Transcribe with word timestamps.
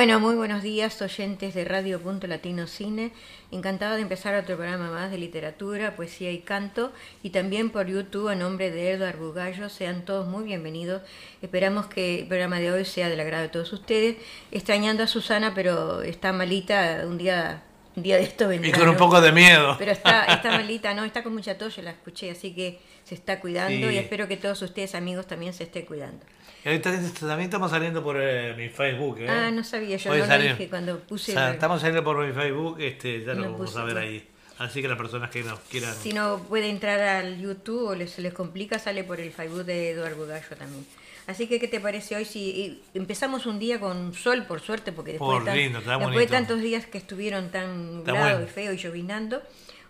Bueno, 0.00 0.18
muy 0.18 0.34
buenos 0.34 0.62
días 0.62 1.02
oyentes 1.02 1.52
de 1.52 1.62
Radio 1.66 2.00
Punto 2.00 2.26
Latino 2.26 2.66
Cine. 2.66 3.12
Encantada 3.50 3.96
de 3.96 4.00
empezar 4.00 4.34
otro 4.34 4.56
programa 4.56 4.90
más 4.90 5.10
de 5.10 5.18
literatura, 5.18 5.94
poesía 5.94 6.32
y 6.32 6.38
canto 6.38 6.90
y 7.22 7.28
también 7.28 7.68
por 7.68 7.86
YouTube 7.86 8.28
a 8.28 8.34
nombre 8.34 8.70
de 8.70 8.92
Eduardo 8.92 9.26
Bugallo. 9.26 9.68
Sean 9.68 10.06
todos 10.06 10.26
muy 10.26 10.44
bienvenidos. 10.44 11.02
Esperamos 11.42 11.84
que 11.84 12.20
el 12.20 12.28
programa 12.28 12.60
de 12.60 12.72
hoy 12.72 12.86
sea 12.86 13.10
del 13.10 13.20
agrado 13.20 13.42
de 13.42 13.48
todos 13.50 13.74
ustedes. 13.74 14.16
Extrañando 14.50 15.02
a 15.02 15.06
Susana, 15.06 15.52
pero 15.54 16.00
está 16.00 16.32
malita, 16.32 17.02
un 17.06 17.18
día 17.18 17.62
un 17.96 18.02
día 18.02 18.16
de 18.16 18.22
esto 18.24 18.48
vendrá. 18.48 18.68
Y 18.68 18.72
con 18.72 18.88
un 18.88 18.96
poco 18.96 19.20
de 19.20 19.32
miedo. 19.32 19.76
Pero 19.78 19.92
está, 19.92 20.24
está 20.26 20.50
malita, 20.56 20.94
no, 20.94 21.04
está 21.04 21.22
con 21.22 21.32
mucha 21.34 21.56
tos, 21.58 21.76
yo 21.76 21.82
la 21.82 21.90
escuché, 21.90 22.30
así 22.30 22.54
que 22.54 22.78
se 23.04 23.14
está 23.14 23.40
cuidando 23.40 23.88
Sí. 23.88 23.94
y 23.94 23.98
espero 23.98 24.28
que 24.28 24.36
todos 24.36 24.60
ustedes 24.62 24.94
amigos 24.94 25.26
también 25.26 25.52
se 25.52 25.64
estén 25.64 25.84
cuidando. 25.86 26.24
Y 26.64 26.68
ahorita 26.68 26.90
también 27.20 27.40
estamos 27.48 27.70
saliendo 27.70 28.02
por 28.04 28.16
eh, 28.20 28.54
mi 28.56 28.68
Facebook. 28.68 29.18
¿eh? 29.20 29.26
Ah, 29.28 29.50
no 29.50 29.64
sabía, 29.64 29.96
yo 29.96 30.10
Hoy 30.12 30.18
no 30.20 30.26
salió. 30.26 30.50
lo 30.50 30.56
dije 30.56 30.68
cuando 30.68 30.98
puse... 31.00 31.32
O 31.32 31.34
sea, 31.34 31.48
el- 31.48 31.54
estamos 31.54 31.80
saliendo 31.80 32.04
por 32.04 32.24
mi 32.24 32.32
Facebook, 32.32 32.76
este, 32.80 33.24
ya 33.24 33.34
No 33.34 33.42
lo 33.46 33.52
vamos 33.52 33.74
a 33.76 33.84
ver 33.84 33.96
ahí. 33.98 34.26
Así 34.58 34.82
que 34.82 34.88
las 34.88 34.98
personas 34.98 35.30
que 35.30 35.42
nos 35.42 35.58
quieran. 35.60 35.94
Si 35.94 36.12
no 36.12 36.38
puede 36.46 36.68
entrar 36.68 37.00
al 37.00 37.40
YouTube 37.40 37.88
o 37.88 37.94
les, 37.94 38.10
se 38.10 38.20
les 38.20 38.34
complica, 38.34 38.78
sale 38.78 39.04
por 39.04 39.18
el 39.18 39.32
Facebook 39.32 39.64
de 39.64 39.92
Eduardo 39.92 40.16
Bugallo 40.18 40.54
también. 40.58 40.84
Así 41.26 41.46
que, 41.46 41.60
¿qué 41.60 41.68
te 41.68 41.80
parece 41.80 42.16
hoy 42.16 42.24
si 42.24 42.40
y 42.40 42.82
empezamos 42.94 43.46
un 43.46 43.58
día 43.58 43.78
con 43.78 44.14
sol, 44.14 44.44
por 44.46 44.60
suerte, 44.60 44.90
porque 44.92 45.12
después, 45.12 45.36
Por 45.38 45.44
tan- 45.44 45.56
lindo, 45.56 45.80
después 45.80 46.16
de 46.16 46.26
tantos 46.26 46.60
días 46.60 46.86
que 46.86 46.98
estuvieron 46.98 47.50
tan 47.50 47.98
nublados 47.98 48.20
bueno. 48.32 48.44
y 48.44 48.46
feo 48.48 48.72
y 48.72 48.76
llovinando, 48.78 49.40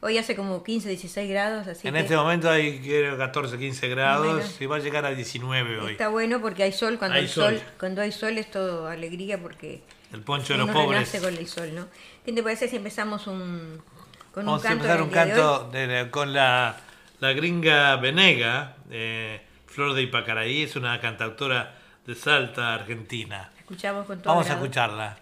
hoy 0.00 0.18
hace 0.18 0.34
como 0.36 0.62
15, 0.62 0.88
16 0.88 1.28
grados, 1.30 1.66
así 1.66 1.88
en 1.88 1.94
que 1.94 2.00
este 2.00 2.16
momento 2.16 2.50
hay 2.50 2.78
creo, 2.80 3.16
14, 3.16 3.58
15 3.58 3.88
grados 3.88 4.26
Bueno. 4.34 4.50
y 4.60 4.66
va 4.66 4.76
a 4.76 4.78
llegar 4.80 5.04
a 5.06 5.10
19 5.14 5.78
hoy. 5.80 5.92
está 5.92 6.08
bueno 6.08 6.40
porque 6.40 6.62
hay 6.64 6.72
sol. 6.72 6.98
Cuando 6.98 7.16
Hay 7.16 7.22
hay 7.22 7.28
sol. 7.28 7.56
sol. 7.58 7.66
cuando 7.78 8.02
hay 8.02 8.12
sol 8.12 8.36
es 8.36 8.50
todo 8.50 8.88
alegría 8.88 9.38
porque 9.40 9.82
El 10.12 10.22
poncho 10.22 10.54
de 10.54 10.58
los 10.58 10.70
pobres. 10.70 11.10
con 11.20 11.34
el 11.36 11.46
sol, 11.46 11.74
¿no? 11.74 11.86
¿Qué 12.24 12.32
te 12.32 12.42
parece 12.42 12.68
si 12.68 12.76
empezamos 12.76 13.26
un, 13.26 13.80
con 14.32 14.44
Vamos 14.44 14.60
un 14.62 14.66
a 14.66 14.70
canto 14.70 14.84
empezar 14.84 14.96
del 14.98 15.04
un 15.06 15.10
día 15.12 15.24
de 15.26 15.32
hoy? 15.32 15.38
canto 15.38 15.70
de- 15.70 16.10
con 16.10 16.32
la, 16.34 16.76
la 17.20 17.32
gringa 17.32 17.96
Venega, 17.96 18.76
eh, 18.90 19.40
Flor 19.70 19.94
de 19.94 20.02
Ipacaraí, 20.02 20.62
es 20.62 20.74
una 20.74 21.00
cantautora 21.00 21.76
de 22.04 22.16
Salta, 22.16 22.74
Argentina. 22.74 23.50
Escuchamos 23.56 24.04
con 24.04 24.20
todo 24.20 24.34
Vamos 24.34 24.50
a 24.50 24.54
escucharla. 24.54 25.16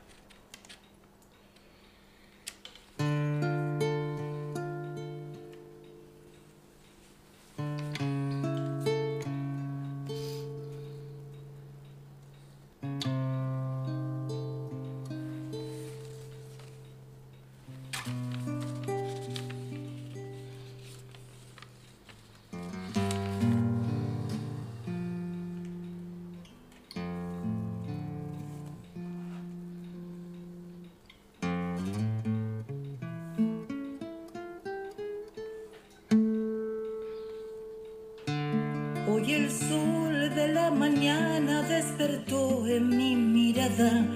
Hoy 39.29 39.35
el 39.35 39.51
sol 39.51 40.35
de 40.35 40.55
la 40.55 40.71
mañana 40.71 41.61
despertó 41.61 42.67
en 42.67 42.89
mi 42.89 43.15
mirada, 43.15 44.07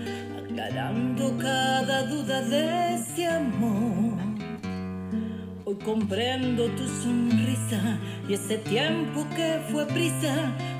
aclarando 0.42 1.36
cada 1.36 2.04
duda 2.04 2.40
de 2.40 2.94
ese 2.94 3.26
amor. 3.26 4.16
Hoy 5.66 5.76
comprendo 5.84 6.64
tu 6.70 6.88
sonrisa 7.02 7.98
y 8.26 8.32
ese 8.32 8.56
tiempo 8.56 9.26
que 9.36 9.60
fue 9.70 9.84
prisa, 9.84 10.34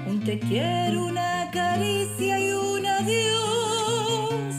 un 0.09 0.25
te 0.25 0.39
quiero, 0.39 1.09
una 1.09 1.51
caricia 1.53 2.41
y 2.41 2.53
un 2.53 2.87
adiós. 2.87 4.55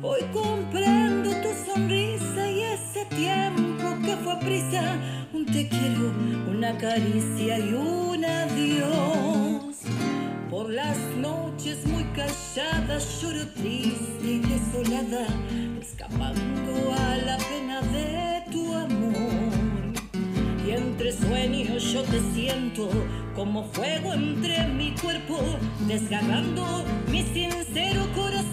Hoy 0.00 0.22
comprendo 0.32 1.28
tu 1.42 1.50
sonrisa 1.70 2.50
y 2.50 2.62
ese 2.62 3.04
tiempo 3.14 3.94
que 4.02 4.16
fue 4.24 4.38
prisa, 4.38 4.96
un 5.34 5.44
te 5.44 5.68
quiero, 5.68 6.14
una 6.50 6.78
caricia 6.78 7.58
y 7.58 7.74
un 7.74 8.11
adiós. 8.52 9.76
Por 10.50 10.70
las 10.70 10.98
noches 11.16 11.86
muy 11.86 12.04
calladas 12.14 13.20
lloro 13.20 13.46
triste 13.54 14.24
y 14.24 14.38
desolada, 14.38 15.26
escapando 15.80 16.92
a 16.92 17.16
la 17.16 17.38
pena 17.38 17.80
de 17.80 18.42
tu 18.50 18.74
amor. 18.74 19.52
Y 20.66 20.70
entre 20.72 21.12
sueños 21.12 21.92
yo 21.92 22.02
te 22.02 22.20
siento 22.34 22.88
como 23.34 23.64
fuego 23.72 24.12
entre 24.12 24.66
mi 24.68 24.94
cuerpo, 24.94 25.38
desgarrando 25.88 26.84
mi 27.10 27.22
sincero 27.22 28.06
corazón. 28.14 28.51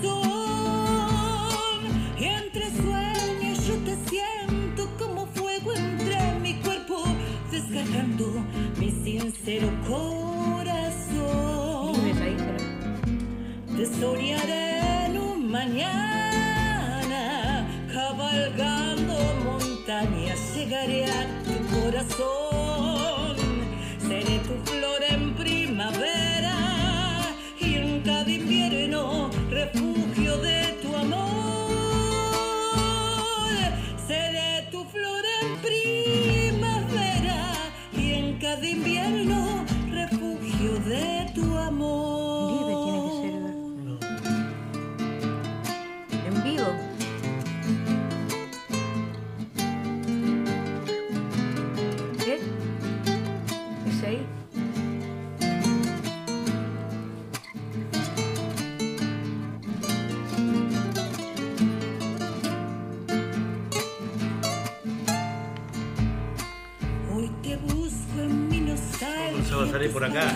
Por 69.92 70.04
acá. 70.04 70.34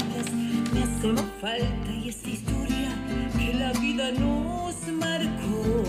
Falta 1.42 1.92
y 1.92 2.10
esta 2.10 2.30
historia 2.30 2.90
que 3.38 3.54
la 3.54 3.74
vida 3.74 4.12
nos 4.14 4.76
marcó. 4.94 5.84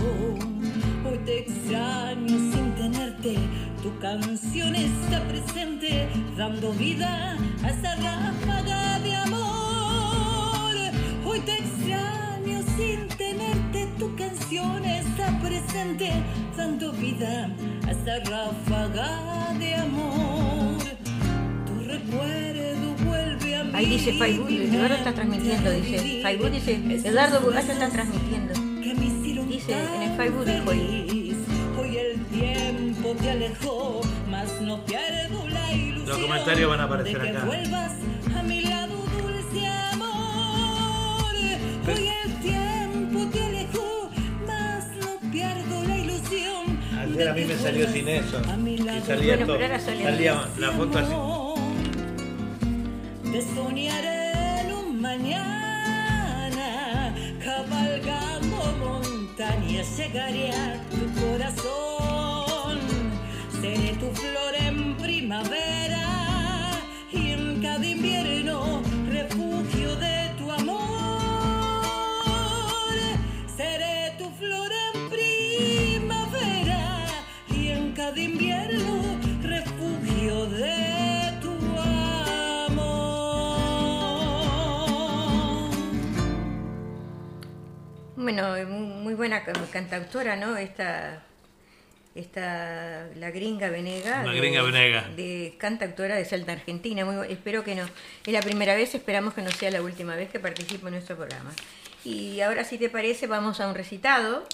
Hoy 1.08 1.18
te 1.24 1.40
extraño 1.40 2.28
sin 2.28 2.74
tenerte. 2.74 3.36
Tu 3.82 3.98
canción 4.00 4.74
está 4.74 5.22
presente, 5.28 6.08
dando 6.36 6.72
vida 6.72 7.38
a 7.62 7.70
esta 7.70 7.94
ráfaga 7.94 8.98
de 9.00 9.14
amor. 9.14 10.74
Hoy 11.24 11.40
te 11.40 11.58
extraño 11.58 12.60
sin 12.76 13.06
tenerte. 13.16 13.88
Tu 13.98 14.16
canción 14.16 14.84
está 14.84 15.38
presente, 15.40 16.10
dando 16.56 16.92
vida 16.92 17.50
a 17.86 17.90
esta 17.92 18.18
ráfaga 18.30 19.54
de 19.58 19.74
amor. 19.76 20.23
dice 23.94 24.12
Facebook, 24.14 24.50
Eduardo 24.50 24.94
está 24.94 25.14
transmitiendo, 25.14 25.70
dice 25.70 26.20
Facebook, 26.22 26.50
dice 26.50 27.08
Eduardo 27.08 27.40
Burgacho 27.40 27.72
está 27.72 27.88
transmitiendo. 27.88 28.54
Dice 29.48 29.72
en 29.72 30.02
el 30.02 30.16
Facebook 30.16 30.44
dijo 30.44 30.70
Hoy. 30.70 31.36
Los 36.06 36.18
comentarios 36.18 36.68
van 36.68 36.80
a 36.80 36.84
aparecer 36.84 37.20
acá. 37.20 37.44
Ayer 47.00 47.28
a 47.28 47.32
mí 47.32 47.44
me 47.44 47.56
salió 47.56 47.88
sin 47.88 48.08
eso. 48.08 48.42
Y 48.66 49.06
salía 49.06 49.46
todo. 49.46 49.58
Salía 49.78 50.48
la 50.58 50.72
foto 50.72 50.98
así. 50.98 51.33
Llegaré 59.96 60.50
a 60.50 60.80
tu 60.90 61.20
corazón. 61.20 62.78
Seré 63.60 63.94
tu 63.94 64.10
flor 64.10 64.54
en 64.58 64.96
primavera 64.96 66.06
y 67.12 67.30
en 67.30 67.62
cada 67.62 67.86
invierno 67.86 68.43
buena 89.42 89.44
ca- 89.60 89.66
cantautora, 89.72 90.36
¿no? 90.36 90.56
Esta, 90.56 91.22
esta 92.14 93.06
la 93.16 93.30
gringa 93.30 93.68
Venega. 93.70 94.22
La 94.22 94.32
de- 94.32 94.38
gringa 94.38 94.62
Venega. 94.62 95.08
De 95.16 95.54
cantautora 95.58 96.14
de 96.16 96.24
Salta 96.24 96.52
Argentina. 96.52 97.04
Muy 97.04 97.26
espero 97.32 97.64
que 97.64 97.74
no. 97.74 97.84
Es 98.26 98.32
la 98.32 98.40
primera 98.40 98.74
vez, 98.74 98.94
esperamos 98.94 99.34
que 99.34 99.42
no 99.42 99.50
sea 99.50 99.70
la 99.70 99.82
última 99.82 100.14
vez 100.16 100.30
que 100.30 100.38
participe 100.40 100.86
en 100.86 100.92
nuestro 100.94 101.16
programa. 101.16 101.52
Y 102.04 102.40
ahora, 102.40 102.64
si 102.64 102.78
te 102.78 102.88
parece, 102.90 103.26
vamos 103.26 103.60
a 103.60 103.68
un 103.68 103.74
recitado. 103.74 104.46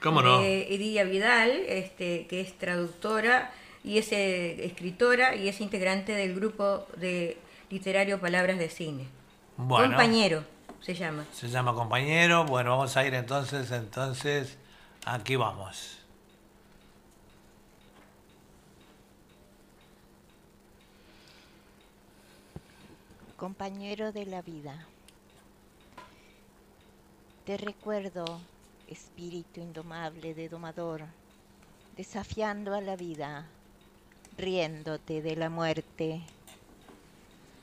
¿Cómo 0.00 0.22
no? 0.22 0.40
De 0.40 0.74
Edilia 0.74 1.04
Vidal, 1.04 1.50
este, 1.66 2.26
que 2.28 2.40
es 2.40 2.56
traductora 2.56 3.50
y 3.84 3.98
es 3.98 4.10
eh, 4.12 4.64
escritora 4.64 5.34
y 5.34 5.48
es 5.48 5.60
integrante 5.60 6.12
del 6.12 6.34
grupo 6.34 6.86
de 6.96 7.36
literario 7.70 8.18
Palabras 8.20 8.58
de 8.58 8.68
Cine. 8.70 9.04
Bueno. 9.56 9.88
Compañero 9.88 10.44
se 10.80 10.94
llama. 10.94 11.24
Se 11.32 11.48
llama 11.48 11.74
compañero. 11.74 12.44
Bueno, 12.44 12.70
vamos 12.70 12.96
a 12.96 13.04
ir 13.06 13.14
entonces, 13.14 13.70
entonces, 13.70 14.58
aquí 15.04 15.36
vamos. 15.36 15.98
compañero 23.38 24.10
de 24.10 24.26
la 24.26 24.42
vida. 24.42 24.84
Te 27.46 27.56
recuerdo, 27.56 28.24
espíritu 28.88 29.60
indomable 29.60 30.34
de 30.34 30.48
domador, 30.48 31.02
desafiando 31.96 32.74
a 32.74 32.80
la 32.80 32.96
vida, 32.96 33.46
riéndote 34.36 35.22
de 35.22 35.36
la 35.36 35.48
muerte. 35.48 36.20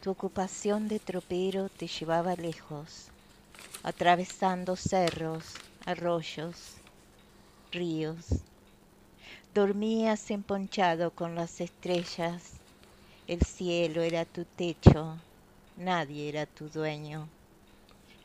Tu 0.06 0.12
ocupación 0.12 0.88
de 0.88 1.00
tropero 1.00 1.68
te 1.68 1.88
llevaba 1.88 2.36
lejos, 2.36 3.08
atravesando 3.82 4.76
cerros, 4.76 5.56
arroyos, 5.84 6.76
ríos. 7.72 8.24
Dormías 9.56 10.30
emponchado 10.30 11.10
con 11.10 11.34
las 11.34 11.60
estrellas, 11.60 12.52
el 13.28 13.42
cielo 13.42 14.04
era 14.04 14.26
tu 14.26 14.46
techo, 14.46 15.18
nadie 15.76 16.30
era 16.30 16.46
tu 16.46 16.70
dueño. 16.70 17.28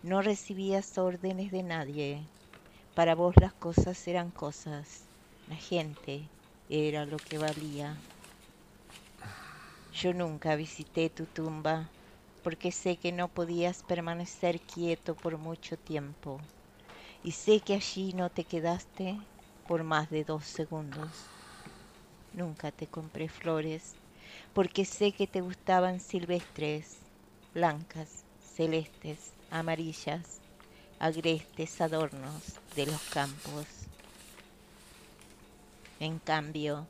No 0.02 0.20
recibías 0.20 0.98
órdenes 0.98 1.50
de 1.50 1.62
nadie. 1.62 2.20
Para 2.94 3.14
vos 3.14 3.34
las 3.40 3.54
cosas 3.54 4.06
eran 4.06 4.30
cosas, 4.30 5.04
la 5.48 5.56
gente 5.56 6.28
era 6.68 7.06
lo 7.06 7.16
que 7.16 7.38
valía. 7.38 7.96
Yo 9.92 10.14
nunca 10.14 10.54
visité 10.56 11.10
tu 11.10 11.26
tumba 11.26 11.90
porque 12.42 12.72
sé 12.72 12.96
que 12.96 13.12
no 13.12 13.28
podías 13.28 13.82
permanecer 13.82 14.60
quieto 14.60 15.14
por 15.14 15.37
mucho 15.37 15.76
tiempo 15.76 16.40
y 17.22 17.32
sé 17.32 17.60
que 17.60 17.75
allí 17.75 18.12
no 18.14 18.31
te 18.31 18.44
quedaste 18.44 19.16
por 19.66 19.82
más 19.82 20.08
de 20.08 20.25
dos 20.25 20.44
segundos. 20.44 21.10
Nunca 22.32 22.70
te 22.70 22.87
compré 22.87 23.28
flores 23.28 23.94
porque 24.54 24.84
sé 24.84 25.12
que 25.12 25.26
te 25.26 25.40
gustaban 25.40 26.00
silvestres, 26.00 26.96
blancas, 27.52 28.25
celestes, 28.54 29.32
amarillas, 29.50 30.40
agrestes 30.98 31.81
adornos 31.81 32.60
de 32.76 32.87
los 32.87 33.00
campos. 33.10 33.66
En 35.98 36.19
cambio, 36.20 36.87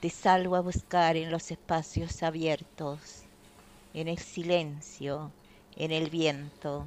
te 0.00 0.10
salgo 0.10 0.56
a 0.56 0.60
buscar 0.62 1.16
en 1.16 1.30
los 1.30 1.50
espacios 1.50 2.22
abiertos, 2.22 3.28
en 3.92 4.08
el 4.08 4.18
silencio, 4.18 5.34
en 5.76 5.92
el 5.92 6.10
viento, 6.10 6.86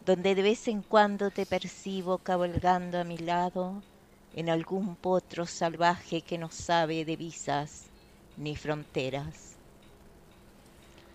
donde 0.00 0.34
de 0.34 0.42
vez 0.42 0.68
en 0.68 0.82
cuando 0.82 1.30
te 1.32 1.46
percibo 1.46 2.18
cabalgando 2.18 2.98
a 3.00 3.04
mi 3.04 3.18
lado 3.18 3.84
en 4.32 4.50
algún 4.50 4.96
potro 4.96 5.46
salvaje 5.46 6.22
que 6.22 6.38
no 6.38 6.50
sabe 6.50 7.04
de 7.04 7.16
visas 7.16 7.92
ni 8.36 8.56
fronteras. 8.56 9.58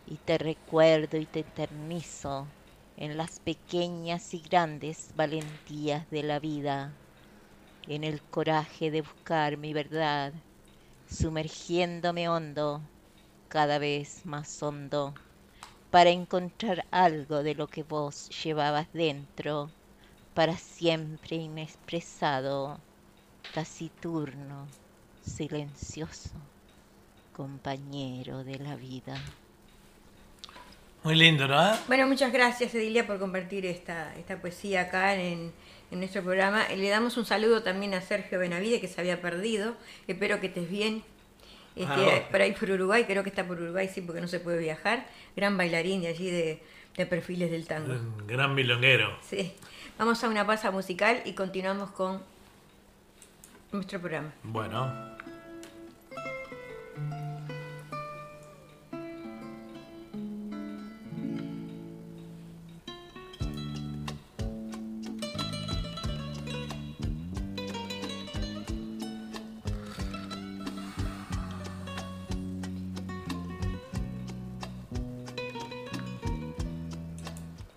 Y 0.06 0.18
te 0.20 0.38
recuerdo 0.38 1.18
y 1.18 1.26
te 1.26 1.40
eternizo 1.42 2.56
en 2.96 3.18
las 3.18 3.40
pequeñas 3.40 4.34
y 4.34 4.42
grandes 4.42 5.12
valentías 5.16 6.10
de 6.10 6.24
la 6.24 6.40
vida, 6.40 7.02
en 7.88 8.04
el 8.04 8.24
coraje 8.24 8.92
de 8.92 9.02
buscar 9.02 9.58
mi 9.58 9.74
verdad, 9.74 10.34
sumergiéndome 11.14 12.28
hondo, 12.28 12.82
cada 13.48 13.78
vez 13.78 14.26
más 14.26 14.64
hondo, 14.64 15.14
para 15.92 16.10
encontrar 16.10 16.86
algo 16.90 17.44
de 17.44 17.54
lo 17.54 17.68
que 17.68 17.84
vos 17.84 18.30
llevabas 18.44 18.92
dentro, 18.94 19.70
para 20.34 20.58
siempre 20.58 21.36
inexpresado, 21.36 22.80
taciturno, 23.54 24.68
silencioso, 25.24 26.32
compañero 27.36 28.44
de 28.44 28.58
la 28.58 28.76
vida. 28.76 29.22
Muy 31.04 31.16
lindo, 31.16 31.48
¿no? 31.48 31.78
Bueno, 31.88 32.08
muchas 32.08 32.32
gracias 32.34 32.74
Edilia 32.74 33.06
por 33.06 33.20
compartir 33.20 33.66
esta, 33.66 34.16
esta 34.16 34.42
poesía 34.42 34.82
acá 34.82 35.14
en, 35.16 35.52
en 35.94 36.00
nuestro 36.00 36.24
programa. 36.24 36.68
Le 36.70 36.90
damos 36.90 37.18
un 37.18 37.26
saludo 37.26 37.62
también 37.62 37.94
a 37.94 38.02
Sergio 38.02 38.40
Benavide 38.40 38.82
que 38.82 38.88
se 38.88 39.00
había 39.00 39.22
perdido. 39.22 39.76
Espero 40.08 40.40
que 40.42 40.48
estés 40.48 40.68
bien. 40.70 41.04
Este, 41.76 41.92
Ah, 41.94 42.28
por 42.32 42.42
ahí 42.42 42.52
por 42.52 42.70
Uruguay, 42.72 43.06
creo 43.06 43.24
que 43.24 43.30
está 43.30 43.46
por 43.46 43.62
Uruguay, 43.62 43.88
sí, 43.94 44.02
porque 44.02 44.20
no 44.20 44.28
se 44.28 44.40
puede 44.40 44.58
viajar. 44.58 45.06
Gran 45.36 45.56
bailarín 45.56 46.02
de 46.02 46.08
allí 46.08 46.32
de, 46.32 46.62
de 46.98 47.06
perfiles 47.06 47.52
del 47.52 47.68
tango. 47.68 47.94
Gran 48.28 48.56
milonguero. 48.56 49.16
Sí. 49.22 49.54
Vamos 50.00 50.24
a 50.24 50.30
una 50.30 50.46
pausa 50.48 50.72
musical 50.72 51.22
y 51.26 51.34
continuamos 51.34 51.92
con 51.92 52.24
nuestro 53.72 54.00
programa. 54.00 54.34
Bueno. 54.42 55.13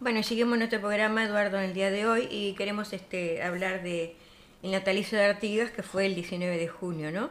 Bueno, 0.06 0.22
seguimos 0.22 0.56
nuestro 0.56 0.78
programa, 0.78 1.24
Eduardo, 1.24 1.58
en 1.58 1.64
el 1.64 1.74
día 1.74 1.90
de 1.90 2.06
hoy 2.06 2.28
y 2.30 2.52
queremos 2.52 2.92
este, 2.92 3.42
hablar 3.42 3.82
de 3.82 4.14
el 4.62 4.70
natalicio 4.70 5.18
de 5.18 5.24
Artigas, 5.24 5.72
que 5.72 5.82
fue 5.82 6.06
el 6.06 6.14
19 6.14 6.58
de 6.58 6.68
junio, 6.68 7.10
¿no? 7.10 7.28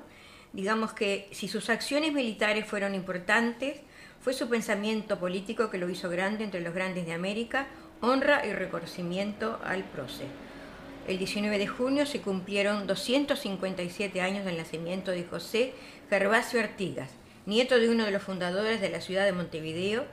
Digamos 0.52 0.92
que 0.92 1.30
si 1.32 1.48
sus 1.48 1.70
acciones 1.70 2.12
militares 2.12 2.66
fueron 2.66 2.94
importantes, 2.94 3.80
fue 4.20 4.34
su 4.34 4.50
pensamiento 4.50 5.18
político 5.18 5.70
que 5.70 5.78
lo 5.78 5.90
hizo 5.90 6.10
grande 6.10 6.44
entre 6.44 6.60
los 6.60 6.74
grandes 6.74 7.06
de 7.06 7.14
América, 7.14 7.68
honra 8.02 8.46
y 8.46 8.52
reconocimiento 8.52 9.58
al 9.64 9.86
prócer. 9.86 10.28
El 11.08 11.18
19 11.18 11.58
de 11.58 11.68
junio 11.68 12.06
se 12.06 12.20
cumplieron 12.20 12.88
257 12.88 14.20
años 14.20 14.44
del 14.44 14.58
nacimiento 14.58 15.12
de 15.12 15.24
José 15.24 15.74
Gervasio 16.10 16.60
Artigas, 16.60 17.12
nieto 17.46 17.80
de 17.80 17.90
uno 17.90 18.04
de 18.04 18.12
los 18.12 18.24
fundadores 18.24 18.82
de 18.82 18.90
la 18.90 19.00
ciudad 19.00 19.24
de 19.24 19.32
Montevideo, 19.32 20.04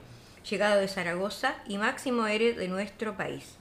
llegado 0.49 0.81
de 0.81 0.89
Zaragoza 0.89 1.57
y 1.67 1.79
máximo 1.79 2.27
héroe 2.27 2.55
de 2.55 2.69
nuestro 2.69 3.17
país. 3.17 3.57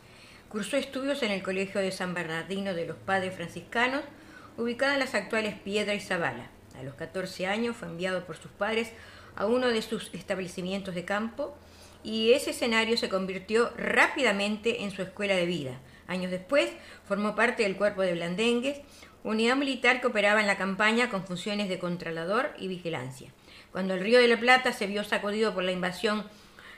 Cursó 0.49 0.77
estudios 0.77 1.23
en 1.23 1.31
el 1.31 1.43
Colegio 1.43 1.81
de 1.81 1.91
San 1.91 2.13
Bernardino 2.13 2.73
de 2.73 2.85
los 2.85 2.97
Padres 2.97 3.35
Franciscanos, 3.35 4.03
ubicado 4.57 4.93
en 4.93 4.99
las 4.99 5.15
actuales 5.15 5.55
Piedra 5.55 5.93
y 5.93 5.99
Zabala. 5.99 6.49
A 6.77 6.83
los 6.83 6.95
14 6.95 7.47
años 7.47 7.75
fue 7.75 7.87
enviado 7.87 8.25
por 8.25 8.37
sus 8.37 8.51
padres 8.51 8.91
a 9.35 9.45
uno 9.45 9.67
de 9.67 9.81
sus 9.81 10.13
establecimientos 10.13 10.95
de 10.95 11.05
campo 11.05 11.55
y 12.03 12.33
ese 12.33 12.51
escenario 12.51 12.97
se 12.97 13.09
convirtió 13.09 13.71
rápidamente 13.77 14.83
en 14.83 14.91
su 14.91 15.01
escuela 15.01 15.35
de 15.35 15.45
vida. 15.45 15.79
Años 16.07 16.31
después 16.31 16.71
formó 17.07 17.35
parte 17.35 17.63
del 17.63 17.77
cuerpo 17.77 18.01
de 18.01 18.13
Blandengues, 18.13 18.81
unidad 19.23 19.55
militar 19.55 20.01
que 20.01 20.07
operaba 20.07 20.41
en 20.41 20.47
la 20.47 20.57
campaña 20.57 21.09
con 21.09 21.25
funciones 21.25 21.69
de 21.69 21.79
controlador 21.79 22.51
y 22.57 22.67
vigilancia. 22.67 23.31
Cuando 23.71 23.93
el 23.93 24.01
Río 24.01 24.19
de 24.19 24.27
la 24.27 24.39
Plata 24.39 24.73
se 24.73 24.87
vio 24.87 25.03
sacudido 25.03 25.53
por 25.53 25.63
la 25.63 25.71
invasión 25.71 26.25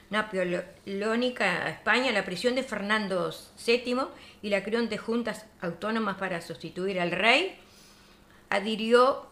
napoleónica 0.10 1.66
a 1.66 1.70
España, 1.70 2.12
la 2.12 2.26
prisión 2.26 2.56
de 2.56 2.64
Fernando 2.64 3.34
VII 3.66 3.98
y 4.42 4.50
la 4.50 4.64
creación 4.64 4.90
de 4.90 4.98
juntas 4.98 5.46
autónomas 5.62 6.18
para 6.18 6.42
sustituir 6.42 7.00
al 7.00 7.12
rey, 7.12 7.56
adhirió 8.50 9.28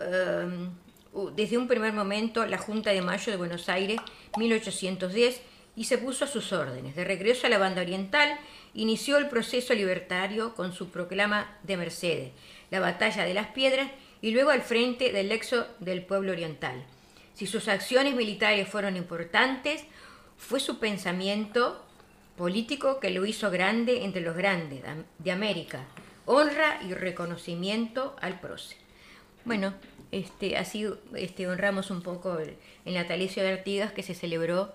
eh, 0.00 0.68
desde 1.34 1.58
un 1.58 1.66
primer 1.66 1.92
momento 1.92 2.46
la 2.46 2.58
Junta 2.58 2.90
de 2.90 3.02
Mayo 3.02 3.32
de 3.32 3.38
Buenos 3.38 3.68
Aires, 3.68 4.00
1810, 4.36 5.42
y 5.76 5.84
se 5.84 5.98
puso 5.98 6.24
a 6.24 6.28
sus 6.28 6.52
órdenes. 6.52 6.94
De 6.94 7.04
regreso 7.04 7.46
a 7.46 7.50
la 7.50 7.58
banda 7.58 7.82
oriental, 7.82 8.38
inició 8.74 9.18
el 9.18 9.28
proceso 9.28 9.74
libertario 9.74 10.54
con 10.54 10.72
su 10.72 10.90
proclama 10.90 11.58
de 11.62 11.76
Mercedes, 11.76 12.32
la 12.70 12.80
batalla 12.80 13.24
de 13.24 13.34
las 13.34 13.48
piedras 13.48 13.90
y 14.22 14.32
luego 14.32 14.50
al 14.50 14.62
frente 14.62 15.12
del 15.12 15.32
exo 15.32 15.66
del 15.80 16.04
pueblo 16.04 16.32
oriental. 16.32 16.84
Si 17.40 17.46
sus 17.46 17.68
acciones 17.68 18.14
militares 18.14 18.68
fueron 18.68 18.98
importantes, 18.98 19.82
fue 20.36 20.60
su 20.60 20.78
pensamiento 20.78 21.82
político 22.36 23.00
que 23.00 23.08
lo 23.08 23.24
hizo 23.24 23.50
grande 23.50 24.04
entre 24.04 24.20
los 24.20 24.36
grandes 24.36 24.82
de 25.18 25.32
América. 25.32 25.86
Honra 26.26 26.82
y 26.86 26.92
reconocimiento 26.92 28.14
al 28.20 28.38
prócer. 28.40 28.76
Bueno, 29.46 29.72
este, 30.12 30.58
así 30.58 30.86
este, 31.14 31.48
honramos 31.48 31.90
un 31.90 32.02
poco 32.02 32.38
el, 32.38 32.58
el 32.84 32.92
natalicio 32.92 33.42
de 33.42 33.52
Artigas 33.54 33.92
que 33.92 34.02
se 34.02 34.14
celebró 34.14 34.74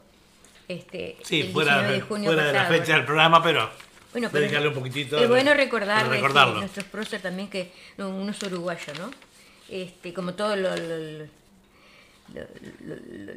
este, 0.68 1.18
Sí, 1.22 1.42
el 1.42 1.52
fuera, 1.54 1.74
19 1.82 1.94
de 1.94 2.02
junio 2.02 2.26
fuera 2.32 2.48
de 2.48 2.52
la 2.54 2.60
pasado. 2.64 2.80
fecha 2.80 2.94
del 2.96 3.06
programa, 3.06 3.44
pero 3.44 3.70
Bueno, 4.12 4.30
pero 4.32 4.42
dedicarle 4.42 4.70
un 4.70 4.74
poquitito. 4.74 5.20
es 5.20 5.30
bueno 5.30 5.54
recordar 5.54 6.08
recordarlo. 6.10 6.56
nuestros 6.62 6.86
próceres 6.86 7.22
también, 7.22 7.48
que 7.48 7.72
no, 7.98 8.10
uno 8.10 8.32
es 8.32 8.42
uruguayo, 8.42 8.92
¿no? 8.98 9.12
Este, 9.70 10.16
como 10.16 10.32
lo- 10.32 10.56
lo- 10.56 10.76
lo- 10.76 10.98
lo- 10.98 11.45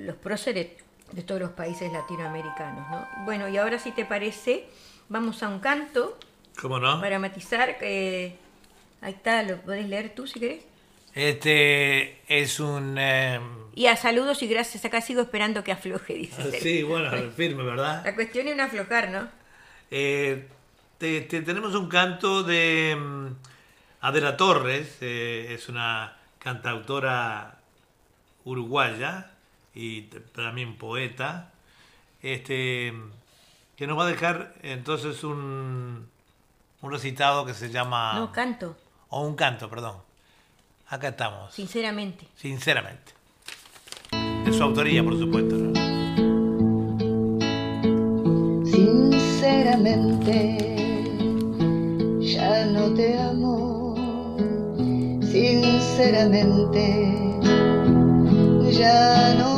los 0.01 0.17
próceres 0.17 0.69
de 1.13 1.23
todos 1.23 1.41
los 1.41 1.51
países 1.51 1.91
latinoamericanos, 1.93 2.89
¿no? 2.91 3.07
Bueno, 3.25 3.49
y 3.49 3.57
ahora 3.57 3.79
si 3.79 3.93
te 3.93 4.05
parece, 4.05 4.67
vamos 5.09 5.43
a 5.43 5.49
un 5.49 5.61
canto 5.61 6.19
¿Cómo 6.61 6.79
no? 6.79 7.01
para 7.01 7.19
matizar. 7.19 7.77
eh, 7.81 8.37
ahí 9.01 9.13
está, 9.13 9.43
lo 9.43 9.57
podés 9.63 9.89
leer 9.89 10.15
tú 10.15 10.27
si 10.27 10.41
querés. 10.41 10.65
Este 11.15 12.21
es 12.29 12.61
un. 12.61 12.97
eh, 12.99 13.41
Y 13.75 13.87
a 13.87 13.97
saludos 13.97 14.43
y 14.43 14.47
gracias. 14.49 14.85
Acá 14.85 15.01
sigo 15.01 15.23
esperando 15.23 15.65
que 15.65 15.73
afloje, 15.73 16.15
dice. 16.15 16.61
sí, 16.61 16.83
bueno, 16.83 17.11
firme, 17.37 17.63
¿verdad? 17.65 18.03
La 18.05 18.15
cuestión 18.15 18.47
es 18.49 18.57
no 18.57 18.63
aflojar, 18.65 19.11
¿no? 19.11 19.29
Eh, 19.91 20.47
te- 20.99 21.23
te- 21.23 21.41
tenemos 21.43 21.75
un 21.75 21.89
canto 21.89 22.43
de 22.43 22.95
mm, 22.99 23.27
Adela 24.03 24.37
Torres, 24.37 24.99
es 25.01 25.69
una 25.69 26.17
cantautora 26.39 27.58
uruguaya 28.49 29.31
y 29.75 30.03
también 30.35 30.77
poeta, 30.77 31.51
este, 32.23 32.95
que 33.77 33.87
nos 33.87 33.99
va 33.99 34.05
a 34.05 34.07
dejar 34.07 34.55
entonces 34.63 35.23
un, 35.23 36.09
un 36.81 36.91
recitado 36.91 37.45
que 37.45 37.53
se 37.55 37.71
llama... 37.71 38.15
No, 38.15 38.33
canto, 38.33 38.77
o 39.11 39.21
un 39.21 39.37
canto, 39.37 39.69
perdón. 39.69 39.97
Acá 40.89 41.09
estamos, 41.09 41.53
sinceramente. 41.55 42.27
sinceramente. 42.35 43.13
De 44.45 44.53
su 44.53 44.63
autoría, 44.63 45.05
por 45.05 45.19
supuesto. 45.19 45.55
¿no? 45.55 45.75
Sinceramente, 48.65 50.57
ya 52.21 52.65
no 52.67 52.95
te 52.95 53.19
amo. 53.19 53.95
Sinceramente, 55.31 57.28
ya 58.71 59.35
no 59.35 59.58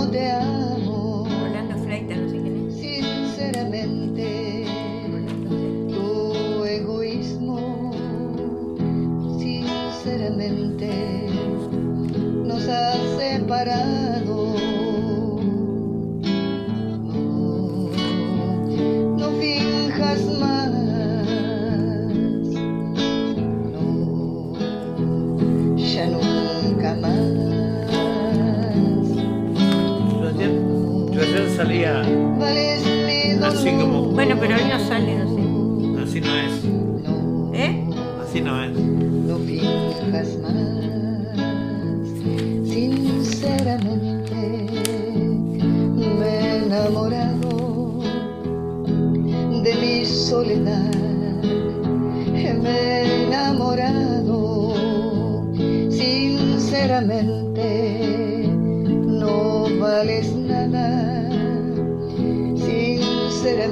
Así 33.42 33.70
como- 33.70 34.02
Bueno, 34.04 34.36
pero 34.38 34.56
hoy 34.56 34.62
no 34.68 34.78
sale, 34.86 35.19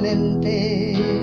Sinceramente, 0.09 1.17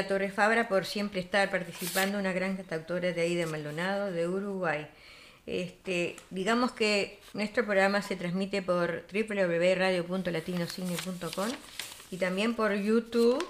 Adela 0.00 0.08
Torres 0.08 0.32
Fabra, 0.32 0.66
por 0.68 0.86
siempre 0.86 1.20
estar 1.20 1.50
participando, 1.50 2.18
una 2.18 2.32
gran 2.32 2.56
cantautora 2.56 3.12
de 3.12 3.20
ahí 3.20 3.34
de 3.34 3.44
Maldonado, 3.44 4.10
de 4.10 4.26
Uruguay. 4.26 4.86
Este, 5.46 6.16
digamos 6.30 6.72
que 6.72 7.20
nuestro 7.34 7.66
programa 7.66 8.00
se 8.00 8.16
transmite 8.16 8.62
por 8.62 9.04
www.radio.latinocine.com 9.12 11.48
y 12.10 12.16
también 12.16 12.54
por 12.54 12.72
YouTube 12.74 13.46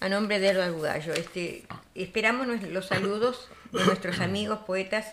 a 0.00 0.08
nombre 0.08 0.40
de 0.40 0.48
Eduardo 0.48 0.76
Bugallo. 0.76 1.12
Este, 1.12 1.64
esperamos 1.94 2.46
los 2.62 2.86
saludos 2.86 3.50
de 3.72 3.84
nuestros 3.84 4.20
amigos, 4.20 4.60
poetas 4.60 5.12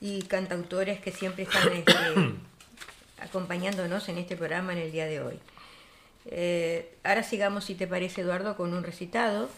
y 0.00 0.22
cantautores 0.22 1.00
que 1.00 1.12
siempre 1.12 1.44
están 1.44 1.72
este, 1.72 1.92
acompañándonos 3.22 4.08
en 4.08 4.18
este 4.18 4.36
programa 4.36 4.72
en 4.72 4.78
el 4.78 4.90
día 4.90 5.06
de 5.06 5.20
hoy. 5.20 5.38
Eh, 6.26 6.92
ahora 7.04 7.22
sigamos, 7.22 7.62
si 7.64 7.76
te 7.76 7.86
parece, 7.86 8.22
Eduardo, 8.22 8.56
con 8.56 8.74
un 8.74 8.82
recitado 8.82 9.48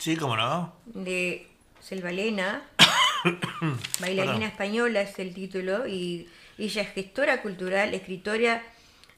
Sí, 0.00 0.16
cómo 0.16 0.34
no. 0.34 0.72
de 0.86 1.46
Selvalena, 1.78 2.62
bailarina 4.00 4.32
Perdón. 4.32 4.42
española 4.44 5.02
es 5.02 5.18
el 5.18 5.34
título, 5.34 5.86
y 5.86 6.26
ella 6.56 6.80
es 6.80 6.94
gestora 6.94 7.42
cultural, 7.42 7.92
escritora, 7.92 8.62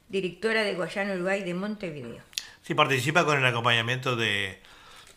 directora 0.09 0.65
de 0.65 0.75
Guayana, 0.75 1.15
Uruguay, 1.15 1.45
de 1.45 1.55
Montevideo. 1.55 2.21
Sí, 2.63 2.75
participa 2.75 3.25
con 3.25 3.39
el 3.39 3.47
acompañamiento 3.47 4.17
de, 4.17 4.61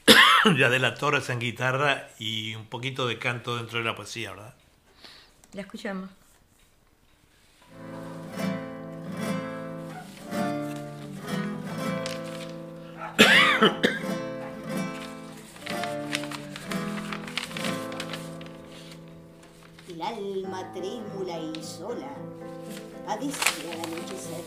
de 0.55 0.65
Adela 0.65 0.93
Torres 0.93 1.29
en 1.31 1.39
guitarra 1.39 2.09
y 2.19 2.53
un 2.53 2.67
poquito 2.67 3.07
de 3.07 3.17
canto 3.17 3.57
dentro 3.57 3.79
de 3.79 3.85
la 3.85 3.95
poesía, 3.95 4.33
¿verdad? 4.33 4.53
La 5.53 5.61
escuchamos. 5.61 6.11
el 19.95 20.01
alma 20.01 20.69
trémula 20.73 21.39
y 21.39 21.63
sola 21.63 22.09
padece 23.05 23.71
al 23.71 23.79
anochecer. 23.79 24.43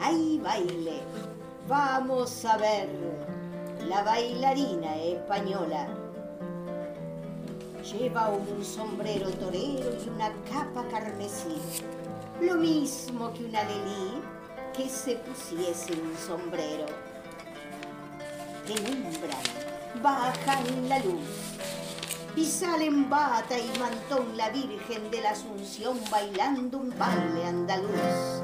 ¡Ay, 0.00 0.40
baile! 0.42 1.00
Vamos 1.66 2.44
a 2.44 2.56
ver 2.56 2.88
la 3.88 4.02
bailarina 4.04 4.96
española. 4.96 5.88
Lleva 7.82 8.28
un 8.28 8.64
sombrero 8.64 9.30
torero 9.30 9.96
y 10.04 10.08
una 10.08 10.32
capa 10.48 10.86
carmesí, 10.88 11.56
lo 12.40 12.54
mismo 12.54 13.32
que 13.32 13.46
una 13.46 13.64
lelí 13.64 14.22
que 14.76 14.88
se 14.88 15.16
pusiese 15.16 15.92
un 15.94 16.16
sombrero. 16.16 16.86
Penumbran, 18.64 20.00
bajan 20.00 20.88
la 20.88 20.98
luz, 21.00 21.50
y 22.36 22.44
salen 22.44 23.10
bata 23.10 23.58
y 23.58 23.78
mantón 23.78 24.36
la 24.36 24.50
Virgen 24.50 25.10
de 25.10 25.20
la 25.20 25.30
Asunción 25.30 25.98
bailando 26.10 26.78
un 26.78 26.90
baile 26.98 27.46
andaluz. 27.46 28.42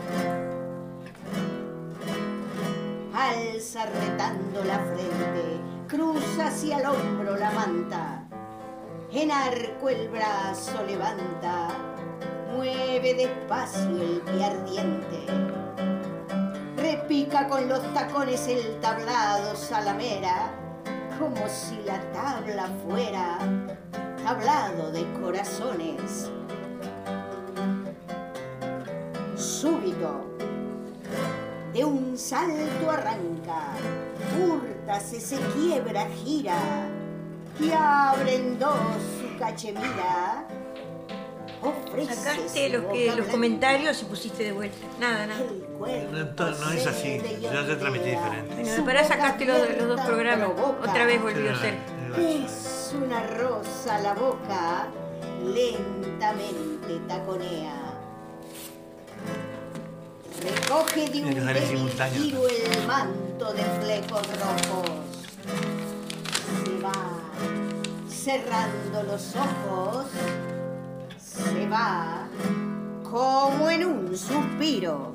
Alza 3.15 3.87
retando 3.87 4.65
la 4.65 4.79
frente, 4.79 5.61
cruza 5.89 6.49
hacia 6.49 6.79
el 6.79 6.87
hombro 6.87 7.37
la 7.37 7.51
manta, 7.51 8.25
en 9.11 9.31
arco 9.31 9.89
el 9.89 10.09
brazo 10.09 10.83
levanta, 10.87 11.69
mueve 12.53 13.15
despacio 13.15 14.03
el 14.03 14.21
pie 14.21 14.45
ardiente, 14.45 15.27
repica 16.77 17.49
con 17.49 17.69
los 17.69 17.81
tacones 17.95 18.47
el 18.49 18.79
tablado 18.81 19.57
salamera, 19.57 20.66
como 21.19 21.49
si 21.49 21.77
la 21.85 22.01
tabla 22.13 22.69
fuera 22.87 23.39
tablado 24.23 24.91
de 24.93 25.05
corazones. 25.21 26.31
Súbito, 29.37 30.25
de 31.73 31.85
un 31.85 32.19
salto 32.19 32.91
arranca, 32.91 33.75
hurtase, 34.39 35.21
se 35.21 35.37
quiebra, 35.55 36.07
gira, 36.09 36.89
y 37.61 37.71
abre 37.71 38.37
en 38.37 38.59
dos 38.59 38.75
su 39.21 39.39
cachemira. 39.39 40.47
Sacaste 42.09 42.69
los, 42.69 42.85
que, 42.93 43.15
los 43.17 43.27
comentarios 43.29 44.03
y 44.03 44.05
pusiste 44.05 44.45
de 44.45 44.53
vuelta. 44.53 44.77
Nada, 45.01 45.27
nada. 45.27 45.41
No, 45.41 46.51
no 46.51 46.71
es 46.71 46.87
así, 46.87 47.03
cede 47.03 47.37
y 47.39 47.43
ya 47.43 47.67
se 47.67 47.77
transmití 47.77 48.11
diferente. 48.11 48.55
Bueno, 48.55 48.85
para 48.85 49.05
sacaste 49.05 49.45
los, 49.47 49.59
los 49.79 49.97
dos 49.97 50.01
programas. 50.07 50.51
Otra 50.83 51.07
vez 51.07 51.23
volvió 51.23 51.53
a 51.53 51.61
ser. 51.61 51.75
Es 52.19 52.95
una 52.95 53.27
rosa 53.27 53.99
la 54.01 54.15
boca, 54.15 54.89
lentamente 55.45 57.01
taconea. 57.09 57.87
Recoge 60.43 61.09
de 61.09 61.23
un 61.23 61.91
giro 61.91 62.49
el 62.49 62.87
manto 62.87 63.53
de 63.53 63.63
flecos 63.81 64.23
rojos. 64.39 64.91
Se 66.65 66.83
va 66.83 67.17
cerrando 68.09 69.03
los 69.05 69.35
ojos, 69.37 70.07
se 71.37 71.69
va 71.69 72.29
como 73.03 73.71
en 73.71 73.85
un 73.85 74.17
suspiro. 74.17 75.15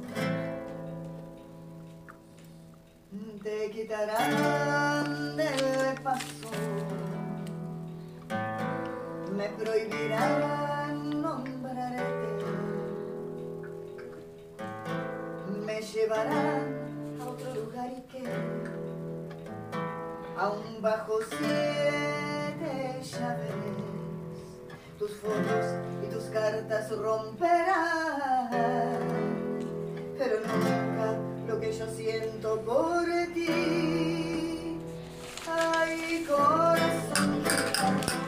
te 3.43 3.71
quitarán 3.71 5.36
del 5.36 6.01
paso, 6.03 6.49
me 9.36 9.49
prohibirán 9.49 11.21
nombrarte, 11.21 12.45
me 15.65 15.81
llevarán 15.81 17.17
a 17.19 17.25
otro 17.25 17.55
lugar 17.55 17.91
y 17.97 18.01
que 18.12 18.23
aún 20.38 20.81
bajo 20.81 21.19
siete 21.29 23.01
llaves 23.01 23.90
tus 25.01 25.11
fotos 25.13 25.65
y 26.03 26.13
tus 26.13 26.25
cartas 26.25 26.95
romperán 26.95 28.51
pero 30.15 30.41
nunca 30.41 31.17
lo 31.47 31.59
que 31.59 31.73
yo 31.73 31.87
siento 31.87 32.61
por 32.61 33.03
ti. 33.33 34.77
Ay, 35.49 36.23
corazón 36.29 38.20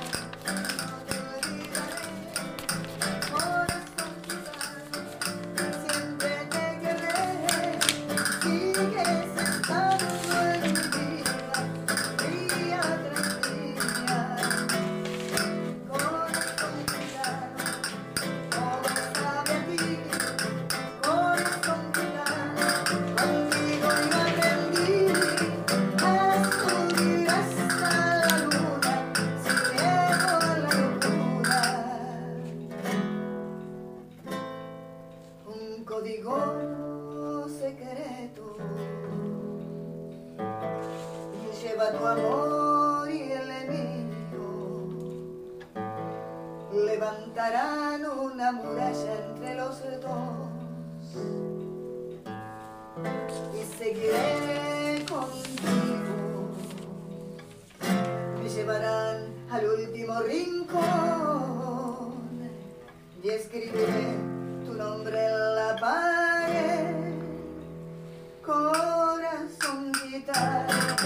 levantarán 46.94 48.06
una 48.06 48.52
muralla 48.52 49.14
entre 49.26 49.56
los 49.56 49.82
dos 50.00 51.10
y 53.58 53.64
seguiré 53.78 55.04
contigo. 55.10 56.52
Me 58.40 58.48
llevarán 58.48 59.34
al 59.50 59.66
último 59.66 60.20
rincón 60.22 60.84
y 63.24 63.30
escribiré 63.30 64.16
tu 64.64 64.74
nombre 64.76 65.26
en 65.26 65.56
la 65.56 65.76
pared. 65.82 66.94
Corazón 68.46 69.92
gitano, 69.96 71.03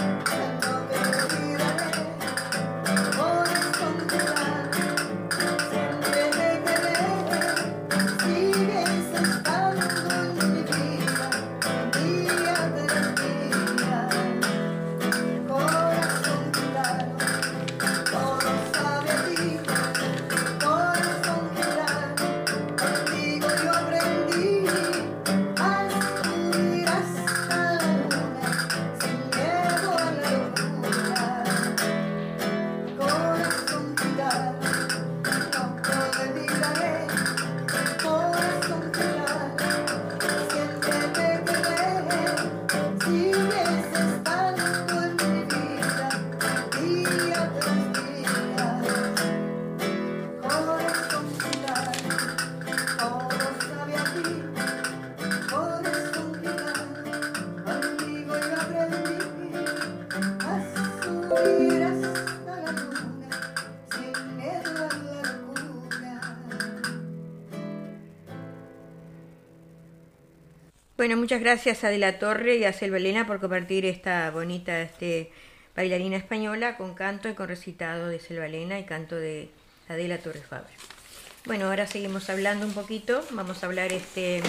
muchas 71.28 71.42
gracias 71.42 71.84
a 71.84 71.90
De 71.90 72.12
Torre 72.14 72.56
y 72.56 72.64
a 72.64 72.72
Selva 72.72 72.96
Elena 72.96 73.26
por 73.26 73.38
compartir 73.38 73.84
esta 73.84 74.30
bonita 74.30 74.80
este, 74.80 75.30
bailarina 75.76 76.16
española 76.16 76.78
con 76.78 76.94
canto 76.94 77.28
y 77.28 77.34
con 77.34 77.48
recitado 77.48 78.08
de 78.08 78.18
Selva 78.18 78.46
Elena 78.46 78.78
y 78.78 78.84
canto 78.84 79.14
de 79.14 79.50
Adela 79.90 80.16
Torres 80.16 80.46
Faber. 80.46 80.70
Bueno, 81.44 81.66
ahora 81.66 81.86
seguimos 81.86 82.30
hablando 82.30 82.64
un 82.64 82.72
poquito. 82.72 83.22
Vamos 83.32 83.62
a 83.62 83.66
hablar 83.66 83.92
este 83.92 84.40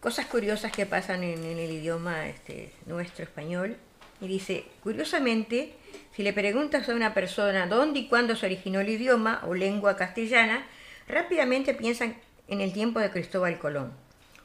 cosas 0.00 0.26
curiosas 0.26 0.72
que 0.72 0.86
pasan 0.86 1.22
en, 1.22 1.44
en 1.44 1.58
el 1.60 1.70
idioma 1.70 2.26
este, 2.26 2.72
nuestro 2.86 3.22
español. 3.22 3.76
Y 4.20 4.26
dice, 4.26 4.64
curiosamente, 4.82 5.74
si 6.16 6.24
le 6.24 6.32
preguntas 6.32 6.88
a 6.88 6.94
una 6.96 7.14
persona 7.14 7.68
dónde 7.68 8.00
y 8.00 8.08
cuándo 8.08 8.34
se 8.34 8.46
originó 8.46 8.80
el 8.80 8.88
idioma 8.88 9.40
o 9.46 9.54
lengua 9.54 9.96
castellana, 9.96 10.66
rápidamente 11.06 11.74
piensan 11.74 12.16
en 12.48 12.60
el 12.60 12.72
tiempo 12.72 12.98
de 12.98 13.12
Cristóbal 13.12 13.60
Colón 13.60 14.01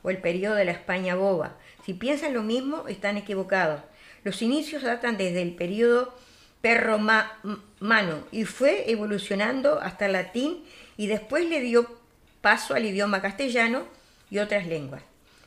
o 0.08 0.10
el 0.10 0.20
periodo 0.20 0.56
de 0.56 0.64
la 0.64 0.72
España 0.72 1.16
boba. 1.16 1.58
Si 1.86 1.94
piensan 1.94 2.34
lo 2.34 2.42
mismo, 2.42 2.88
están 2.88 3.18
equivocados. 3.18 3.82
Los 4.24 4.42
inicios 4.42 4.82
datan 4.82 5.18
desde 5.18 5.42
el 5.42 5.54
periodo 5.54 6.18
perromano 6.62 8.24
y 8.32 8.46
fue 8.46 8.90
evolucionando 8.90 9.82
hasta 9.82 10.06
el 10.06 10.14
latín 10.14 10.64
y 10.96 11.08
después 11.08 11.50
le 11.50 11.60
dio 11.60 12.00
paso 12.40 12.74
al 12.74 12.86
idioma 12.86 13.22
castellano 13.22 13.84
y 14.32 14.40
otras 14.40 14.66
lenguas. 14.66 15.04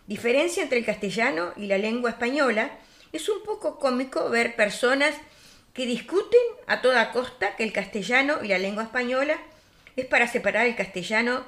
Diferencia 0.07 0.63
entre 0.63 0.81
el 0.81 0.85
castellano 0.85 1.55
y 1.57 1.65
la 1.65 1.79
lengua 1.79 2.11
española 2.11 2.71
es 3.13 3.31
un 3.31 3.43
poco 3.43 3.79
cómico 3.79 4.29
ver 4.29 4.57
personas 4.57 5.15
que 5.73 5.87
discuten 5.87 6.41
a 6.67 6.83
toda 6.83 7.13
costa 7.13 7.57
que 7.57 7.65
el 7.65 7.73
castellano 7.73 8.41
y 8.43 8.49
la 8.49 8.59
lengua 8.59 8.83
española 8.83 9.39
es 9.97 10.05
para 10.05 10.29
separar 10.29 10.67
el 10.67 10.77
castellano 10.77 11.45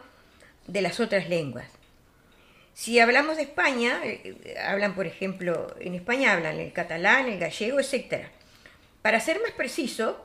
de 0.67 0.81
las 0.81 0.99
otras 0.99 1.29
lenguas. 1.29 1.82
Si 2.75 2.99
hablamos 2.99 3.37
de 3.37 3.43
España, 3.43 4.01
eh, 4.05 4.57
hablan, 4.65 4.95
por 4.95 5.07
ejemplo, 5.07 5.75
en 5.79 5.95
España 5.95 6.33
hablan 6.33 6.59
el 6.59 6.73
catalán, 6.73 7.29
el 7.29 7.39
gallego, 7.39 7.81
etc. 7.81 8.29
Para 9.03 9.21
ser 9.21 9.41
más 9.41 9.53
preciso, 9.53 10.25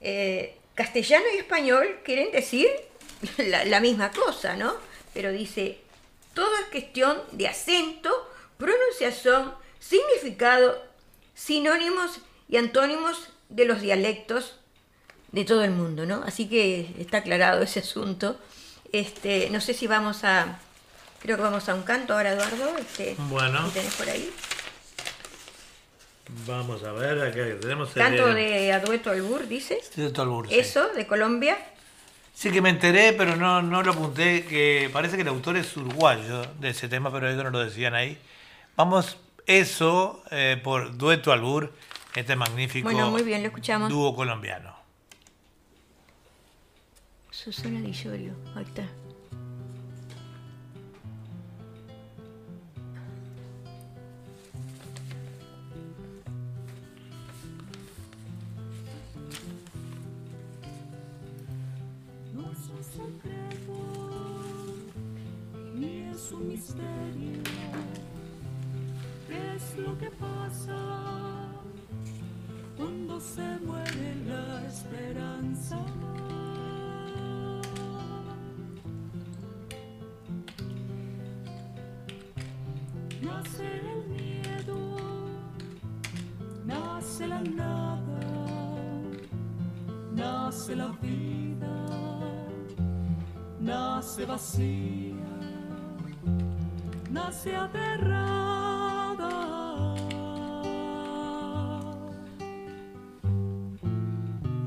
eh, 0.00 0.56
castellano 0.74 1.24
y 1.34 1.38
español 1.38 2.00
quieren 2.04 2.30
decir 2.32 2.68
la, 3.38 3.64
la 3.64 3.80
misma 3.80 4.10
cosa, 4.10 4.56
¿no? 4.56 4.74
Pero 5.14 5.32
dice, 5.32 5.78
todo 6.34 6.54
es 6.58 6.66
cuestión 6.70 7.18
de 7.32 7.48
acento, 7.48 8.10
pronunciación, 8.58 9.54
significado, 9.78 10.82
sinónimos 11.34 12.20
y 12.48 12.56
antónimos 12.56 13.28
de 13.48 13.64
los 13.64 13.80
dialectos 13.80 14.58
de 15.32 15.44
todo 15.44 15.64
el 15.64 15.70
mundo, 15.70 16.06
¿no? 16.06 16.22
Así 16.26 16.48
que 16.48 16.94
está 16.98 17.18
aclarado 17.18 17.62
ese 17.62 17.80
asunto. 17.80 18.38
Este, 18.92 19.50
no 19.50 19.60
sé 19.60 19.74
si 19.74 19.86
vamos 19.86 20.22
a, 20.24 20.60
creo 21.24 21.38
que 21.38 21.42
vamos 21.42 21.66
a 21.70 21.74
un 21.74 21.82
canto 21.84 22.12
ahora, 22.12 22.32
Eduardo. 22.32 22.76
Este, 22.78 23.16
Bueno. 23.18 23.62
¿lo 23.62 23.68
tenés 23.70 23.94
por 23.94 24.08
ahí? 24.08 24.30
Vamos 26.46 26.82
a 26.84 26.92
ver, 26.92 27.18
acá 27.22 27.60
tenemos 27.60 27.88
el- 27.88 27.94
Canto 28.02 28.26
de 28.34 28.72
Adueto 28.72 29.10
Albur, 29.10 29.48
dices. 29.48 29.90
Sí, 29.94 30.02
de 30.02 30.10
Tolbur, 30.10 30.48
sí. 30.48 30.54
Eso, 30.58 30.88
de 30.94 31.06
Colombia. 31.06 31.56
Sí 32.34 32.50
que 32.50 32.60
me 32.60 32.68
enteré, 32.70 33.12
pero 33.14 33.36
no, 33.36 33.62
no 33.62 33.82
lo 33.82 33.92
apunté, 33.92 34.44
que 34.44 34.90
parece 34.92 35.16
que 35.16 35.22
el 35.22 35.28
autor 35.28 35.56
es 35.56 35.74
uruguayo 35.76 36.42
de 36.60 36.70
ese 36.70 36.88
tema, 36.88 37.10
pero 37.10 37.28
eso 37.30 37.42
no 37.42 37.50
lo 37.50 37.60
decían 37.64 37.94
ahí. 37.94 38.18
Vamos, 38.76 39.16
eso, 39.46 40.22
eh, 40.30 40.60
por 40.62 40.96
Dueto 40.96 41.32
Albur, 41.32 41.72
este 42.14 42.36
magnífico 42.36 42.88
Bueno, 42.90 43.10
muy 43.10 43.22
bien, 43.22 43.40
lo 43.42 43.48
escuchamos. 43.48 43.88
dúo 43.88 44.14
colombiano. 44.14 44.74
Susana 47.30 47.80
Di 47.80 47.92
Llorio, 47.92 48.34
ahí 48.56 48.64
está. 48.64 48.82
Nace 83.22 83.66
el 83.92 84.06
miedo, 84.08 84.96
nace 86.66 87.26
la 87.26 87.40
nada 87.42 87.94
nace 90.14 90.76
la 90.76 90.88
vida, 91.02 91.33
nace 94.04 94.26
vacía, 94.26 95.14
nace 97.10 97.56
aterrada. 97.56 99.30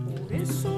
Por 0.08 0.34
eso 0.34 0.77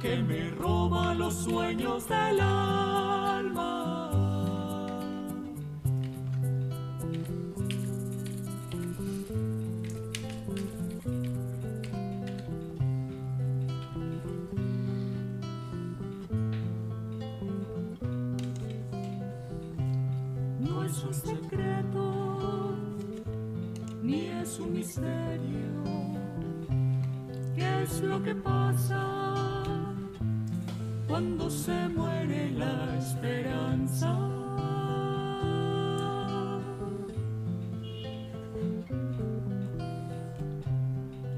que 0.00 0.16
me 0.22 0.50
roba 0.50 1.14
los 1.14 1.34
sueños 1.34 2.08
del 2.08 2.40
alma. 2.40 3.94
Un 21.00 21.14
secreto, 21.14 22.74
ni 24.02 24.26
es 24.26 24.58
un 24.58 24.72
misterio. 24.72 25.84
¿Qué 27.54 27.82
es 27.82 28.00
lo 28.02 28.22
que 28.22 28.34
pasa 28.34 28.57
se 31.50 31.88
muere 31.88 32.50
la 32.50 32.96
esperanza? 32.98 34.16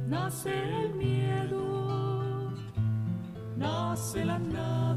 Nace 0.07 0.53
el 0.83 0.95
miedo, 0.95 2.53
nace 3.57 4.25
la 4.25 4.39
nada 4.39 4.91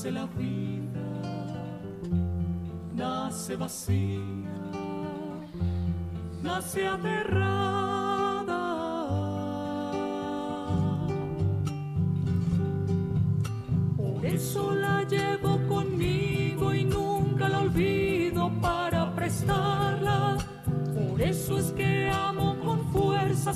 nace 0.00 0.10
la 0.12 0.26
vida, 0.26 1.08
nace 2.94 3.56
vacía, 3.56 4.20
nace 6.42 6.86
aterrada. 6.86 7.79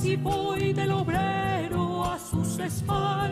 Y 0.04 0.16
voy 0.16 0.72
del 0.74 0.92
obrero 0.92 2.04
a 2.04 2.18
sus 2.18 2.58
espaldas. 2.58 3.23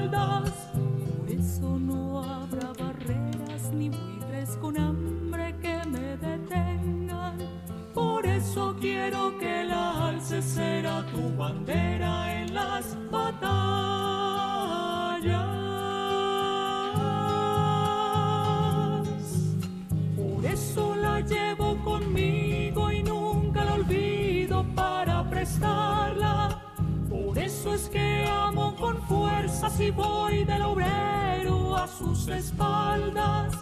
Espaldas? 32.32 33.54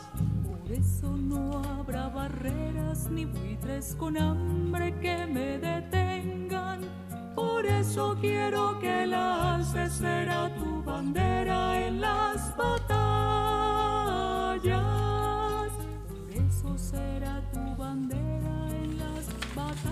Por 0.45 0.73
eso 0.73 1.17
no 1.17 1.63
habrá 1.63 2.09
barreras 2.09 3.09
ni 3.11 3.25
buitres 3.25 3.95
con 3.97 4.17
hambre 4.17 4.95
que 5.01 5.27
me 5.27 5.59
detengan. 5.59 6.81
Por 7.35 7.67
eso 7.67 8.17
quiero 8.21 8.79
que 8.81 9.07
la 9.07 9.57
alces 9.57 9.93
será 9.93 10.55
tu 10.57 10.83
bandera 10.83 11.87
en 11.87 12.01
las 12.01 12.57
batallas. 12.57 12.91
Por 16.09 16.31
eso 16.33 16.79
será 16.79 17.43
tu 17.53 17.77
bandera 17.77 18.69
en 18.83 18.99
las 18.99 19.27
batallas. 19.55 19.91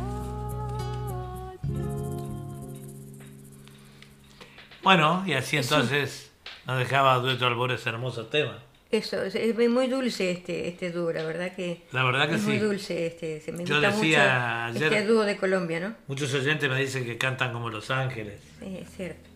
Bueno, 4.82 5.22
y 5.26 5.32
así 5.34 5.56
entonces 5.56 6.32
nos 6.66 6.78
dejaba 6.78 7.18
Dueto 7.18 7.46
Albor 7.46 7.72
ese 7.72 7.88
hermoso 7.88 8.26
tema. 8.26 8.58
Eso, 8.90 9.22
es, 9.22 9.54
muy 9.68 9.86
dulce 9.86 10.30
este, 10.30 10.66
este 10.68 10.90
dúo, 10.90 11.12
la 11.12 11.22
verdad 11.22 11.52
que, 11.54 11.82
La 11.92 12.04
verdad 12.04 12.26
que 12.28 12.36
es 12.36 12.42
muy 12.42 12.58
dulce 12.58 13.06
este, 13.06 13.38
se 13.40 13.52
me 13.52 13.64
Yo 13.64 13.74
gusta 13.76 13.90
decía 13.90 14.68
mucho 14.68 14.78
ayer- 14.78 14.92
este 14.94 15.06
dúo 15.06 15.24
de 15.24 15.36
Colombia, 15.36 15.78
¿no? 15.80 15.94
Muchos 16.06 16.32
oyentes 16.32 16.70
me 16.70 16.80
dicen 16.80 17.04
que 17.04 17.18
cantan 17.18 17.52
como 17.52 17.68
Los 17.68 17.90
Ángeles. 17.90 18.40
Sí, 18.60 18.78
es 18.80 18.88
cierto. 18.96 19.28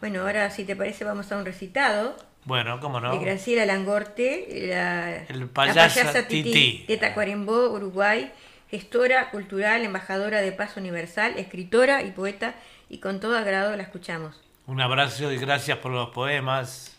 Bueno, 0.00 0.22
ahora 0.22 0.50
si 0.50 0.64
te 0.64 0.74
parece 0.74 1.04
vamos 1.04 1.30
a 1.30 1.36
un 1.38 1.44
recitado 1.44 2.16
Bueno, 2.46 2.80
cómo 2.80 2.98
no. 2.98 3.12
de 3.16 3.24
Graciela 3.24 3.64
Langorte, 3.64 4.66
la, 4.68 5.18
El 5.28 5.38
la 5.40 5.46
payasa 5.46 6.26
Tití. 6.26 6.84
de 6.88 6.96
Tacuarembó, 6.96 7.70
Uruguay, 7.70 8.32
gestora 8.72 9.30
cultural, 9.30 9.82
embajadora 9.84 10.40
de 10.40 10.50
paz 10.50 10.76
universal, 10.76 11.34
escritora 11.38 12.02
y 12.02 12.10
poeta, 12.10 12.56
y 12.88 12.98
con 12.98 13.20
todo 13.20 13.38
agrado 13.38 13.76
la 13.76 13.84
escuchamos. 13.84 14.40
Un 14.66 14.80
abrazo 14.80 15.30
y 15.30 15.38
gracias 15.38 15.78
por 15.78 15.92
los 15.92 16.10
poemas. 16.10 16.95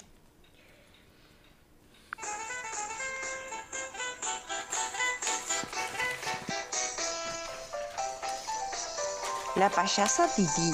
La 9.57 9.71
payasa 9.71 10.27
Tití 10.27 10.71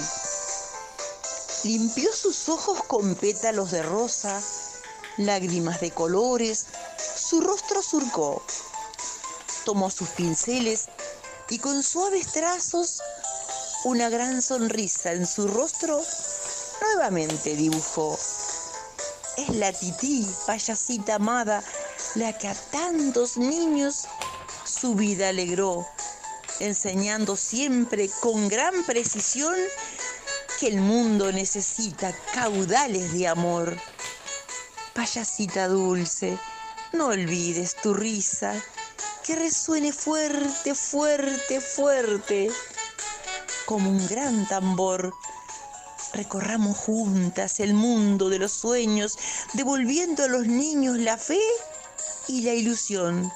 limpió 1.63 2.11
sus 2.13 2.49
ojos 2.49 2.83
con 2.83 3.15
pétalos 3.15 3.71
de 3.71 3.81
rosa, 3.81 4.41
lágrimas 5.15 5.79
de 5.79 5.91
colores, 5.91 6.65
su 7.15 7.39
rostro 7.39 7.81
surcó. 7.81 8.43
Tomó 9.63 9.89
sus 9.89 10.09
pinceles 10.09 10.89
y 11.49 11.59
con 11.59 11.81
suaves 11.81 12.33
trazos 12.33 13.01
una 13.85 14.09
gran 14.09 14.41
sonrisa 14.41 15.13
en 15.13 15.25
su 15.25 15.47
rostro 15.47 16.01
nuevamente 16.81 17.55
dibujó. 17.55 18.19
Es 19.37 19.49
la 19.55 19.71
tití, 19.71 20.27
payasita 20.45 21.15
amada, 21.15 21.63
la 22.15 22.37
que 22.37 22.49
a 22.49 22.55
tantos 22.55 23.37
niños 23.37 24.07
su 24.65 24.93
vida 24.95 25.29
alegró, 25.29 25.87
enseñando 26.59 27.35
siempre 27.35 28.09
con 28.21 28.47
gran 28.47 28.83
precisión 28.83 29.55
que 30.59 30.67
el 30.67 30.77
mundo 30.77 31.31
necesita 31.31 32.15
caudales 32.33 33.13
de 33.13 33.27
amor. 33.27 33.77
Payasita 34.93 35.67
dulce, 35.67 36.37
no 36.93 37.07
olvides 37.07 37.75
tu 37.81 37.93
risa, 37.93 38.53
que 39.23 39.35
resuene 39.35 39.91
fuerte, 39.91 40.75
fuerte, 40.75 41.61
fuerte, 41.61 42.51
como 43.65 43.89
un 43.89 44.07
gran 44.07 44.47
tambor. 44.47 45.13
Recorramos 46.13 46.77
juntas 46.77 47.59
el 47.59 47.73
mundo 47.73 48.29
de 48.29 48.37
los 48.37 48.51
sueños, 48.51 49.17
devolviendo 49.53 50.23
a 50.23 50.27
los 50.27 50.45
niños 50.45 50.97
la 50.99 51.17
fe 51.17 51.41
y 52.27 52.41
la 52.41 52.53
ilusión. 52.53 53.31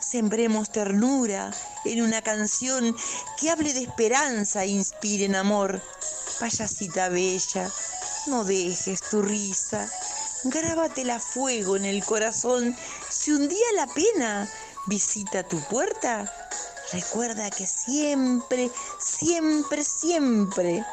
Sembremos 0.00 0.70
ternura 0.70 1.52
en 1.92 2.02
una 2.02 2.22
canción 2.22 2.96
que 3.38 3.50
hable 3.50 3.72
de 3.72 3.82
esperanza 3.82 4.64
e 4.64 4.68
inspire 4.68 5.24
en 5.24 5.36
amor. 5.36 5.82
Payasita 6.40 7.08
bella, 7.08 7.70
no 8.26 8.44
dejes 8.44 9.00
tu 9.10 9.22
risa, 9.22 9.88
grábatela 10.44 11.18
fuego 11.18 11.76
en 11.76 11.84
el 11.84 12.04
corazón. 12.04 12.76
Si 13.10 13.32
un 13.32 13.48
día 13.48 13.66
la 13.74 13.86
pena 13.86 14.48
visita 14.86 15.42
tu 15.42 15.60
puerta, 15.68 16.32
recuerda 16.92 17.50
que 17.50 17.66
siempre, 17.66 18.70
siempre, 18.98 19.84
siempre 19.84 20.84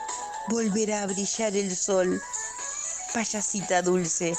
volverá 0.47 1.03
a 1.03 1.07
brillar 1.07 1.55
el 1.55 1.75
sol. 1.75 2.21
Payasita 3.13 3.81
dulce, 3.81 4.35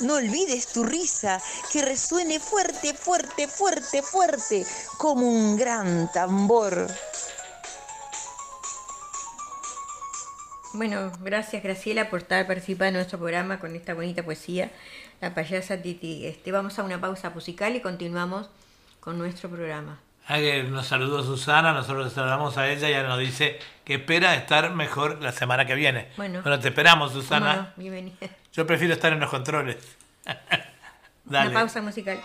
no 0.00 0.14
olvides 0.14 0.68
tu 0.72 0.84
risa, 0.84 1.40
que 1.72 1.82
resuene 1.82 2.40
fuerte, 2.40 2.94
fuerte, 2.94 3.48
fuerte, 3.48 4.02
fuerte, 4.02 4.66
como 4.96 5.28
un 5.28 5.56
gran 5.56 6.10
tambor. 6.12 6.88
Bueno, 10.74 11.10
gracias 11.22 11.62
Graciela 11.62 12.10
por 12.10 12.20
estar 12.20 12.46
participando 12.46 12.88
en 12.88 12.94
nuestro 12.94 13.18
programa 13.18 13.58
con 13.58 13.74
esta 13.74 13.94
bonita 13.94 14.22
poesía, 14.22 14.70
La 15.20 15.34
payasa 15.34 15.80
Titi. 15.80 16.26
Este, 16.26 16.52
vamos 16.52 16.78
a 16.78 16.84
una 16.84 17.00
pausa 17.00 17.30
musical 17.30 17.74
y 17.74 17.80
continuamos 17.80 18.50
con 19.00 19.18
nuestro 19.18 19.48
programa. 19.48 19.98
Nos 20.28 20.86
saludó 20.86 21.22
Susana, 21.22 21.72
nosotros 21.72 22.12
saludamos 22.12 22.58
a 22.58 22.68
ella 22.68 22.88
y 22.88 22.92
ella 22.92 23.04
nos 23.04 23.18
dice 23.18 23.58
que 23.82 23.94
espera 23.94 24.34
estar 24.34 24.74
mejor 24.74 25.22
la 25.22 25.32
semana 25.32 25.64
que 25.64 25.74
viene. 25.74 26.08
Bueno. 26.18 26.42
te 26.60 26.68
esperamos, 26.68 27.12
¿Cómo 27.12 27.22
Susana. 27.22 27.56
no? 27.56 27.68
Bienvenida. 27.76 28.28
Yo 28.52 28.66
prefiero 28.66 28.92
estar 28.92 29.10
en 29.10 29.20
los 29.20 29.30
controles. 29.30 29.78
Dale. 31.24 31.50
Una 31.50 31.60
pausa 31.60 31.80
musical. 31.80 32.20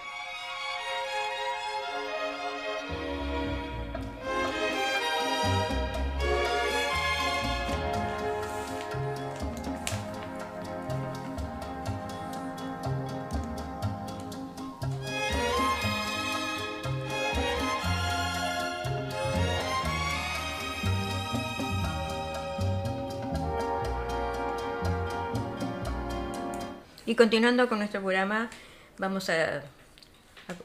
Y 27.14 27.16
continuando 27.16 27.70
con 27.70 27.78
nuestro 27.78 28.02
programa, 28.02 28.50
vamos 28.98 29.30
a, 29.30 29.62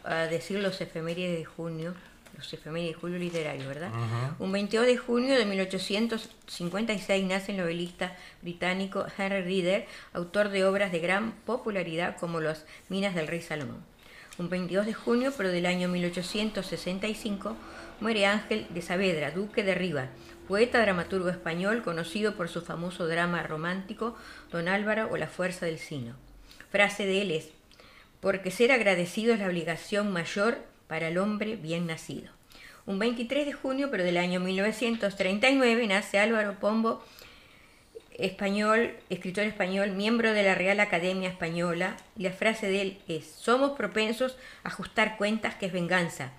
a- 0.04 0.10
a 0.22 0.26
decir 0.28 0.60
los 0.60 0.80
efemérides 0.80 1.36
de 1.38 1.44
junio, 1.44 1.92
los 2.38 2.50
efemérides 2.54 2.94
de 2.94 3.00
julio 3.02 3.18
literario, 3.18 3.68
¿verdad? 3.68 3.90
Un 4.38 4.50
22 4.50 4.86
de 4.86 4.96
junio 4.96 5.36
de 5.36 5.44
1856 5.44 7.26
nace 7.26 7.52
el 7.52 7.58
novelista 7.58 8.16
británico 8.40 9.04
Henry 9.18 9.42
Reader, 9.42 9.86
autor 10.14 10.48
de 10.48 10.64
obras 10.64 10.90
de 10.90 11.00
gran 11.00 11.32
popularidad 11.44 12.16
como 12.16 12.40
Las 12.40 12.64
Minas 12.88 13.14
del 13.14 13.26
Rey 13.26 13.42
Salomón. 13.42 13.84
Un 14.38 14.48
22 14.48 14.86
de 14.86 14.94
junio, 14.94 15.34
pero 15.36 15.50
del 15.50 15.66
año 15.66 15.90
1865, 15.90 17.56
muere 18.00 18.24
Ángel 18.24 18.66
de 18.70 18.80
Saavedra, 18.80 19.32
duque 19.32 19.62
de 19.64 19.74
Riva, 19.74 20.06
poeta 20.48 20.80
dramaturgo 20.80 21.28
español 21.28 21.82
conocido 21.82 22.36
por 22.36 22.48
su 22.48 22.62
famoso 22.62 23.06
drama 23.06 23.42
romántico 23.42 24.16
Don 24.50 24.66
Álvaro 24.66 25.10
o 25.12 25.18
La 25.18 25.26
Fuerza 25.26 25.66
del 25.66 25.78
Sino. 25.78 26.14
Frase 26.70 27.06
de 27.06 27.22
él 27.22 27.30
es, 27.30 27.48
porque 28.20 28.50
ser 28.50 28.72
agradecido 28.72 29.32
es 29.32 29.40
la 29.40 29.46
obligación 29.46 30.12
mayor 30.12 30.58
para 30.86 31.08
el 31.08 31.18
hombre 31.18 31.56
bien 31.56 31.86
nacido. 31.86 32.30
Un 32.86 32.98
23 32.98 33.46
de 33.46 33.52
junio, 33.52 33.88
pero 33.90 34.04
del 34.04 34.16
año 34.16 34.40
1939, 34.40 35.86
nace 35.86 36.18
Álvaro 36.18 36.58
Pombo, 36.58 37.04
español, 38.18 38.94
escritor 39.10 39.44
español, 39.44 39.92
miembro 39.92 40.32
de 40.32 40.42
la 40.42 40.54
Real 40.54 40.80
Academia 40.80 41.28
Española, 41.28 41.96
la 42.16 42.32
frase 42.32 42.68
de 42.68 42.82
él 42.82 42.98
es, 43.06 43.26
somos 43.26 43.76
propensos 43.76 44.36
a 44.64 44.68
ajustar 44.68 45.16
cuentas 45.16 45.54
que 45.54 45.66
es 45.66 45.72
venganza, 45.72 46.32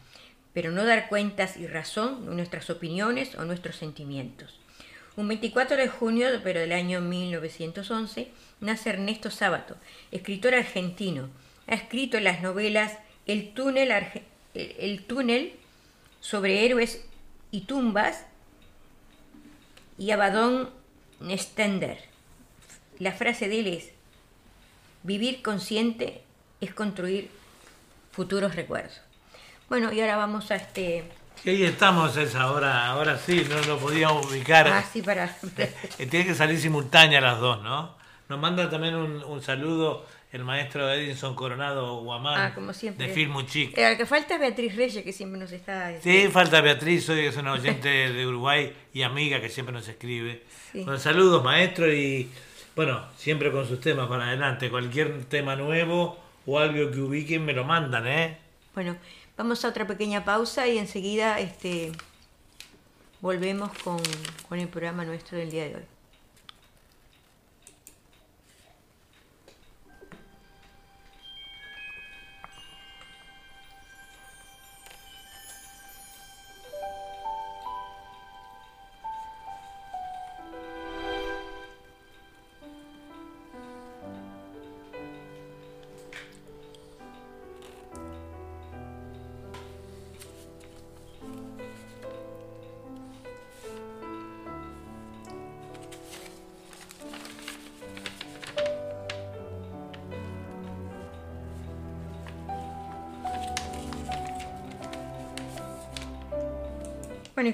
pero 0.54 0.72
no 0.72 0.86
dar 0.86 1.08
cuentas 1.08 1.56
y 1.56 1.68
razón 1.68 2.26
de 2.26 2.36
nuestras 2.36 2.70
opiniones 2.70 3.36
o 3.36 3.46
nuestros 3.46 3.78
sentimientos. 3.78 4.60
Un 5.16 5.28
24 5.28 5.78
de 5.78 5.88
junio, 5.88 6.28
pero 6.44 6.60
del 6.60 6.72
año 6.72 7.02
1911, 7.02 8.30
nace 8.62 8.90
Ernesto 8.92 9.30
Sábato, 9.32 9.76
escritor 10.12 10.54
argentino. 10.56 11.30
Ha 11.68 11.76
escrito 11.76 12.20
las 12.20 12.42
novelas 12.42 12.98
El 13.28 13.54
túnel, 13.54 13.92
Arge- 13.92 14.24
el, 14.54 14.76
El 14.80 15.06
túnel 15.06 15.54
sobre 16.20 16.66
héroes 16.66 17.06
y 17.52 17.62
tumbas 17.62 18.26
y 19.98 20.12
Abadón 20.12 20.70
Stender. 21.38 22.04
La 23.00 23.12
frase 23.12 23.48
de 23.48 23.60
él 23.60 23.68
es, 23.68 23.90
vivir 25.04 25.42
consciente 25.42 26.24
es 26.62 26.74
construir 26.74 27.30
futuros 28.12 28.56
recuerdos. 28.56 29.02
Bueno, 29.70 29.94
y 29.94 30.02
ahora 30.02 30.18
vamos 30.18 30.52
a 30.52 30.56
este... 30.56 31.04
Y 31.46 31.50
ahí 31.52 31.64
estamos 31.64 32.18
esa 32.18 32.52
hora, 32.52 32.88
ahora 32.88 33.18
sí, 33.18 33.46
no 33.50 33.62
lo 33.62 33.78
podíamos 33.78 34.26
ubicar. 34.26 34.68
Así 34.68 35.02
para... 35.02 35.34
Eh, 35.58 35.74
Tiene 36.10 36.26
que 36.26 36.36
salir 36.36 36.60
simultánea 36.60 37.22
las 37.22 37.40
dos, 37.40 37.62
¿no? 37.62 37.96
Nos 38.30 38.40
manda 38.40 38.70
también 38.70 38.96
un, 38.96 39.24
un 39.24 39.42
saludo 39.42 40.06
el 40.32 40.44
maestro 40.44 40.88
Edinson 40.92 41.34
Coronado 41.34 42.02
Guamán 42.02 42.40
Ah, 42.40 42.54
como 42.54 42.72
siempre. 42.74 43.08
de 43.08 43.14
Filmuchic. 43.14 43.76
Eh, 43.78 43.82
la 43.82 43.98
que 43.98 44.06
falta 44.06 44.36
es 44.36 44.40
Beatriz 44.40 44.76
Reyes, 44.76 45.04
que 45.04 45.12
siempre 45.12 45.40
nos 45.40 45.52
está... 45.52 45.92
este, 45.92 46.26
Sí, 46.26 46.32
falta 46.32 46.62
Beatriz, 46.62 47.10
hoy 47.10 47.22
es 47.22 47.36
una 47.38 47.54
oyente 47.54 47.90
de 48.14 48.28
Uruguay 48.28 48.72
y 48.94 49.02
amiga 49.02 49.42
que 49.42 49.50
siempre 49.50 49.74
nos 49.74 49.88
escribe. 49.88 50.44
Sí. 50.72 50.84
Bueno, 50.84 51.00
saludos, 51.00 51.44
maestro, 51.44 51.92
y 51.92 52.30
bueno, 52.76 53.04
siempre 53.18 53.52
con 53.52 53.68
sus 53.68 53.82
temas 53.82 54.08
para 54.08 54.28
adelante. 54.28 54.70
Cualquier 54.70 55.26
tema 55.26 55.56
nuevo 55.56 56.20
o 56.46 56.60
algo 56.60 56.92
que 56.92 57.00
ubiquen 57.00 57.44
me 57.44 57.54
lo 57.54 57.64
mandan, 57.64 58.06
¿eh? 58.08 58.38
Bueno, 58.76 58.96
vamos 59.36 59.66
a 59.66 59.70
otra 59.70 59.88
pequeña 59.88 60.24
pausa 60.24 60.68
y 60.68 60.78
enseguida 60.78 61.40
este, 61.40 61.92
volvemos 63.22 63.72
con, 63.84 63.98
con 64.48 64.60
el 64.60 64.68
programa 64.68 65.04
nuestro 65.06 65.38
del 65.40 65.50
día 65.50 65.64
de 65.66 65.76
hoy. 65.78 65.82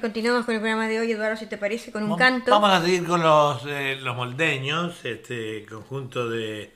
Continuamos 0.05 0.45
con 0.45 0.53
el 0.53 0.61
programa 0.61 0.87
de 0.87 0.99
hoy, 0.99 1.11
Eduardo, 1.11 1.35
si 1.35 1.47
te 1.47 1.57
parece, 1.57 1.91
con 1.91 2.03
un 2.03 2.11
Vam- 2.11 2.17
canto. 2.19 2.51
Vamos 2.51 2.69
a 2.69 2.79
seguir 2.81 3.07
con 3.07 3.23
los, 3.23 3.63
eh, 3.65 3.97
los 3.99 4.15
moldeños, 4.15 5.03
este 5.03 5.65
conjunto 5.65 6.29
de, 6.29 6.71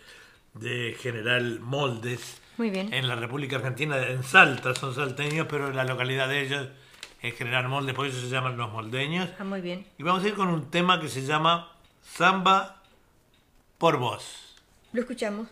de 0.56 0.98
General 1.00 1.60
Moldes 1.60 2.42
Muy 2.58 2.72
bien. 2.72 2.92
en 2.92 3.08
la 3.08 3.16
República 3.16 3.58
Argentina, 3.58 3.98
en 4.08 4.24
Salta, 4.24 4.74
son 4.74 4.96
salteños, 4.96 5.46
pero 5.48 5.72
la 5.72 5.84
localidad 5.84 6.28
de 6.28 6.42
ellos 6.42 6.68
es 7.22 7.36
General 7.36 7.68
Moldes, 7.70 7.94
por 7.94 8.08
eso 8.08 8.20
se 8.20 8.30
llaman 8.30 8.58
los 8.58 8.72
moldeños. 8.72 9.30
Ah, 9.38 9.44
muy 9.44 9.62
bien. 9.62 9.86
Y 10.00 10.04
vamos 10.04 10.24
a 10.24 10.28
ir 10.28 10.34
con 10.34 10.48
un 10.48 10.72
tema 10.72 11.00
que 11.00 11.08
se 11.08 11.22
llama 11.24 11.72
Samba 12.02 12.82
por 13.78 13.98
Vos. 13.98 14.56
Lo 14.92 15.02
escuchamos. 15.02 15.48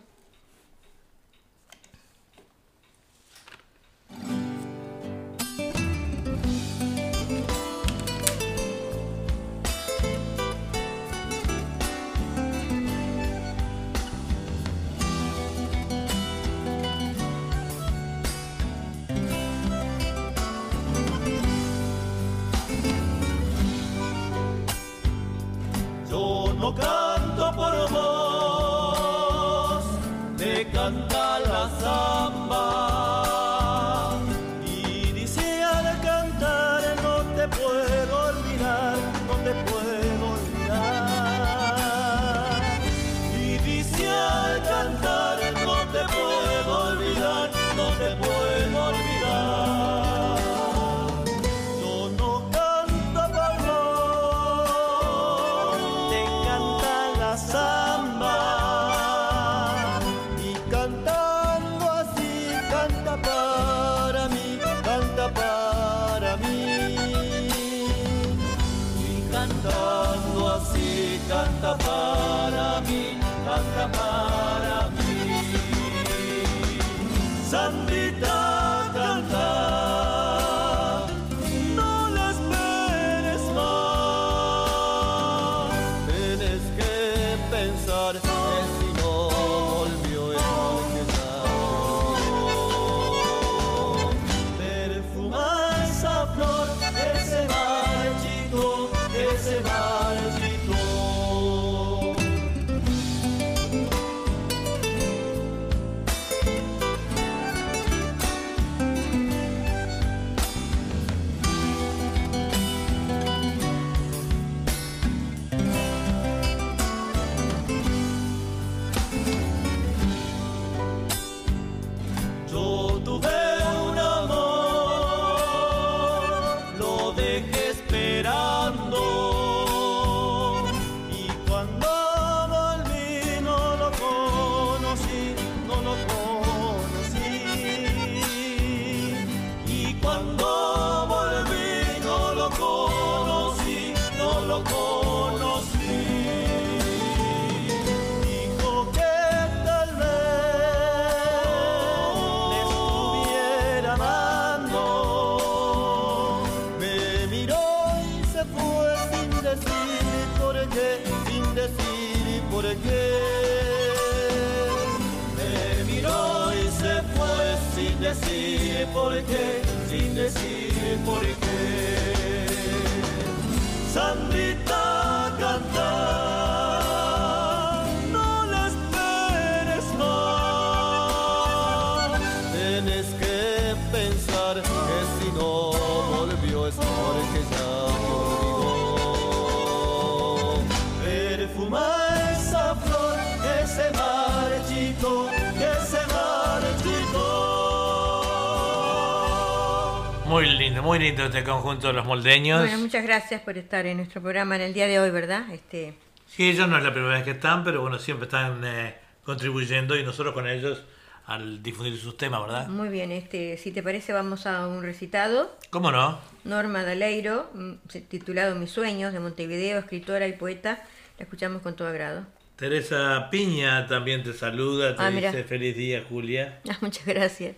Muy 200.98 201.06
lindo 201.06 201.24
este 201.24 201.44
conjunto 201.44 201.86
de 201.88 201.92
los 201.92 202.04
moldeños. 202.04 202.60
Bueno, 202.60 202.78
muchas 202.78 203.04
gracias 203.04 203.40
por 203.42 203.56
estar 203.56 203.86
en 203.86 203.98
nuestro 203.98 204.20
programa 204.20 204.56
en 204.56 204.62
el 204.62 204.74
día 204.74 204.86
de 204.88 204.98
hoy, 204.98 205.10
¿verdad? 205.10 205.48
Este, 205.52 205.94
Sí, 206.26 206.50
ellos 206.50 206.68
no 206.68 206.76
es 206.76 206.82
la 206.84 206.92
primera 206.92 207.14
vez 207.14 207.24
que 207.24 207.30
están, 207.30 207.64
pero 207.64 207.80
bueno, 207.80 207.98
siempre 207.98 208.26
están 208.26 208.60
eh, 208.64 208.94
contribuyendo 209.24 209.96
y 209.96 210.02
nosotros 210.02 210.34
con 210.34 210.46
ellos 210.48 210.82
al 211.26 211.62
difundir 211.62 211.98
sus 211.98 212.16
temas, 212.16 212.42
¿verdad? 212.42 212.68
Muy 212.68 212.88
bien, 212.88 213.12
este, 213.12 213.56
si 213.58 213.70
te 213.70 213.82
parece 213.82 214.12
vamos 214.12 214.46
a 214.46 214.66
un 214.66 214.82
recitado. 214.82 215.56
¿Cómo 215.70 215.90
no? 215.92 216.18
Norma 216.44 216.82
Daleiro, 216.82 217.50
mm, 217.54 217.72
se- 217.88 218.00
titulado 218.00 218.54
Mis 218.56 218.70
sueños, 218.70 219.12
de 219.12 219.20
Montevideo, 219.20 219.78
escritora 219.78 220.26
y 220.26 220.32
poeta. 220.32 220.82
La 221.18 221.24
escuchamos 221.24 221.62
con 221.62 221.76
todo 221.76 221.88
agrado. 221.88 222.26
Teresa 222.56 223.28
Piña 223.30 223.86
también 223.86 224.22
te 224.24 224.32
saluda, 224.32 224.96
te 224.96 225.02
Ah, 225.02 225.10
dice 225.10 225.30
mira. 225.32 225.44
feliz 225.44 225.76
día, 225.76 226.04
Julia. 226.08 226.60
Ah, 226.70 226.76
muchas 226.80 227.06
gracias. 227.06 227.54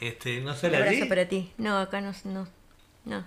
Este, 0.00 0.40
no 0.40 0.52
Un 0.52 0.56
sé 0.56 0.70
la 0.70 0.78
abrazo 0.78 1.08
para 1.08 1.28
ti. 1.28 1.52
No, 1.58 1.78
acá 1.78 2.00
no, 2.00 2.12
no. 2.24 2.48
No. 3.08 3.24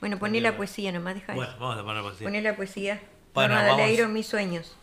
Bueno, 0.00 0.18
poné 0.18 0.40
la 0.40 0.56
poesía 0.56 0.92
nomás, 0.92 1.14
deja 1.14 1.34
Bueno, 1.34 1.50
eso. 1.50 1.60
vamos 1.60 1.78
a 1.78 1.82
poner 1.84 2.02
poesía. 2.02 2.26
Poné 2.26 2.42
la 2.42 2.56
poesía. 2.56 3.00
Bueno, 3.34 3.54
Norma 3.54 3.68
vamos. 3.70 3.80
Daleiro, 3.82 4.08
Mis 4.08 4.26
sueños. 4.26 4.76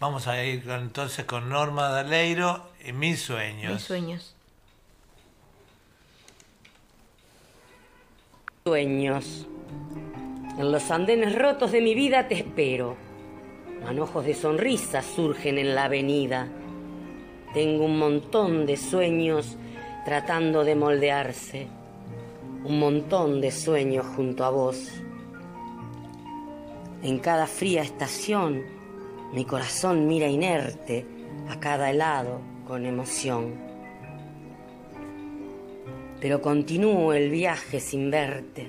Vamos 0.00 0.26
a 0.26 0.44
ir 0.44 0.62
con- 0.64 0.80
entonces 0.82 1.24
con 1.24 1.48
Norma 1.48 1.88
Daleiro 1.88 2.70
y 2.84 2.92
mis 2.92 3.22
sueños. 3.22 3.72
Mis 3.72 3.82
sueños. 3.82 4.34
Sueños. 8.64 9.46
En 10.58 10.72
los 10.72 10.90
andenes 10.90 11.34
rotos 11.38 11.72
de 11.72 11.80
mi 11.80 11.94
vida 11.94 12.28
te 12.28 12.34
espero. 12.34 12.96
Manojos 13.84 14.24
de 14.24 14.34
sonrisas 14.34 15.04
surgen 15.06 15.58
en 15.58 15.74
la 15.74 15.84
avenida. 15.84 16.48
Tengo 17.54 17.84
un 17.84 17.98
montón 17.98 18.66
de 18.66 18.76
sueños 18.76 19.56
tratando 20.04 20.64
de 20.64 20.74
moldearse. 20.74 21.68
Un 22.68 22.80
montón 22.80 23.40
de 23.40 23.52
sueños 23.52 24.04
junto 24.16 24.44
a 24.44 24.50
vos. 24.50 24.90
En 27.00 27.20
cada 27.20 27.46
fría 27.46 27.82
estación, 27.82 28.64
mi 29.32 29.44
corazón 29.44 30.08
mira 30.08 30.26
inerte 30.26 31.06
a 31.48 31.60
cada 31.60 31.92
helado 31.92 32.40
con 32.66 32.84
emoción. 32.84 33.54
Pero 36.20 36.42
continúo 36.42 37.12
el 37.12 37.30
viaje 37.30 37.78
sin 37.78 38.10
verte. 38.10 38.66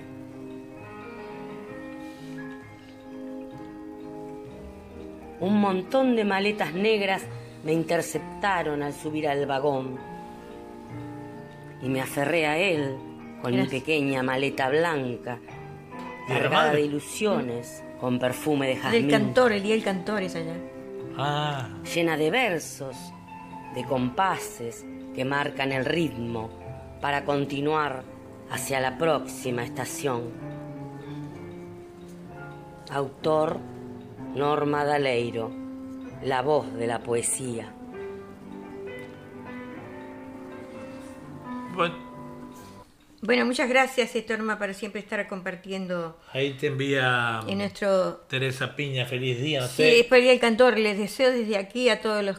Un 5.39 5.59
montón 5.59 6.15
de 6.15 6.23
maletas 6.23 6.71
negras 6.75 7.23
me 7.65 7.73
interceptaron 7.73 8.83
al 8.83 8.93
subir 8.93 9.27
al 9.27 9.47
vagón. 9.47 9.97
Y 11.81 11.89
me 11.89 11.99
aferré 11.99 12.45
a 12.45 12.59
él 12.59 13.06
con 13.41 13.51
mi 13.51 13.57
Gracias. 13.57 13.81
pequeña 13.81 14.23
maleta 14.23 14.69
blanca, 14.69 15.39
¿Y 16.27 16.33
de 16.33 16.33
la 16.35 16.41
cargada 16.41 16.73
de 16.73 16.81
ilusiones, 16.81 17.83
con 17.99 18.19
perfume 18.19 18.67
de 18.67 18.73
Del 18.73 18.81
jazmín 18.83 19.09
cantor, 19.09 19.51
el 19.53 19.63
día 19.63 19.73
del 19.75 19.83
cantor 19.83 20.23
es 20.23 20.35
allá. 20.35 20.55
Ah, 21.17 21.69
llena 21.93 22.17
de 22.17 22.29
versos, 22.31 22.95
de 23.73 23.83
compases 23.85 24.85
que 25.15 25.25
marcan 25.25 25.71
el 25.71 25.85
ritmo 25.85 26.49
para 27.01 27.25
continuar 27.25 28.03
hacia 28.51 28.79
la 28.79 28.97
próxima 28.97 29.63
estación. 29.63 30.31
Autor 32.91 33.59
Norma 34.35 34.85
Daleiro, 34.85 35.51
la 36.23 36.41
voz 36.41 36.73
de 36.73 36.87
la 36.87 36.99
poesía. 36.99 37.73
bueno, 41.75 41.93
Bueno, 43.19 43.45
muchas 43.47 43.67
gracias, 43.67 44.11
Norma, 44.29 44.59
para 44.59 44.75
siempre 44.75 45.01
estar 45.01 45.27
compartiendo 45.27 46.19
ahí 46.33 46.53
te 46.53 46.67
envía 46.67 47.39
en 47.47 47.57
nuestro... 47.57 48.17
Teresa 48.29 48.75
Piña, 48.75 49.07
feliz 49.07 49.41
día, 49.41 49.61
no 49.61 49.67
Sí, 49.67 49.73
sé. 49.77 49.99
es 50.01 50.05
por 50.05 50.17
el 50.17 50.23
Día 50.25 50.31
del 50.33 50.39
Cantor. 50.39 50.77
Les 50.77 50.99
deseo 50.99 51.31
desde 51.31 51.57
aquí 51.57 51.89
a 51.89 51.99
todos 51.99 52.23
los... 52.23 52.37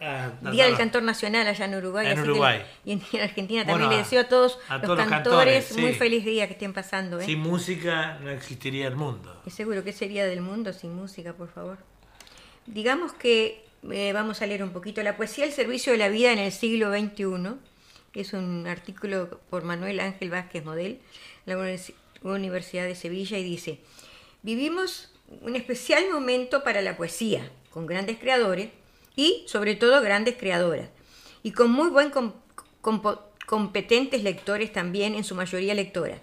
Ah, 0.00 0.30
no, 0.40 0.52
Día 0.52 0.64
no, 0.64 0.68
del. 0.70 0.78
Cantor 0.78 1.02
Nacional 1.02 1.48
allá 1.48 1.64
en 1.64 1.74
Uruguay. 1.74 2.06
En 2.06 2.14
que- 2.14 2.22
Uruguay. 2.22 2.62
y 2.84 2.92
en, 2.92 3.02
en 3.12 3.20
Argentina 3.22 3.66
también 3.66 3.90
les 3.90 3.98
deseo 3.98 4.20
a 4.20 4.28
todos, 4.28 4.60
a 4.68 4.74
los, 4.78 4.82
todos 4.86 4.98
los 4.98 5.08
cantores, 5.08 5.76
muy 5.76 5.92
sí. 5.94 5.98
feliz 5.98 6.24
día 6.24 6.46
que 6.46 6.52
estén 6.52 6.72
pasando. 6.72 7.18
¿eh? 7.18 7.24
Sin 7.24 7.40
música 7.40 8.18
no 8.22 8.30
existiría 8.30 8.86
el 8.86 8.94
mundo. 8.94 9.42
Y 9.44 9.50
seguro 9.50 9.82
que 9.82 9.92
sería 9.92 10.24
del 10.26 10.42
mundo 10.42 10.72
sin 10.72 10.94
música, 10.94 11.32
por 11.32 11.48
favor. 11.52 11.78
Digamos 12.66 13.12
que 13.14 13.64
eh, 13.90 14.12
vamos 14.12 14.42
a 14.42 14.46
leer 14.46 14.62
un 14.62 14.70
poquito 14.70 15.02
la 15.02 15.16
poesía 15.16 15.44
El 15.44 15.52
servicio 15.52 15.90
de 15.90 15.98
la 15.98 16.08
vida 16.08 16.32
en 16.32 16.38
el 16.38 16.52
siglo 16.52 16.92
XXI. 16.96 17.56
Es 18.14 18.32
un 18.32 18.66
artículo 18.66 19.40
por 19.50 19.62
Manuel 19.62 20.00
Ángel 20.00 20.30
Vázquez 20.30 20.64
Model, 20.64 20.98
la 21.46 21.56
Univers- 21.56 21.92
Universidad 22.22 22.84
de 22.84 22.96
Sevilla, 22.96 23.38
y 23.38 23.44
dice, 23.44 23.78
vivimos 24.42 25.12
un 25.42 25.54
especial 25.54 26.04
momento 26.12 26.64
para 26.64 26.82
la 26.82 26.96
poesía, 26.96 27.48
con 27.70 27.86
grandes 27.86 28.18
creadores 28.18 28.70
y 29.14 29.44
sobre 29.46 29.76
todo 29.76 30.02
grandes 30.02 30.36
creadoras, 30.36 30.88
y 31.44 31.52
con 31.52 31.70
muy 31.70 31.88
buen 31.88 32.10
com- 32.10 32.32
compo- 32.82 33.20
competentes 33.46 34.24
lectores 34.24 34.72
también, 34.72 35.14
en 35.14 35.24
su 35.24 35.34
mayoría 35.36 35.74
lectoras. 35.74 36.20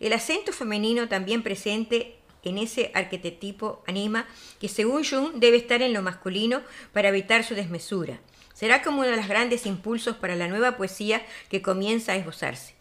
El 0.00 0.12
acento 0.12 0.52
femenino 0.52 1.08
también 1.08 1.42
presente 1.42 2.16
en 2.42 2.58
ese 2.58 2.90
arquetipo 2.94 3.82
anima 3.86 4.26
que 4.60 4.68
según 4.68 5.04
Jung 5.04 5.34
debe 5.34 5.56
estar 5.56 5.82
en 5.82 5.92
lo 5.92 6.02
masculino 6.02 6.62
para 6.92 7.08
evitar 7.08 7.44
su 7.44 7.54
desmesura. 7.54 8.20
Será 8.58 8.82
como 8.82 9.02
uno 9.02 9.10
de 9.10 9.16
los 9.16 9.28
grandes 9.28 9.66
impulsos 9.66 10.16
para 10.16 10.34
la 10.34 10.48
nueva 10.48 10.76
poesía 10.76 11.24
que 11.48 11.62
comienza 11.62 12.10
a 12.10 12.16
esbozarse. 12.16 12.74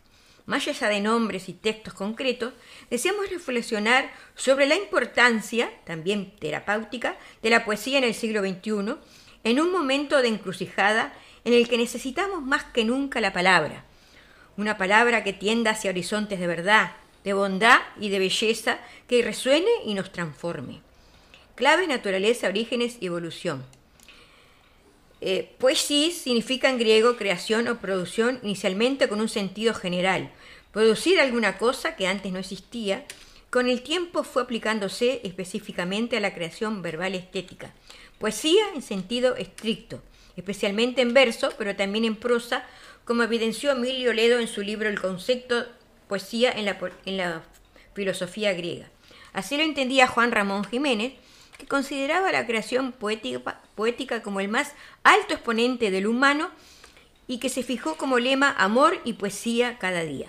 Más 0.48 0.68
allá 0.68 0.90
de 0.90 1.02
nombres 1.02 1.50
y 1.50 1.54
textos 1.54 1.94
concretos, 1.94 2.54
deseamos 2.90 3.30
reflexionar 3.30 4.10
sobre 4.34 4.66
la 4.66 4.74
importancia, 4.74 5.70
también 5.86 6.36
terapéutica, 6.40 7.16
de 7.44 7.52
la 7.52 7.64
poesía 7.64 8.00
en 8.00 8.06
el 8.06 8.16
siglo 8.16 8.42
XXI, 8.42 8.96
en 9.44 9.60
un 9.60 9.72
momento 9.72 10.20
de 10.24 10.30
encrucijada 10.30 11.14
en 11.46 11.54
el 11.54 11.70
que 11.70 11.78
necesitamos 11.78 12.42
más 12.42 12.64
que 12.64 12.84
nunca 12.84 13.22
la 13.22 13.32
palabra, 13.32 13.86
una 14.58 14.80
palabra 14.80 15.24
que 15.24 15.34
tienda 15.34 15.70
hacia 15.70 15.92
horizontes 15.92 16.40
de 16.40 16.48
verdad, 16.48 16.94
de 17.24 17.34
bondad 17.34 17.82
y 18.00 18.10
de 18.10 18.18
belleza, 18.18 18.80
que 19.08 19.22
resuene 19.22 19.70
y 19.86 19.94
nos 19.94 20.12
transforme. 20.12 20.82
Clave, 21.54 21.86
naturaleza, 21.86 22.48
orígenes 22.48 22.98
y 23.00 23.06
evolución. 23.06 23.77
Eh, 25.20 25.56
poesía 25.58 26.12
significa 26.12 26.70
en 26.70 26.78
griego 26.78 27.18
creación 27.18 27.68
o 27.68 27.80
producción 27.80 28.40
inicialmente 28.44 29.08
con 29.08 29.20
un 29.20 29.30
sentido 29.30 29.74
general, 29.74 30.32
producir 30.72 31.20
alguna 31.20 31.58
cosa 31.58 31.96
que 31.96 32.08
antes 32.08 32.32
no 32.32 32.40
existía, 32.40 33.06
con 33.50 33.68
el 33.70 33.82
tiempo 33.82 34.24
fue 34.24 34.44
aplicándose 34.44 35.22
específicamente 35.24 36.18
a 36.18 36.20
la 36.20 36.34
creación 36.36 36.82
verbal 36.82 37.16
estética. 37.16 37.74
Poesía 38.20 38.64
en 38.76 38.82
sentido 38.82 39.36
estricto, 39.36 40.04
especialmente 40.36 41.02
en 41.02 41.14
verso, 41.14 41.52
pero 41.58 41.76
también 41.76 42.06
en 42.06 42.16
prosa, 42.16 42.66
como 43.06 43.24
evidenció 43.24 43.72
Emilio 43.72 44.14
Ledo 44.14 44.40
en 44.40 44.48
su 44.48 44.62
libro 44.62 44.90
El 44.90 45.00
concepto 45.00 45.66
poesía 46.08 46.52
en 46.52 46.66
la 47.18 47.44
filosofía 47.94 48.54
griega. 48.54 48.90
Así 49.34 49.58
lo 49.58 49.64
entendía 49.64 50.08
Juan 50.08 50.32
Ramón 50.32 50.64
Jiménez, 50.64 51.14
que 51.58 51.66
consideraba 51.66 52.32
la 52.32 52.46
creación 52.46 52.92
poética, 52.92 54.24
como 54.24 54.40
el 54.40 54.48
más 54.48 54.74
alto 55.04 55.34
exponente 55.34 55.92
del 55.92 56.08
humano 56.08 56.50
y 57.28 57.40
que 57.40 57.50
se 57.50 57.64
fijó 57.64 57.98
como 57.98 58.20
lema 58.20 58.56
amor 58.58 59.02
y 59.04 59.14
poesía 59.14 59.78
cada 59.78 60.04
día. 60.04 60.28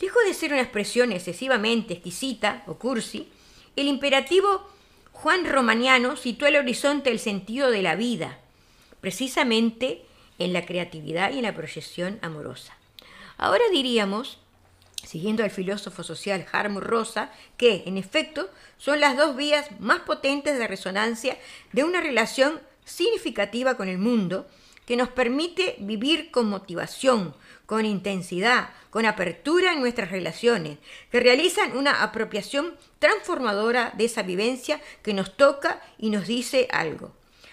Dejó 0.00 0.20
de 0.20 0.34
ser 0.34 0.52
una 0.52 0.62
expresión 0.62 1.12
excesivamente 1.12 1.94
exquisita 1.94 2.62
o 2.66 2.74
cursi, 2.74 3.28
el 3.76 3.88
imperativo 3.88 4.68
Juan 5.12 5.46
Romaniano 5.46 6.16
situó 6.16 6.48
el 6.48 6.56
horizonte 6.56 7.10
del 7.10 7.18
sentido 7.18 7.70
de 7.70 7.82
la 7.82 7.94
vida, 7.94 8.38
precisamente 9.00 10.04
en 10.38 10.52
la 10.52 10.66
creatividad 10.66 11.32
y 11.32 11.38
en 11.38 11.44
la 11.44 11.54
proyección 11.54 12.18
amorosa. 12.20 12.76
Ahora 13.36 13.64
diríamos, 13.72 14.38
siguiendo 15.04 15.44
al 15.44 15.50
filósofo 15.50 16.02
social 16.02 16.46
Harm 16.52 16.78
Rosa, 16.78 17.32
que, 17.56 17.84
en 17.86 17.96
efecto, 17.96 18.50
son 18.76 19.00
las 19.00 19.16
dos 19.16 19.36
vías 19.36 19.68
más 19.80 20.00
potentes 20.00 20.58
de 20.58 20.66
resonancia 20.66 21.38
de 21.72 21.84
una 21.84 22.00
relación 22.00 22.60
significativa 22.84 23.76
con 23.76 23.88
el 23.88 23.98
mundo 23.98 24.46
que 24.86 24.96
nos 24.96 25.08
permite 25.08 25.76
vivir 25.78 26.30
con 26.30 26.48
motivación, 26.48 27.34
con 27.66 27.86
intensidad, 27.86 28.70
con 28.90 29.06
apertura 29.06 29.72
en 29.72 29.80
nuestras 29.80 30.10
relaciones, 30.10 30.78
que 31.10 31.20
realizan 31.20 31.76
una 31.76 32.02
apropiación 32.02 32.76
transformadora 32.98 33.92
de 33.96 34.04
esa 34.04 34.22
vivencia 34.22 34.80
que 35.02 35.14
nos 35.14 35.36
toca 35.36 35.82
y 35.98 36.10
nos 36.10 36.26
dice 36.26 36.68
algo. 36.70 37.12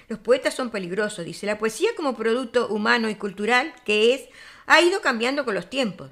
Los 0.09 0.19
poetas 0.19 0.53
son 0.53 0.71
peligrosos, 0.71 1.23
dice. 1.23 1.45
La 1.45 1.57
poesía 1.57 1.91
como 1.95 2.17
producto 2.17 2.67
humano 2.67 3.09
y 3.09 3.15
cultural 3.15 3.73
que 3.85 4.13
es, 4.13 4.27
ha 4.65 4.81
ido 4.81 4.99
cambiando 4.99 5.45
con 5.45 5.55
los 5.55 5.69
tiempos. 5.69 6.11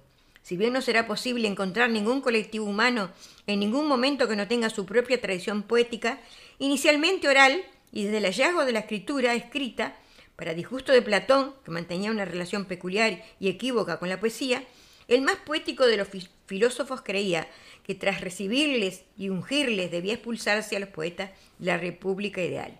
Si 0.49 0.57
bien 0.57 0.73
no 0.73 0.81
será 0.81 1.05
posible 1.05 1.47
encontrar 1.47 1.91
ningún 1.91 2.21
colectivo 2.21 2.65
humano 2.65 3.11
en 3.45 3.59
ningún 3.59 3.87
momento 3.87 4.27
que 4.27 4.35
no 4.35 4.47
tenga 4.47 4.71
su 4.71 4.83
propia 4.83 5.21
tradición 5.21 5.61
poética, 5.61 6.19
inicialmente 6.57 7.27
oral 7.27 7.61
y 7.91 8.05
desde 8.05 8.17
el 8.17 8.23
hallazgo 8.25 8.65
de 8.65 8.71
la 8.71 8.79
escritura 8.79 9.35
escrita, 9.35 9.95
para 10.35 10.55
disgusto 10.55 10.91
de 10.91 11.03
Platón, 11.03 11.53
que 11.63 11.69
mantenía 11.69 12.09
una 12.09 12.25
relación 12.25 12.65
peculiar 12.65 13.23
y 13.39 13.47
equívoca 13.47 13.99
con 13.99 14.09
la 14.09 14.19
poesía, 14.19 14.63
el 15.07 15.21
más 15.21 15.35
poético 15.35 15.85
de 15.85 15.97
los 15.97 16.07
fi- 16.07 16.27
filósofos 16.47 17.03
creía 17.03 17.47
que 17.83 17.93
tras 17.93 18.19
recibirles 18.19 19.03
y 19.19 19.29
ungirles 19.29 19.91
debía 19.91 20.13
expulsarse 20.13 20.75
a 20.75 20.79
los 20.79 20.89
poetas 20.89 21.29
la 21.59 21.77
república 21.77 22.41
ideal. 22.41 22.75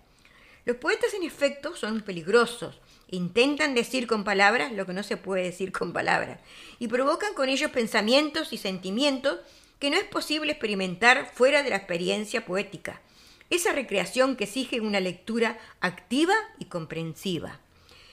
Los 0.66 0.78
poetas, 0.78 1.14
en 1.14 1.22
efecto, 1.22 1.76
son 1.76 2.02
peligrosos. 2.02 2.80
Intentan 3.12 3.74
decir 3.74 4.06
con 4.06 4.24
palabras 4.24 4.72
lo 4.72 4.86
que 4.86 4.94
no 4.94 5.02
se 5.02 5.18
puede 5.18 5.44
decir 5.44 5.72
con 5.72 5.94
palabras 5.94 6.40
y 6.78 6.88
provocan 6.88 7.34
con 7.34 7.50
ellos 7.50 7.72
pensamientos 7.72 8.54
y 8.54 8.58
sentimientos 8.58 9.40
que 9.80 9.90
no 9.90 9.98
es 9.98 10.04
posible 10.04 10.52
experimentar 10.52 11.32
fuera 11.34 11.64
de 11.64 11.72
la 11.72 11.78
experiencia 11.78 12.46
poética. 12.46 13.02
Esa 13.50 13.72
recreación 13.72 14.36
que 14.36 14.44
exige 14.44 14.80
una 14.80 15.00
lectura 15.00 15.58
activa 15.82 16.36
y 16.60 16.66
comprensiva. 16.66 17.60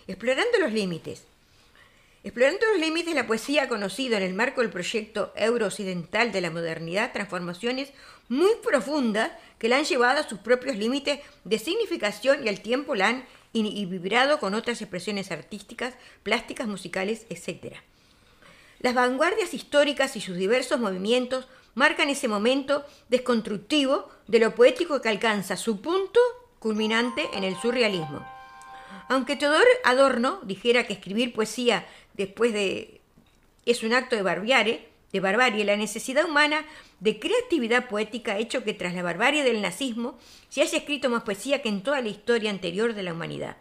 Explorando 0.07 0.59
los 0.61 0.73
límites. 0.73 1.25
Explorando 2.25 2.65
los 2.73 2.81
límites, 2.81 3.15
la 3.15 3.27
poesía 3.27 3.65
ha 3.65 3.69
conocido 3.69 4.17
en 4.17 4.23
el 4.23 4.33
marco 4.33 4.63
del 4.63 4.71
proyecto 4.71 5.33
euro-occidental 5.37 6.33
de 6.33 6.41
la 6.41 6.51
modernidad 6.51 7.13
transformaciones 7.13 7.91
muy 8.29 8.51
profundas 8.63 9.31
que 9.59 9.69
la 9.69 9.77
han 9.77 9.85
llevado 9.85 10.21
a 10.21 10.29
sus 10.29 10.39
propios 10.39 10.77
límites 10.77 11.21
de 11.45 11.59
significación 11.59 12.45
y 12.45 12.49
al 12.49 12.63
tiempo 12.63 12.95
la 12.95 13.09
han 13.09 13.25
y 13.53 13.87
vibrado 13.87 14.39
con 14.39 14.55
otras 14.55 14.83
expresiones 14.83 15.31
artísticas, 15.31 15.95
plásticas, 16.23 16.67
musicales, 16.69 17.27
etc. 17.31 17.77
Las 18.81 18.95
vanguardias 18.95 19.55
históricas 19.55 20.17
y 20.17 20.21
sus 20.21 20.37
diversos 20.37 20.79
movimientos 20.79 21.49
marcan 21.75 22.09
ese 22.09 22.29
momento 22.29 22.85
desconstructivo 23.09 24.11
de 24.27 24.41
lo 24.41 24.55
poético 24.55 25.01
que 25.01 25.09
alcanza 25.09 25.57
su 25.57 25.81
punto 25.81 26.21
culminante 26.59 27.29
en 27.33 27.45
el 27.45 27.57
surrealismo. 27.57 28.27
Aunque 29.09 29.37
Teodor 29.37 29.67
Adorno 29.85 30.41
dijera 30.43 30.87
que 30.87 30.95
escribir 30.95 31.33
poesía 31.33 31.87
después 32.15 32.53
de 32.53 33.01
es 33.65 33.83
un 33.83 33.93
acto 33.93 34.17
de 34.17 34.23
barbarie, 34.23 34.89
de 35.13 35.21
barbarie, 35.21 35.65
la 35.65 35.77
necesidad 35.77 36.25
humana 36.25 36.65
de 37.01 37.19
creatividad 37.19 37.89
poética 37.89 38.33
ha 38.33 38.39
hecho 38.39 38.65
que 38.65 38.75
tras 38.75 38.95
la 38.95 39.03
barbarie 39.03 39.45
del 39.45 39.63
nazismo 39.63 40.19
se 40.49 40.63
haya 40.63 40.79
escrito 40.79 41.09
más 41.09 41.23
poesía 41.23 41.63
que 41.63 41.69
en 41.69 41.83
toda 41.83 42.01
la 42.01 42.09
historia 42.09 42.51
anterior 42.51 42.95
de 42.95 43.03
la 43.03 43.13
humanidad. 43.13 43.57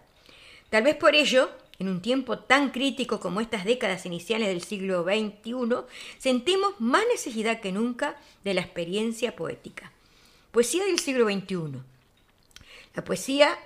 Tal 0.70 0.84
vez 0.84 0.96
por 0.96 1.16
ello, 1.16 1.50
en 1.80 1.89
un 1.89 2.02
tiempo 2.02 2.39
tan 2.39 2.72
crítico 2.72 3.20
como 3.20 3.41
estas 3.41 3.66
décadas 3.66 4.06
iniciales 4.06 4.48
del 4.48 4.64
siglo 4.64 5.04
XXI, 5.04 5.86
sentimos 6.18 6.74
más 6.80 7.04
necesidad 7.12 7.60
que 7.62 7.72
nunca 7.72 8.18
de 8.43 8.54
la 8.54 8.62
experiencia 8.62 9.36
poética. 9.36 9.91
Poesía 10.52 10.86
del 10.86 11.00
siglo 11.00 11.26
XXI. 11.30 11.80
La 12.96 13.04
poesía 13.04 13.58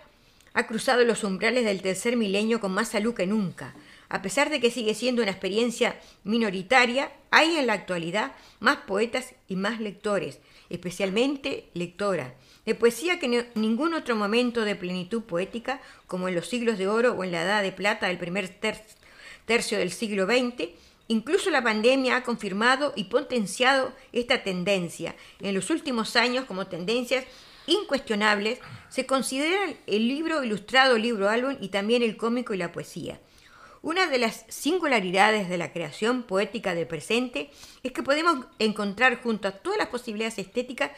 ha 0.54 0.68
cruzado 0.68 1.04
los 1.06 1.24
umbrales 1.24 1.64
del 1.66 1.82
tercer 1.82 2.18
milenio 2.18 2.60
con 2.60 2.72
más 2.72 2.90
salud 2.90 3.14
que 3.14 3.28
nunca. 3.28 3.76
A 4.10 4.22
pesar 4.22 4.50
de 4.50 4.60
que 4.60 4.72
sigue 4.72 4.96
siendo 4.96 5.22
una 5.22 5.32
experiencia 5.32 6.00
minoritaria, 6.24 7.12
hay 7.30 7.58
en 7.58 7.68
la 7.68 7.74
actualidad 7.74 8.34
más 8.60 8.78
poetas 8.78 9.36
y 9.48 9.56
más 9.56 9.80
lectores, 9.80 10.40
especialmente 10.70 11.70
lectoras, 11.74 12.34
de 12.66 12.76
poesía 12.76 13.20
que 13.20 13.28
en 13.28 13.48
ningún 13.54 13.94
otro 13.94 14.16
momento 14.16 14.66
de 14.66 14.76
plenitud 14.76 15.24
poética, 15.24 15.80
como 16.08 16.28
en 16.28 16.36
los 16.36 16.48
siglos 16.48 16.78
de 16.78 16.88
oro 16.88 17.14
o 17.14 17.24
en 17.24 17.32
la 17.32 17.44
edad 17.44 17.62
de 17.62 17.72
plata 17.72 18.08
del 18.08 18.18
primer 18.18 18.50
tercio 18.50 19.78
del 19.78 19.92
siglo 19.92 20.26
XX, 20.26 20.70
Incluso 21.12 21.50
la 21.50 21.64
pandemia 21.64 22.18
ha 22.18 22.24
confirmado 22.24 22.94
y 22.96 23.06
potenciado 23.06 23.94
esta 24.14 24.44
tendencia. 24.44 25.16
En 25.40 25.56
los 25.56 25.72
últimos 25.72 26.16
años, 26.16 26.46
como 26.46 26.68
tendencias 26.68 27.26
incuestionables, 27.66 28.60
se 28.90 29.08
consideran 29.08 29.76
el 29.88 30.08
libro 30.08 30.44
ilustrado, 30.44 31.00
libro 31.00 31.28
álbum 31.28 31.58
y 31.60 31.70
también 31.70 32.04
el 32.04 32.16
cómico 32.16 32.54
y 32.54 32.58
la 32.58 32.72
poesía. 32.72 33.20
Una 33.82 34.08
de 34.08 34.18
las 34.18 34.46
singularidades 34.50 35.48
de 35.48 35.58
la 35.58 35.72
creación 35.72 36.24
poética 36.24 36.76
del 36.76 36.88
presente 36.88 37.50
es 37.82 37.94
que 37.94 38.04
podemos 38.04 38.46
encontrar 38.60 39.22
junto 39.22 39.48
a 39.48 39.52
todas 39.52 39.78
las 39.78 39.88
posibilidades 39.88 40.38
estéticas 40.38 40.92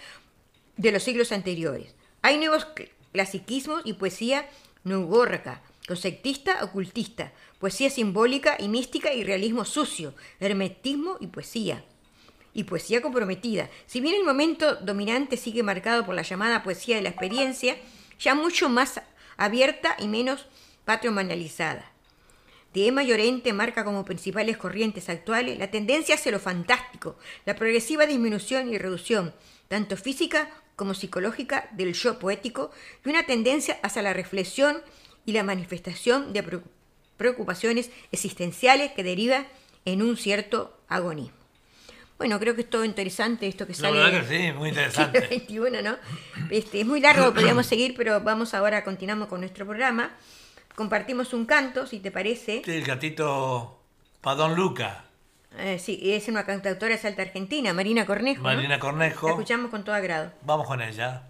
de 0.78 0.92
los 0.92 1.04
siglos 1.04 1.32
anteriores. 1.32 1.94
Hay 2.24 2.38
nuevos 2.38 2.66
clasiquismos 3.12 3.84
y 3.86 3.94
poesía 3.94 4.50
neugórraca, 4.84 5.62
conceptista, 5.88 6.64
ocultista, 6.64 7.32
poesía 7.60 7.92
simbólica 7.92 8.56
y 8.58 8.68
mística 8.68 9.14
y 9.14 9.24
realismo 9.24 9.64
sucio, 9.64 10.16
hermetismo 10.40 11.18
y 11.20 11.28
poesía. 11.28 11.86
Y 12.54 12.64
poesía 12.64 13.02
comprometida. 13.02 13.70
Si 13.86 14.02
bien 14.02 14.16
el 14.16 14.26
momento 14.26 14.76
dominante 14.76 15.38
sigue 15.38 15.62
marcado 15.62 16.04
por 16.04 16.16
la 16.16 16.24
llamada 16.24 16.64
poesía 16.64 16.96
de 16.96 17.04
la 17.04 17.10
experiencia, 17.10 17.78
ya 18.20 18.34
mucho 18.34 18.70
más 18.70 19.00
abierta 19.38 19.96
y 20.00 20.08
menos 20.08 20.48
patrimonializada 20.84 21.91
de 22.74 22.88
Emma 22.88 23.04
Llorente 23.04 23.54
marca 23.54 23.84
como 23.84 24.06
principales 24.06 24.58
corrientes 24.58 25.10
actuales 25.10 25.60
la 25.60 25.72
tendencia 25.72 26.16
hacia 26.16 26.32
lo 26.32 26.40
fantástico, 26.40 27.18
la 27.46 27.56
progresiva 27.56 28.06
disminución 28.06 28.74
y 28.74 28.78
reducción, 28.78 29.34
tanto 29.68 29.98
física 29.98 30.50
como 30.76 30.94
psicológica, 30.94 31.70
del 31.74 31.94
yo 31.94 32.18
poético, 32.18 32.72
y 33.06 33.10
una 33.10 33.26
tendencia 33.26 33.78
hacia 33.84 34.02
la 34.02 34.14
reflexión 34.14 34.82
y 35.26 35.34
la 35.34 35.44
manifestación 35.44 36.34
de 36.34 36.62
preocupaciones 37.18 37.92
existenciales 38.12 38.92
que 38.94 39.04
deriva 39.04 39.46
en 39.86 40.02
un 40.02 40.18
cierto 40.18 40.76
agonismo. 40.88 41.38
Bueno, 42.18 42.40
creo 42.40 42.56
que 42.56 42.62
es 42.62 42.70
todo 42.70 42.86
interesante 42.86 43.48
esto 43.48 43.66
que 43.66 43.74
sale. 43.74 44.00
La 44.00 44.12
que 44.12 44.28
sí, 44.28 44.54
muy 44.54 44.70
interesante. 44.70 45.20
21, 45.22 45.82
¿no? 45.82 45.98
Este, 46.52 46.82
es 46.82 46.86
muy 46.86 47.00
largo, 47.00 47.34
podríamos 47.34 47.66
seguir, 47.66 47.96
pero 47.96 48.22
vamos 48.22 48.54
ahora, 48.54 48.84
continuamos 48.84 49.28
con 49.28 49.42
nuestro 49.42 49.66
programa 49.66 50.16
compartimos 50.76 51.34
un 51.34 51.46
canto, 51.46 51.88
si 51.88 52.00
te 52.00 52.12
parece. 52.12 52.62
Sí, 52.66 52.72
el 52.72 52.84
gatito 52.84 53.82
Padón 54.22 54.56
Luca. 54.56 55.06
Eh, 55.58 55.80
sí, 55.80 56.00
es 56.04 56.28
una 56.28 56.46
cantautora 56.46 56.98
salta 56.98 57.24
argentina, 57.24 57.74
Marina 57.74 58.06
Cornejo. 58.06 58.42
Marina 58.44 58.80
Cornejo. 58.80 59.28
La 59.28 59.34
escuchamos 59.34 59.70
con 59.70 59.84
todo 59.84 59.96
agrado. 59.96 60.32
Vamos 60.44 60.68
con 60.68 60.82
ella. 60.82 61.24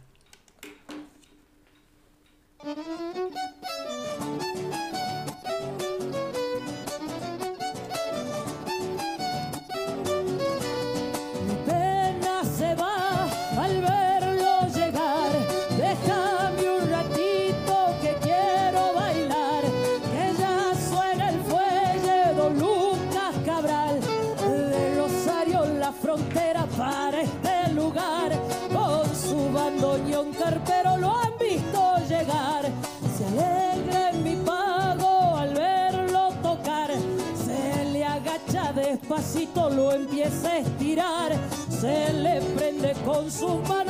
A 40.45 40.59
estirar. 40.59 41.31
Se 41.69 42.13
le 42.13 42.41
prende 42.55 42.93
con 43.05 43.29
manos, 43.67 43.80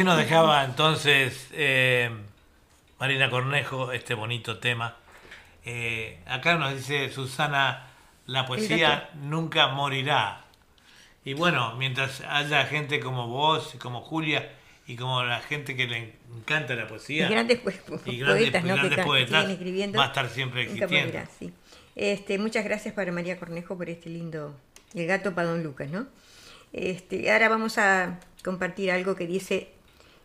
así 0.00 0.06
nos 0.06 0.16
dejaba 0.16 0.64
entonces 0.64 1.48
eh, 1.52 2.10
Marina 2.98 3.28
Cornejo 3.28 3.92
este 3.92 4.14
bonito 4.14 4.58
tema. 4.58 4.96
Eh, 5.66 6.20
acá 6.26 6.56
nos 6.56 6.74
dice 6.74 7.10
Susana, 7.10 7.86
la 8.24 8.46
poesía 8.46 9.10
nunca 9.14 9.68
morirá. 9.68 10.44
Y 11.22 11.34
bueno, 11.34 11.74
mientras 11.76 12.22
haya 12.22 12.64
gente 12.64 12.98
como 12.98 13.28
vos, 13.28 13.74
como 13.78 14.00
Julia 14.00 14.50
y 14.86 14.96
como 14.96 15.22
la 15.22 15.40
gente 15.40 15.76
que 15.76 15.86
le 15.86 16.14
encanta 16.34 16.74
la 16.74 16.86
poesía. 16.88 17.26
Y 17.26 17.30
grandes, 17.30 17.58
pues, 17.58 17.78
y 18.06 18.20
grandes, 18.20 18.50
poetas, 18.50 18.64
¿no? 18.64 18.76
grandes 18.76 19.04
que, 19.04 19.52
escribiendo. 19.52 19.98
va 19.98 20.04
a 20.04 20.08
estar 20.08 20.30
siempre 20.30 20.62
existiendo. 20.62 20.96
morirá, 20.96 21.28
sí. 21.38 21.52
Este, 21.94 22.38
muchas 22.38 22.64
gracias 22.64 22.94
para 22.94 23.12
María 23.12 23.38
Cornejo 23.38 23.76
por 23.76 23.90
este 23.90 24.08
lindo, 24.08 24.56
el 24.94 25.06
gato 25.06 25.34
para 25.34 25.48
Don 25.48 25.62
Lucas, 25.62 25.90
¿no? 25.90 26.06
Este, 26.72 27.30
ahora 27.30 27.50
vamos 27.50 27.76
a 27.76 28.18
compartir 28.42 28.92
algo 28.92 29.14
que 29.14 29.26
dice, 29.26 29.68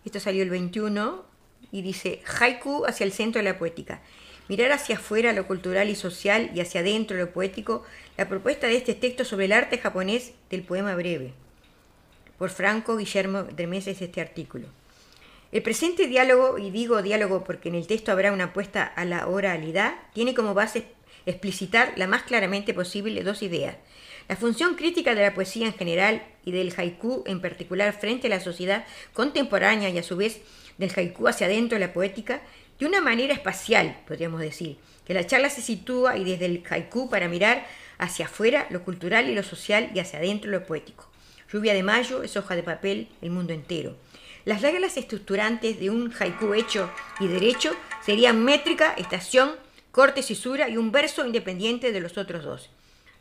esto 0.06 0.20
salió 0.20 0.44
el 0.44 0.50
21 0.50 1.26
y 1.72 1.82
dice, 1.82 2.22
haiku 2.40 2.86
hacia 2.86 3.04
el 3.04 3.12
centro 3.12 3.40
de 3.40 3.50
la 3.50 3.58
poética. 3.58 4.02
Mirar 4.48 4.72
hacia 4.72 4.98
afuera 4.98 5.34
lo 5.34 5.48
cultural 5.48 5.90
y 5.90 5.96
social 5.96 6.52
y 6.54 6.62
hacia 6.62 6.82
adentro 6.82 7.18
lo 7.18 7.32
poético, 7.32 7.84
la 8.16 8.30
propuesta 8.30 8.68
de 8.68 8.78
este 8.78 8.94
texto 8.94 9.26
sobre 9.26 9.46
el 9.46 9.52
arte 9.52 9.80
japonés 9.80 10.34
del 10.50 10.64
poema 10.64 10.96
breve. 10.96 11.34
Por 12.38 12.50
Franco 12.50 12.98
Guillermo 12.98 13.44
de 13.44 13.66
Mesa 13.66 13.92
es 13.92 14.02
este 14.02 14.22
artículo. 14.22 14.68
El 15.52 15.64
presente 15.64 16.08
diálogo, 16.08 16.58
y 16.58 16.70
digo 16.70 17.02
diálogo 17.02 17.44
porque 17.44 17.70
en 17.70 17.76
el 17.76 17.88
texto 17.88 18.12
habrá 18.12 18.32
una 18.32 18.46
apuesta 18.46 18.84
a 18.84 19.06
la 19.06 19.28
oralidad, 19.28 19.96
tiene 20.14 20.36
como 20.36 20.54
base 20.54 20.86
explicitar 21.26 21.94
la 21.96 22.08
más 22.08 22.24
claramente 22.24 22.74
posible 22.74 23.24
dos 23.24 23.42
ideas. 23.42 23.78
La 24.28 24.36
función 24.36 24.74
crítica 24.74 25.14
de 25.14 25.22
la 25.22 25.36
poesía 25.36 25.68
en 25.68 25.74
general 25.74 26.24
y 26.46 26.52
del 26.52 26.74
haiku 26.76 27.24
en 27.28 27.42
particular 27.42 27.94
frente 27.94 28.26
a 28.26 28.32
la 28.32 28.40
sociedad 28.40 28.86
contemporánea 29.14 29.90
y 29.90 30.00
a 30.00 30.04
su 30.04 30.18
vez 30.18 30.42
del 30.80 30.92
haiku 30.96 31.28
hacia 31.28 31.46
adentro 31.46 31.78
de 31.78 31.86
la 31.86 31.94
poética, 31.94 32.42
de 32.80 32.88
una 32.88 33.02
manera 33.02 33.34
espacial, 33.34 33.98
podríamos 34.08 34.42
decir, 34.42 34.78
que 35.06 35.14
la 35.14 35.28
charla 35.28 35.50
se 35.50 35.62
sitúa 35.62 36.18
y 36.18 36.24
desde 36.24 36.46
el 36.46 36.64
haiku 36.68 37.10
para 37.10 37.28
mirar 37.28 37.66
hacia 38.00 38.26
afuera 38.26 38.68
lo 38.72 38.84
cultural 38.84 39.30
y 39.30 39.36
lo 39.36 39.44
social 39.44 39.92
y 39.94 40.00
hacia 40.00 40.20
adentro 40.20 40.50
lo 40.50 40.66
poético. 40.66 41.10
Lluvia 41.52 41.74
de 41.74 41.84
mayo 41.84 42.24
es 42.24 42.36
hoja 42.36 42.56
de 42.56 42.64
papel, 42.64 43.08
el 43.22 43.30
mundo 43.30 43.54
entero. 43.54 43.96
Las 44.44 44.62
reglas 44.62 44.98
estructurantes 44.98 45.80
de 45.80 45.90
un 45.92 46.12
haiku 46.20 46.54
hecho 46.54 46.92
y 47.20 47.28
derecho 47.28 47.76
serían 48.04 48.44
métrica, 48.44 48.94
estación, 48.98 49.52
corte, 49.92 50.24
cisura 50.24 50.68
y 50.68 50.78
un 50.78 50.92
verso 50.92 51.26
independiente 51.26 51.92
de 51.92 52.00
los 52.00 52.18
otros 52.18 52.44
dos. 52.44 52.70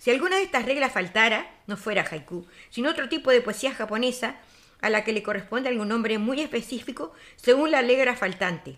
Si 0.05 0.11
alguna 0.11 0.37
de 0.37 0.43
estas 0.43 0.67
reglas 0.67 0.93
faltara, 0.93 1.51
no 1.67 1.79
fuera 1.79 2.05
haiku, 2.05 2.45
sino 2.69 2.91
otro 2.91 3.09
tipo 3.09 3.31
de 3.31 3.41
poesía 3.41 3.73
japonesa 3.73 4.37
a 4.83 4.91
la 4.91 5.03
que 5.03 5.15
le 5.15 5.23
corresponde 5.23 5.71
algún 5.71 5.89
nombre 5.89 6.19
muy 6.19 6.43
específico 6.43 7.15
según 7.37 7.71
la 7.71 7.81
letra 7.81 8.15
faltante. 8.15 8.77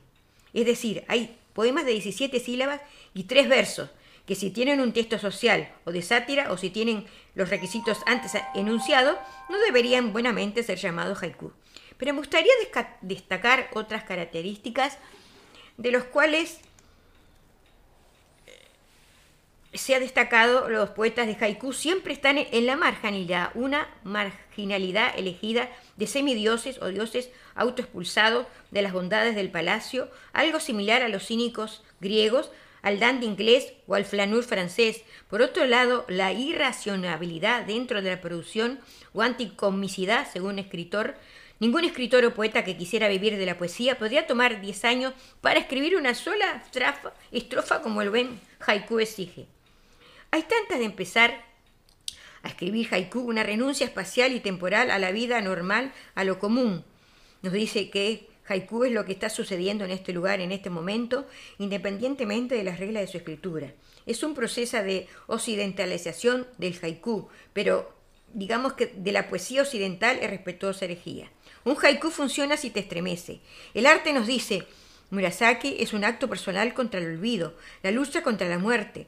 Es 0.55 0.67
decir, 0.67 1.05
hay 1.09 1.37
poemas 1.53 1.85
de 1.85 1.91
17 1.91 2.39
sílabas 2.39 2.81
y 3.13 3.25
tres 3.25 3.49
versos, 3.49 3.91
que 4.25 4.37
si 4.37 4.51
tienen 4.51 4.81
un 4.81 4.93
texto 4.93 5.19
social 5.19 5.69
o 5.85 5.91
de 5.91 6.01
sátira 6.01 6.53
o 6.53 6.57
si 6.57 6.71
tienen 6.71 7.07
los 7.35 7.51
requisitos 7.51 7.99
antes 8.07 8.35
enunciados, 8.55 9.17
no 9.49 9.59
deberían 9.59 10.13
buenamente 10.13 10.63
ser 10.63 10.79
llamados 10.79 11.25
haiku. 11.25 11.53
Pero 11.99 12.13
me 12.13 12.21
gustaría 12.21 12.53
destacar 13.01 13.69
otras 13.75 14.05
características 14.05 14.97
de 15.77 15.91
los 15.91 16.05
cuales 16.05 16.61
eh, 18.47 18.53
se 19.79 19.95
ha 19.95 20.01
destacado 20.01 20.69
los 20.69 20.91
poetas 20.91 21.27
de 21.27 21.37
haiku 21.39 21.73
siempre 21.73 22.13
están 22.13 22.39
en 22.39 22.67
la 22.67 22.77
marginalidad, 22.77 23.51
una 23.55 23.89
marginalidad 24.05 25.19
elegida 25.19 25.69
de 25.97 26.07
semidioses 26.07 26.81
o 26.81 26.89
dioses 26.89 27.31
autoexpulsados 27.55 28.47
de 28.71 28.83
las 28.83 28.93
bondades 28.93 29.35
del 29.35 29.51
palacio, 29.51 30.11
algo 30.33 30.61
similar 30.61 31.03
a 31.03 31.09
los 31.09 31.27
cínicos 31.27 31.83
griegos, 32.01 32.51
al 32.83 33.01
dandy 33.01 33.27
inglés 33.27 33.73
o 33.87 33.97
al 33.97 34.05
flaneur 34.05 34.45
francés. 34.45 35.03
Por 35.29 35.43
otro 35.43 35.67
lado, 35.67 36.05
la 36.09 36.33
irracionabilidad 36.33 37.65
dentro 37.65 38.03
de 38.03 38.11
la 38.11 38.21
producción 38.21 38.79
o 39.13 39.23
anticomicidad, 39.23 40.31
según 40.31 40.59
escritor, 40.59 41.17
Ningún 41.59 41.87
escritor 41.87 42.23
o 42.27 42.35
poeta 42.35 42.65
que 42.65 42.77
quisiera 42.77 43.09
vivir 43.09 43.39
de 43.39 43.47
la 43.47 43.57
poesía 43.57 43.97
podría 43.97 44.27
tomar 44.27 44.61
10 44.61 44.85
años 44.85 45.15
para 45.41 45.59
escribir 45.59 45.97
una 45.97 46.15
sola 46.15 46.61
estrofa, 46.63 47.15
estrofa 47.33 47.81
como 47.81 48.03
el 48.03 48.11
buen 48.11 48.41
haiku 48.61 48.99
exige. 48.99 49.56
Hay 50.37 50.43
tantas 50.43 50.79
de 50.79 50.85
empezar 50.85 51.47
a 52.43 52.49
escribir 52.49 52.89
haiku 52.91 53.21
una 53.21 53.43
renuncia 53.43 53.87
espacial 53.87 54.35
y 54.35 54.41
temporal 54.41 54.91
a 54.91 54.99
la 54.99 55.11
vida 55.11 55.41
normal, 55.41 55.95
a 56.15 56.25
lo 56.25 56.39
común. 56.39 56.85
Nos 57.41 57.55
dice 57.55 57.89
que 57.89 58.29
haiku 58.47 58.85
es 58.85 58.93
lo 58.93 59.07
que 59.07 59.13
está 59.13 59.31
sucediendo 59.31 59.87
en 59.87 59.93
este 59.93 60.13
lugar, 60.13 60.43
en 60.43 60.53
este 60.53 60.69
momento, 60.69 61.27
independientemente 61.57 62.55
de 62.55 62.65
las 62.65 62.79
reglas 62.79 63.01
de 63.05 63.07
su 63.13 63.17
escritura. 63.17 63.73
Es 64.05 64.23
un 64.23 64.35
proceso 64.35 64.77
de 64.83 65.09
occidentalización 65.27 66.47
del 66.59 66.79
haiku, 66.83 67.31
pero 67.55 67.95
digamos 68.35 68.75
que 68.75 68.93
de 68.95 69.13
la 69.13 69.31
poesía 69.31 69.63
occidental 69.63 70.19
es 70.21 70.29
respetuosa 70.29 70.85
herejía. 70.85 71.31
Un 71.65 71.79
haiku 71.83 72.11
funciona 72.11 72.59
si 72.59 72.69
te 72.69 72.81
estremece. 72.81 73.41
El 73.73 73.87
arte 73.87 74.13
nos 74.13 74.27
dice, 74.27 74.67
Murasaki 75.09 75.77
es 75.79 75.95
un 75.95 76.05
acto 76.05 76.29
personal 76.29 76.75
contra 76.75 77.01
el 77.01 77.07
olvido, 77.07 77.57
la 77.83 77.91
lucha 77.91 78.23
contra 78.23 78.47
la 78.51 78.59
muerte. 78.59 79.07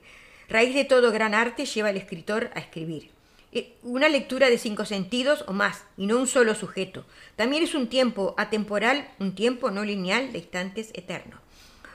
Raíz 0.49 0.74
de 0.74 0.84
todo 0.84 1.12
gran 1.12 1.34
arte 1.34 1.66
lleva 1.66 1.90
al 1.90 1.96
escritor 1.96 2.51
a 2.55 2.61
escribir. 2.61 3.11
Eh, 3.53 3.74
Una 3.82 4.09
lectura 4.09 4.49
de 4.49 4.59
cinco 4.59 4.84
sentidos 4.84 5.44
o 5.46 5.53
más, 5.53 5.84
y 5.96 6.07
no 6.07 6.16
un 6.18 6.26
solo 6.26 6.55
sujeto. 6.55 7.05
También 7.36 7.62
es 7.62 7.74
un 7.74 7.88
tiempo 7.88 8.34
atemporal, 8.38 9.09
un 9.18 9.34
tiempo 9.34 9.70
no 9.70 9.84
lineal 9.84 10.32
de 10.32 10.38
instantes 10.38 10.90
eternos. 10.94 11.40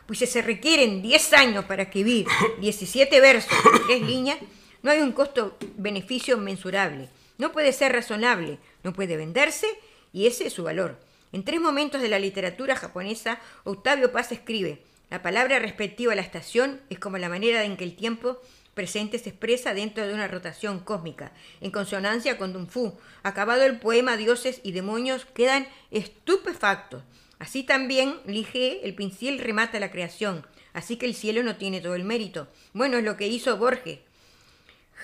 Pues 0.05 0.19
si 0.19 0.27
se 0.27 0.41
requieren 0.41 1.01
10 1.01 1.33
años 1.33 1.65
para 1.65 1.83
escribir 1.83 2.27
17 2.59 3.21
versos 3.21 3.51
en 3.73 3.87
tres 3.87 4.01
líneas, 4.01 4.37
no 4.83 4.91
hay 4.91 4.99
un 4.99 5.13
costo-beneficio 5.13 6.37
mensurable. 6.37 7.09
No 7.37 7.51
puede 7.51 7.71
ser 7.71 7.93
razonable, 7.93 8.59
no 8.83 8.93
puede 8.93 9.17
venderse 9.17 9.67
y 10.11 10.27
ese 10.27 10.47
es 10.47 10.53
su 10.53 10.63
valor. 10.63 10.99
En 11.31 11.43
tres 11.43 11.59
momentos 11.59 12.01
de 12.01 12.09
la 12.09 12.19
literatura 12.19 12.75
japonesa, 12.75 13.39
Octavio 13.63 14.11
Paz 14.11 14.31
escribe, 14.31 14.83
la 15.13 15.21
palabra 15.21 15.59
respectiva 15.59 16.13
a 16.13 16.15
la 16.15 16.23
estación 16.23 16.81
es 16.89 16.97
como 16.97 17.19
la 17.19 17.29
manera 17.29 17.63
en 17.65 17.77
que 17.77 17.83
el 17.83 17.95
tiempo 17.95 18.41
presente 18.73 19.19
se 19.19 19.29
expresa 19.29 19.75
dentro 19.75 20.07
de 20.07 20.13
una 20.15 20.27
rotación 20.27 20.79
cósmica, 20.79 21.33
en 21.61 21.69
consonancia 21.69 22.39
con 22.39 22.51
Dun 22.51 22.67
Fu. 22.67 22.97
Acabado 23.21 23.61
el 23.61 23.77
poema, 23.77 24.17
dioses 24.17 24.59
y 24.63 24.71
demonios 24.71 25.25
quedan 25.25 25.67
estupefactos. 25.91 27.03
Así 27.37 27.61
también, 27.61 28.21
Lige, 28.25 28.83
el 28.83 28.95
pincel 28.95 29.37
remata 29.37 29.79
la 29.79 29.91
creación, 29.91 30.47
así 30.73 30.97
que 30.97 31.05
el 31.05 31.13
cielo 31.13 31.43
no 31.43 31.57
tiene 31.57 31.79
todo 31.79 31.93
el 31.93 32.05
mérito. 32.05 32.47
Bueno, 32.73 32.97
es 32.97 33.03
lo 33.03 33.15
que 33.15 33.27
hizo 33.27 33.55
Borges. 33.57 33.99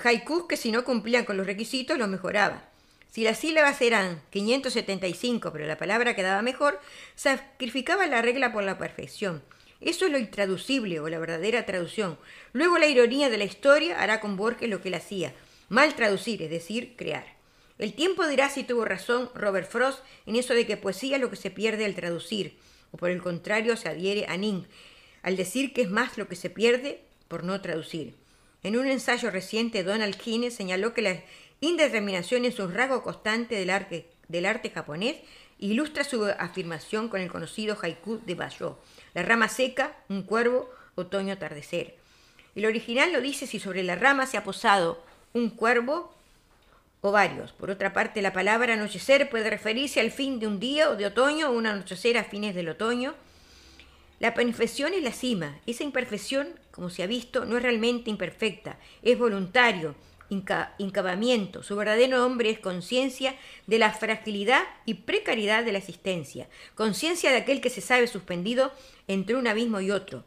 Haikus 0.04 0.48
que 0.48 0.58
si 0.58 0.72
no 0.72 0.84
cumplían 0.84 1.26
con 1.26 1.38
los 1.38 1.46
requisitos 1.46 2.00
los 2.00 2.10
mejoraba. 2.10 2.68
Si 3.12 3.24
las 3.24 3.38
sílabas 3.38 3.80
eran 3.84 4.24
575, 4.32 5.52
pero 5.54 5.68
la 5.68 5.78
palabra 5.78 6.16
quedaba 6.16 6.42
mejor, 6.42 6.82
sacrificaba 7.14 8.08
la 8.08 8.24
regla 8.24 8.52
por 8.52 8.64
la 8.64 8.80
perfección. 8.80 9.44
Eso 9.82 10.06
es 10.06 10.12
lo 10.12 10.18
intraducible 10.18 11.00
o 11.00 11.08
la 11.10 11.20
verdadera 11.20 11.66
traducción. 11.66 12.18
Luego 12.54 12.78
la 12.78 12.88
ironía 12.88 13.30
de 13.30 13.38
la 13.38 13.46
historia 13.46 14.02
hará 14.02 14.20
con 14.20 14.36
Borges 14.36 14.70
lo 14.70 14.82
que 14.82 14.90
él 14.90 14.96
hacía, 14.96 15.34
mal 15.70 15.96
traducir, 15.96 16.42
es 16.42 16.50
decir, 16.50 16.96
crear. 16.98 17.26
El 17.78 17.94
tiempo 17.94 18.28
dirá 18.28 18.50
si 18.50 18.64
tuvo 18.64 18.84
razón 18.84 19.30
Robert 19.34 19.70
Frost 19.70 20.04
en 20.26 20.36
eso 20.36 20.54
de 20.54 20.66
que 20.66 20.76
poesía 20.76 21.16
es 21.16 21.22
lo 21.22 21.30
que 21.30 21.38
se 21.38 21.50
pierde 21.50 21.86
al 21.86 21.96
traducir, 21.96 22.58
o 22.92 22.98
por 22.98 23.10
el 23.10 23.22
contrario 23.22 23.78
se 23.78 23.88
adhiere 23.88 24.26
a 24.28 24.36
Ning, 24.36 24.66
al 25.22 25.38
decir 25.38 25.72
que 25.72 25.84
es 25.84 25.90
más 25.90 26.18
lo 26.18 26.28
que 26.28 26.36
se 26.36 26.50
pierde 26.50 27.02
por 27.30 27.46
no 27.46 27.62
traducir. 27.62 28.16
En 28.64 28.78
un 28.78 28.88
ensayo 28.88 29.32
reciente, 29.32 29.84
Donald 29.84 30.18
Kine 30.18 30.52
señaló 30.52 30.94
que 30.94 31.02
la 31.02 31.24
indeterminación 31.62 32.44
es 32.44 32.60
un 32.60 32.74
rasgo 32.74 33.02
constante 33.04 33.56
del 33.56 33.70
arte, 33.70 34.72
japonés 34.74 35.16
ilustra 35.60 36.04
su 36.04 36.26
afirmación 36.26 37.10
con 37.10 37.22
el 37.22 37.32
conocido 37.32 37.78
haiku 37.82 38.20
de 38.26 38.36
Basho. 38.36 38.80
La 39.14 39.24
rama 39.24 39.50
seca, 39.50 39.98
un 40.08 40.24
cuervo, 40.24 40.70
otoño 40.96 41.34
atardecer. 41.34 41.98
El 42.56 42.66
original 42.66 43.12
lo 43.12 43.22
dice 43.22 43.46
si 43.46 43.60
sobre 43.60 43.84
la 43.84 43.96
rama 43.96 44.26
se 44.26 44.38
ha 44.38 44.44
posado 44.44 45.04
un 45.34 45.50
cuervo 45.50 46.14
o 47.02 47.12
varios. 47.12 47.52
Por 47.52 47.70
otra 47.70 47.94
parte, 47.94 48.22
la 48.22 48.34
palabra 48.34 48.74
anochecer 48.74 49.30
puede 49.30 49.50
referirse 49.50 50.00
al 50.00 50.12
fin 50.12 50.40
de 50.40 50.48
un 50.48 50.60
día 50.60 50.90
o 50.90 50.96
de 50.96 51.06
otoño 51.06 51.50
o 51.50 51.54
un 51.54 51.68
anochecer 51.68 52.18
a 52.18 52.24
fines 52.24 52.56
del 52.56 52.70
otoño. 52.70 53.14
La 54.20 54.34
perfección 54.34 54.94
es 54.94 55.04
la 55.04 55.14
cima. 55.14 55.60
Esa 55.66 55.84
imperfección, 55.84 56.50
como 56.72 56.90
se 56.90 57.04
ha 57.04 57.08
visto, 57.08 57.46
no 57.46 57.58
es 57.58 57.64
realmente 57.64 58.10
imperfecta, 58.10 58.78
es 59.02 59.18
voluntario, 59.18 59.96
inca- 60.30 60.74
incabamiento. 60.78 61.64
Su 61.64 61.76
verdadero 61.76 62.18
nombre 62.18 62.50
es 62.50 62.60
conciencia 62.60 63.36
de 63.68 63.80
la 63.80 63.94
fragilidad 63.94 64.64
y 64.86 64.96
precariedad 64.96 65.64
de 65.64 65.72
la 65.72 65.78
existencia, 65.80 66.48
conciencia 66.76 67.32
de 67.32 67.38
aquel 67.38 67.62
que 67.62 67.70
se 67.70 67.82
sabe 67.82 68.08
suspendido 68.08 68.72
entre 69.08 69.36
un 69.36 69.48
abismo 69.48 69.82
y 69.82 69.92
otro. 69.92 70.24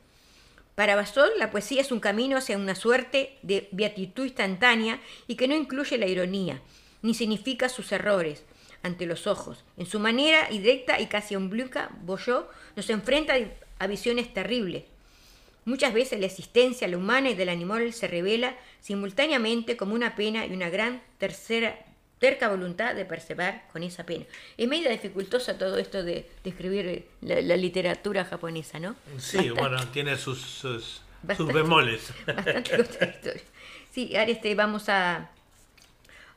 Para 0.75 0.97
Basol, 0.97 1.31
la 1.39 1.51
poesía 1.51 1.83
es 1.83 1.93
un 1.93 2.01
camino 2.01 2.39
hacia 2.39 2.57
una 2.57 2.75
suerte 2.75 3.39
de 3.43 3.69
beatitud 3.73 4.25
instantánea 4.25 5.01
y 5.27 5.37
que 5.37 5.47
no 5.47 5.55
incluye 5.55 5.99
la 5.99 6.07
ironía, 6.07 6.63
ni 7.03 7.15
significa 7.15 7.69
sus 7.69 7.93
errores 7.93 8.45
ante 8.83 9.07
los 9.07 9.27
ojos. 9.27 9.65
En 9.77 9.87
su 9.87 10.01
manera 10.01 10.49
directa 10.49 10.99
y 10.99 11.07
casi 11.07 11.37
obliqua, 11.37 11.91
Boyot 12.03 12.51
nos 12.75 12.89
enfrenta 12.91 13.35
a 13.79 13.87
visiones 13.87 14.33
terribles. 14.33 14.85
Muchas 15.65 15.95
veces 15.95 16.19
la 16.19 16.27
existencia, 16.27 16.89
la 16.89 16.97
humana 16.97 17.31
y 17.31 17.35
del 17.35 17.49
animal 17.49 17.93
se 17.93 18.09
revela 18.09 18.57
simultáneamente 18.81 19.77
como 19.77 19.95
una 19.95 20.17
pena 20.17 20.45
y 20.47 20.53
una 20.53 20.69
gran 20.71 21.03
tercera 21.19 21.79
terca 22.19 22.49
voluntad 22.49 22.95
de 22.95 23.05
perseverar 23.05 23.69
con 23.73 23.83
esa 23.83 24.05
pena. 24.05 24.25
Es 24.57 24.69
medio 24.69 24.89
dificultoso 24.91 25.55
todo 25.57 25.77
esto 25.79 26.03
de, 26.05 26.29
de 26.45 26.51
escribir 26.51 27.07
la, 27.21 27.41
la 27.41 27.57
literatura 27.57 28.25
japonesa, 28.25 28.79
¿no? 28.79 28.95
Sí, 29.19 29.37
Bastante. 29.37 29.61
bueno, 29.61 29.89
tiene 29.89 30.17
sus, 30.17 30.41
sus, 30.41 30.85
sus 30.85 31.03
Bastante. 31.23 31.53
bemoles. 31.53 32.13
Bastante 32.27 32.77
contradictorio. 32.77 33.43
Sí, 33.93 34.17
ahora 34.17 34.31
este, 34.31 34.55
vamos 34.55 34.89
a, 34.89 35.31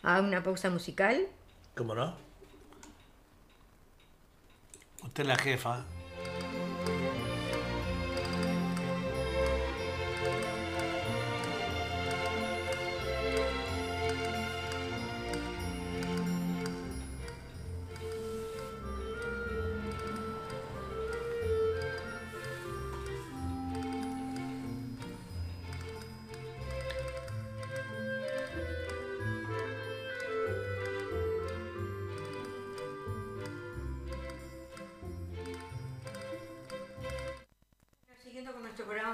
a 0.04 0.22
una 0.22 0.42
pausa 0.44 0.70
musical. 0.70 1.28
¿Cómo 1.76 1.94
no? 1.96 2.16
Usted 5.04 5.22
es 5.24 5.28
la 5.28 5.38
jefa. 5.38 5.86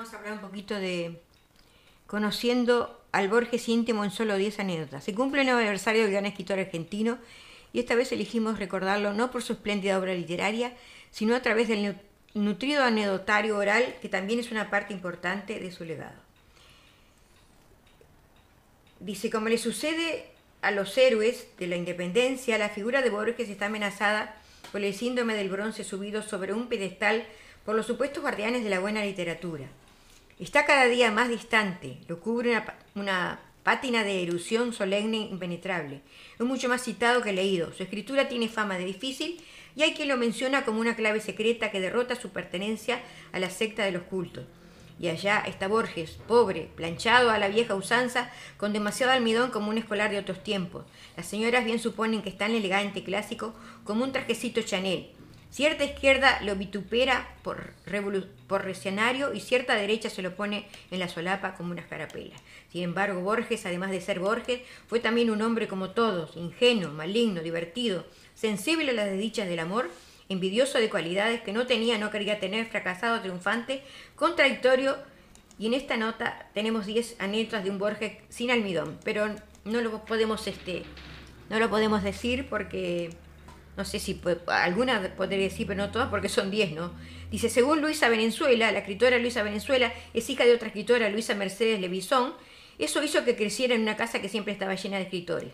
Vamos 0.02 0.16
a 0.16 0.18
hablar 0.18 0.34
un 0.34 0.40
poquito 0.40 0.74
de 0.80 1.22
conociendo 2.08 3.00
al 3.12 3.30
Borges 3.30 3.70
íntimo 3.70 4.04
en 4.04 4.10
solo 4.10 4.36
10 4.36 4.60
anécdotas. 4.62 5.04
Se 5.04 5.14
cumple 5.14 5.44
el 5.44 5.50
aniversario 5.50 6.02
del 6.02 6.12
gran 6.12 6.26
escritor 6.26 6.58
argentino 6.58 7.20
y 7.72 7.80
esta 7.82 7.94
vez 7.94 8.12
elegimos 8.12 8.58
recordarlo 8.58 9.14
no 9.14 9.30
por 9.30 9.44
su 9.44 9.54
espléndida 9.54 10.00
obra 10.00 10.16
literaria, 10.16 10.74
sino 11.12 11.36
a 11.36 11.44
través 11.44 11.68
del 11.68 11.84
nu- 11.84 11.96
nutrido 12.34 12.84
anecdotario 12.84 13.56
oral 13.56 13.94
que 14.02 14.10
también 14.10 14.40
es 14.40 14.50
una 14.50 14.72
parte 14.72 14.92
importante 14.92 15.60
de 15.60 15.72
su 15.72 15.86
legado. 15.86 16.20
Dice, 19.02 19.30
como 19.30 19.50
le 19.50 19.60
sucede 19.60 20.26
a 20.64 20.72
los 20.72 20.98
héroes 20.98 21.46
de 21.60 21.68
la 21.68 21.76
independencia, 21.76 22.58
la 22.58 22.70
figura 22.70 23.04
de 23.04 23.12
Borges 23.12 23.50
está 23.50 23.68
amenazada 23.68 24.36
por 24.72 24.82
el 24.82 24.96
síndrome 24.96 25.36
del 25.36 25.50
bronce 25.50 25.84
subido 25.84 26.24
sobre 26.24 26.54
un 26.54 26.70
pedestal 26.70 27.24
por 27.66 27.76
los 27.76 27.86
supuestos 27.86 28.24
guardianes 28.24 28.64
de 28.64 28.72
la 28.72 28.80
buena 28.80 29.06
literatura. 29.06 29.68
Está 30.42 30.66
cada 30.66 30.86
día 30.86 31.12
más 31.12 31.30
distante, 31.30 32.00
lo 32.08 32.20
cubre 32.20 32.60
una, 32.96 33.40
pátina 33.62 34.04
de 34.04 34.24
erudición 34.24 34.74
solemne 34.74 35.18
impenetrable. 35.18 36.02
Es 36.40 36.44
mucho 36.44 36.68
más 36.68 36.82
citado 36.82 37.22
que 37.22 37.32
leído. 37.32 37.72
Su 37.74 37.84
escritura 37.84 38.28
tiene 38.28 38.50
fama 38.50 38.80
de 38.80 38.86
difícil 38.86 39.40
y 39.76 39.84
hay 39.84 39.94
quien 39.94 40.08
lo 40.08 40.18
menciona 40.18 40.66
como 40.66 40.80
una 40.80 40.96
clave 40.96 41.22
secreta 41.22 41.70
que 41.70 41.80
derrota 41.80 42.16
su 42.16 42.30
pertenencia 42.30 43.04
a 43.34 43.40
la 43.40 43.52
secta 43.52 43.86
de 43.86 43.92
los 43.92 44.02
cultos. 44.02 44.46
Y 45.00 45.10
allá 45.10 45.44
está 45.46 45.68
Borges, 45.68 46.18
pobre, 46.28 46.72
planchado 46.76 47.30
a 47.30 47.38
la 47.38 47.48
vieja 47.48 47.76
usanza, 47.76 48.32
con 48.58 48.74
demasiado 48.74 49.12
almidón 49.12 49.52
como 49.52 49.70
un 49.70 49.78
escolar 49.78 50.10
de 50.10 50.18
otros 50.18 50.44
tiempos. 50.44 50.86
Las 51.16 51.28
señoras 51.28 51.66
bien 51.66 51.78
suponen 51.78 52.24
que 52.24 52.30
es 52.30 52.38
tan 52.40 52.56
elegante 52.56 53.02
y 53.02 53.04
clásico 53.04 53.54
como 53.84 54.04
un 54.04 54.12
trajecito 54.12 54.64
Chanel. 54.64 55.12
Cierta 55.52 55.84
izquierda 55.84 56.40
lo 56.44 56.56
vitupera 56.56 57.28
por, 57.44 57.74
por 58.48 58.70
y 58.70 59.40
cierta 59.42 59.76
derecha 59.76 60.10
se 60.10 60.22
lo 60.22 60.34
pone 60.34 60.66
en 60.92 61.00
la 61.00 61.10
solapa 61.10 61.56
como 61.56 61.72
una 61.72 61.82
escarapela. 61.82 62.36
Sin 62.72 62.84
embargo, 62.84 63.20
Borges, 63.20 63.66
además 63.66 63.92
de 63.92 64.00
ser 64.00 64.22
Borges, 64.22 64.62
fue 64.88 65.02
también 65.02 65.30
un 65.30 65.42
hombre 65.42 65.68
como 65.68 65.90
todos, 65.90 66.38
ingenuo, 66.38 66.92
maligno, 66.92 67.42
divertido, 67.42 68.06
sensible 68.34 68.92
a 68.92 68.94
las 68.94 69.08
desdichas 69.08 69.50
del 69.50 69.60
amor, 69.60 69.90
envidioso 70.30 70.78
de 70.78 70.90
cualidades 70.90 71.42
que 71.42 71.52
no 71.52 71.68
tenía, 71.68 71.98
no 71.98 72.12
quería 72.12 72.40
tener, 72.40 72.68
fracasado, 72.68 73.20
triunfante, 73.20 73.84
contradictorio. 74.16 74.96
Y 75.60 75.68
en 75.68 75.74
esta 75.74 75.98
nota 75.98 76.50
tenemos 76.54 76.86
10 76.86 77.18
anécdotas 77.20 77.66
de 77.66 77.72
un 77.72 77.78
Borges 77.78 78.14
sin 78.30 78.52
almidón, 78.52 78.98
pero 79.04 79.28
no 79.66 79.82
lo 79.82 80.06
podemos, 80.06 80.48
este, 80.48 80.84
no 81.50 81.60
lo 81.60 81.70
podemos 81.70 82.04
decir 82.04 82.48
porque 82.50 83.10
no 83.78 83.86
sé 83.86 84.00
si 84.00 84.20
algunas 84.48 85.08
podría 85.10 85.44
decir, 85.44 85.68
pero 85.68 85.78
no 85.78 85.92
todas, 85.92 86.10
porque 86.10 86.30
son 86.30 86.52
10, 86.52 86.74
¿no? 86.74 86.92
Dice, 87.32 87.50
según 87.50 87.82
Luisa 87.82 88.10
Venezuela, 88.10 88.72
la 88.72 88.80
escritora 88.80 89.18
Luisa 89.18 89.44
Venezuela 89.44 89.94
es 90.14 90.30
hija 90.30 90.46
de 90.46 90.54
otra 90.54 90.68
escritora, 90.68 91.10
Luisa 91.10 91.34
Mercedes 91.34 91.80
Levison, 91.80 92.34
eso 92.78 93.04
hizo 93.04 93.24
que 93.24 93.36
creciera 93.36 93.76
en 93.76 93.82
una 93.82 93.96
casa 93.96 94.22
que 94.22 94.30
siempre 94.30 94.54
estaba 94.54 94.76
llena 94.76 94.98
de 94.98 95.04
escritores. 95.04 95.54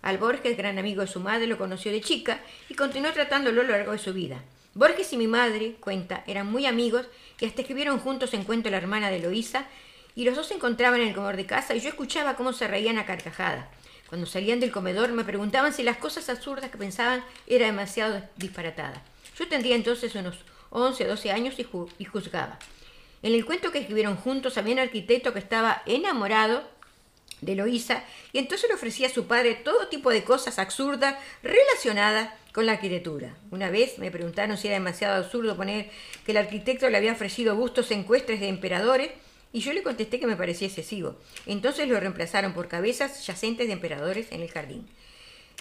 Al 0.00 0.18
Borges, 0.18 0.56
gran 0.56 0.78
amigo 0.78 1.02
de 1.02 1.08
su 1.08 1.20
madre, 1.20 1.46
lo 1.46 1.58
conoció 1.58 1.90
de 1.90 2.00
chica 2.00 2.40
y 2.68 2.74
continuó 2.74 3.12
tratándolo 3.12 3.60
a 3.60 3.64
lo 3.64 3.72
largo 3.72 3.92
de 3.92 3.98
su 3.98 4.12
vida. 4.12 4.42
Borges 4.74 5.12
y 5.12 5.16
mi 5.16 5.26
madre, 5.26 5.74
cuenta, 5.80 6.22
eran 6.26 6.50
muy 6.50 6.66
amigos 6.66 7.06
y 7.40 7.46
hasta 7.46 7.62
escribieron 7.62 7.98
juntos 7.98 8.32
en 8.32 8.44
cuento 8.44 8.70
La 8.70 8.76
hermana 8.76 9.10
de 9.10 9.18
Loísa 9.18 9.66
y 10.18 10.24
los 10.24 10.34
dos 10.34 10.48
se 10.48 10.54
encontraban 10.54 11.00
en 11.00 11.06
el 11.06 11.14
comedor 11.14 11.36
de 11.36 11.46
casa 11.46 11.76
y 11.76 11.80
yo 11.80 11.90
escuchaba 11.90 12.34
cómo 12.34 12.52
se 12.52 12.66
reían 12.66 12.98
a 12.98 13.06
carcajadas. 13.06 13.66
Cuando 14.08 14.26
salían 14.26 14.58
del 14.58 14.72
comedor 14.72 15.10
me 15.12 15.22
preguntaban 15.22 15.72
si 15.72 15.84
las 15.84 15.98
cosas 15.98 16.28
absurdas 16.28 16.72
que 16.72 16.76
pensaban 16.76 17.24
eran 17.46 17.68
demasiado 17.68 18.20
disparatadas. 18.34 18.98
Yo 19.38 19.46
tendría 19.46 19.76
entonces 19.76 20.16
unos 20.16 20.36
11 20.70 21.04
o 21.04 21.08
12 21.10 21.30
años 21.30 21.54
y, 21.58 21.64
ju- 21.64 21.88
y 22.00 22.04
juzgaba. 22.04 22.58
En 23.22 23.32
el 23.32 23.44
cuento 23.46 23.70
que 23.70 23.78
escribieron 23.78 24.16
juntos 24.16 24.58
había 24.58 24.72
un 24.72 24.80
arquitecto 24.80 25.32
que 25.32 25.38
estaba 25.38 25.82
enamorado 25.86 26.64
de 27.40 27.54
Loísa 27.54 28.02
y 28.32 28.38
entonces 28.38 28.68
le 28.68 28.74
ofrecía 28.74 29.06
a 29.06 29.10
su 29.10 29.28
padre 29.28 29.54
todo 29.54 29.86
tipo 29.86 30.10
de 30.10 30.24
cosas 30.24 30.58
absurdas 30.58 31.14
relacionadas 31.44 32.30
con 32.52 32.66
la 32.66 32.72
arquitectura. 32.72 33.36
Una 33.52 33.70
vez 33.70 33.98
me 34.00 34.10
preguntaron 34.10 34.56
si 34.58 34.66
era 34.66 34.78
demasiado 34.78 35.14
absurdo 35.22 35.56
poner 35.56 35.90
que 36.26 36.32
el 36.32 36.38
arquitecto 36.38 36.90
le 36.90 36.96
había 36.96 37.12
ofrecido 37.12 37.54
bustos 37.54 37.92
encuestres 37.92 38.40
de 38.40 38.48
emperadores 38.48 39.10
y 39.52 39.60
yo 39.60 39.72
le 39.72 39.82
contesté 39.82 40.20
que 40.20 40.26
me 40.26 40.36
parecía 40.36 40.68
excesivo. 40.68 41.16
Entonces 41.46 41.88
lo 41.88 41.98
reemplazaron 41.98 42.52
por 42.52 42.68
cabezas 42.68 43.26
yacentes 43.26 43.66
de 43.66 43.72
emperadores 43.72 44.30
en 44.30 44.42
el 44.42 44.50
jardín. 44.50 44.86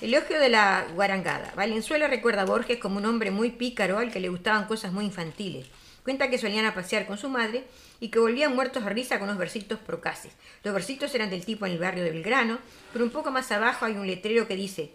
Elogio 0.01 0.39
de 0.39 0.49
la 0.49 0.85
guarangada. 0.93 1.53
Valenzuela 1.55 2.07
recuerda 2.07 2.43
a 2.43 2.45
Borges 2.45 2.77
como 2.77 2.97
un 2.97 3.05
hombre 3.05 3.31
muy 3.31 3.51
pícaro 3.51 3.97
al 3.97 4.11
que 4.11 4.19
le 4.19 4.29
gustaban 4.29 4.65
cosas 4.67 4.91
muy 4.91 5.05
infantiles. 5.05 5.65
Cuenta 6.03 6.29
que 6.29 6.37
solían 6.37 6.65
a 6.65 6.75
pasear 6.75 7.05
con 7.05 7.17
su 7.17 7.29
madre 7.29 7.63
y 7.99 8.09
que 8.09 8.19
volvían 8.19 8.55
muertos 8.55 8.83
de 8.83 8.89
risa 8.91 9.17
con 9.17 9.27
unos 9.27 9.39
versitos 9.39 9.79
procaces. 9.79 10.31
Los 10.63 10.73
versitos 10.73 11.13
eran 11.15 11.29
del 11.29 11.45
tipo 11.45 11.65
en 11.65 11.73
el 11.73 11.79
barrio 11.79 12.03
de 12.03 12.11
Belgrano, 12.11 12.59
pero 12.93 13.03
un 13.03 13.11
poco 13.11 13.31
más 13.31 13.51
abajo 13.51 13.85
hay 13.85 13.93
un 13.93 14.07
letrero 14.07 14.47
que 14.47 14.55
dice 14.55 14.91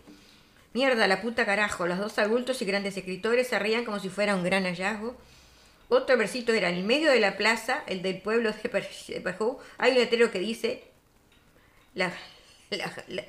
Mierda, 0.74 1.06
la 1.06 1.20
puta 1.20 1.44
carajo, 1.44 1.86
los 1.86 1.98
dos 1.98 2.18
adultos 2.18 2.62
y 2.62 2.64
grandes 2.64 2.96
escritores 2.96 3.48
se 3.48 3.58
reían 3.58 3.84
como 3.84 3.98
si 3.98 4.08
fuera 4.08 4.34
un 4.34 4.42
gran 4.42 4.64
hallazgo. 4.64 5.16
Otro 5.92 6.16
versito 6.16 6.54
era 6.54 6.70
en 6.70 6.76
el 6.76 6.84
medio 6.84 7.10
de 7.10 7.20
la 7.20 7.36
plaza, 7.36 7.82
el 7.86 8.00
del 8.00 8.22
pueblo 8.22 8.50
de 8.50 9.20
Pajú, 9.20 9.58
hay 9.76 9.92
un 9.92 9.98
letrero 9.98 10.30
que 10.30 10.38
dice 10.38 10.84
la, 11.94 12.10
la- 12.70 12.92
la- 13.08 13.24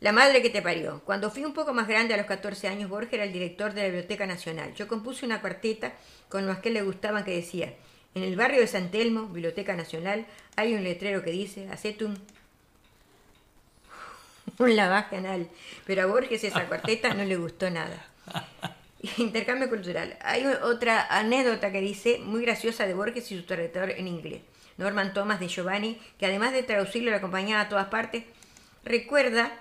la 0.00 0.10
madre 0.12 0.42
que 0.42 0.50
te 0.50 0.60
parió. 0.60 1.02
Cuando 1.04 1.30
fui 1.30 1.44
un 1.44 1.54
poco 1.54 1.72
más 1.72 1.86
grande, 1.86 2.12
a 2.12 2.16
los 2.16 2.26
14 2.26 2.66
años, 2.66 2.90
Borges 2.90 3.12
era 3.12 3.22
el 3.22 3.32
director 3.32 3.72
de 3.74 3.82
la 3.82 3.88
Biblioteca 3.90 4.26
Nacional. 4.26 4.74
Yo 4.74 4.88
compuse 4.88 5.24
una 5.24 5.40
cuarteta 5.40 5.92
con 6.28 6.46
los 6.48 6.58
que 6.58 6.70
le 6.70 6.82
gustaban 6.82 7.24
que 7.24 7.30
decía, 7.36 7.72
en 8.16 8.24
el 8.24 8.34
barrio 8.34 8.58
de 8.60 8.66
San 8.66 8.90
Telmo, 8.90 9.26
Biblioteca 9.28 9.76
Nacional, 9.76 10.26
hay 10.56 10.74
un 10.74 10.82
letrero 10.82 11.22
que 11.22 11.30
dice, 11.30 11.68
hacete 11.70 12.06
un, 12.06 12.18
un 14.58 14.74
lavaje 14.74 15.16
anal. 15.16 15.48
Pero 15.86 16.02
a 16.02 16.06
Borges 16.06 16.42
esa 16.42 16.66
cuarteta 16.66 17.14
no 17.14 17.24
le 17.24 17.36
gustó 17.36 17.70
nada. 17.70 18.04
Intercambio 19.18 19.68
cultural. 19.68 20.16
Hay 20.22 20.46
otra 20.46 21.06
anécdota 21.10 21.72
que 21.72 21.80
dice, 21.80 22.18
muy 22.18 22.42
graciosa 22.42 22.86
de 22.86 22.94
Borges 22.94 23.30
y 23.30 23.36
su 23.36 23.44
traductor 23.44 23.90
en 23.90 24.08
inglés. 24.08 24.40
Norman 24.76 25.12
Thomas 25.12 25.40
de 25.40 25.48
Giovanni, 25.48 25.98
que 26.18 26.26
además 26.26 26.52
de 26.52 26.62
traducirlo 26.62 27.10
lo 27.10 27.16
acompañaba 27.16 27.62
a 27.62 27.68
todas 27.68 27.86
partes, 27.88 28.24
recuerda 28.84 29.52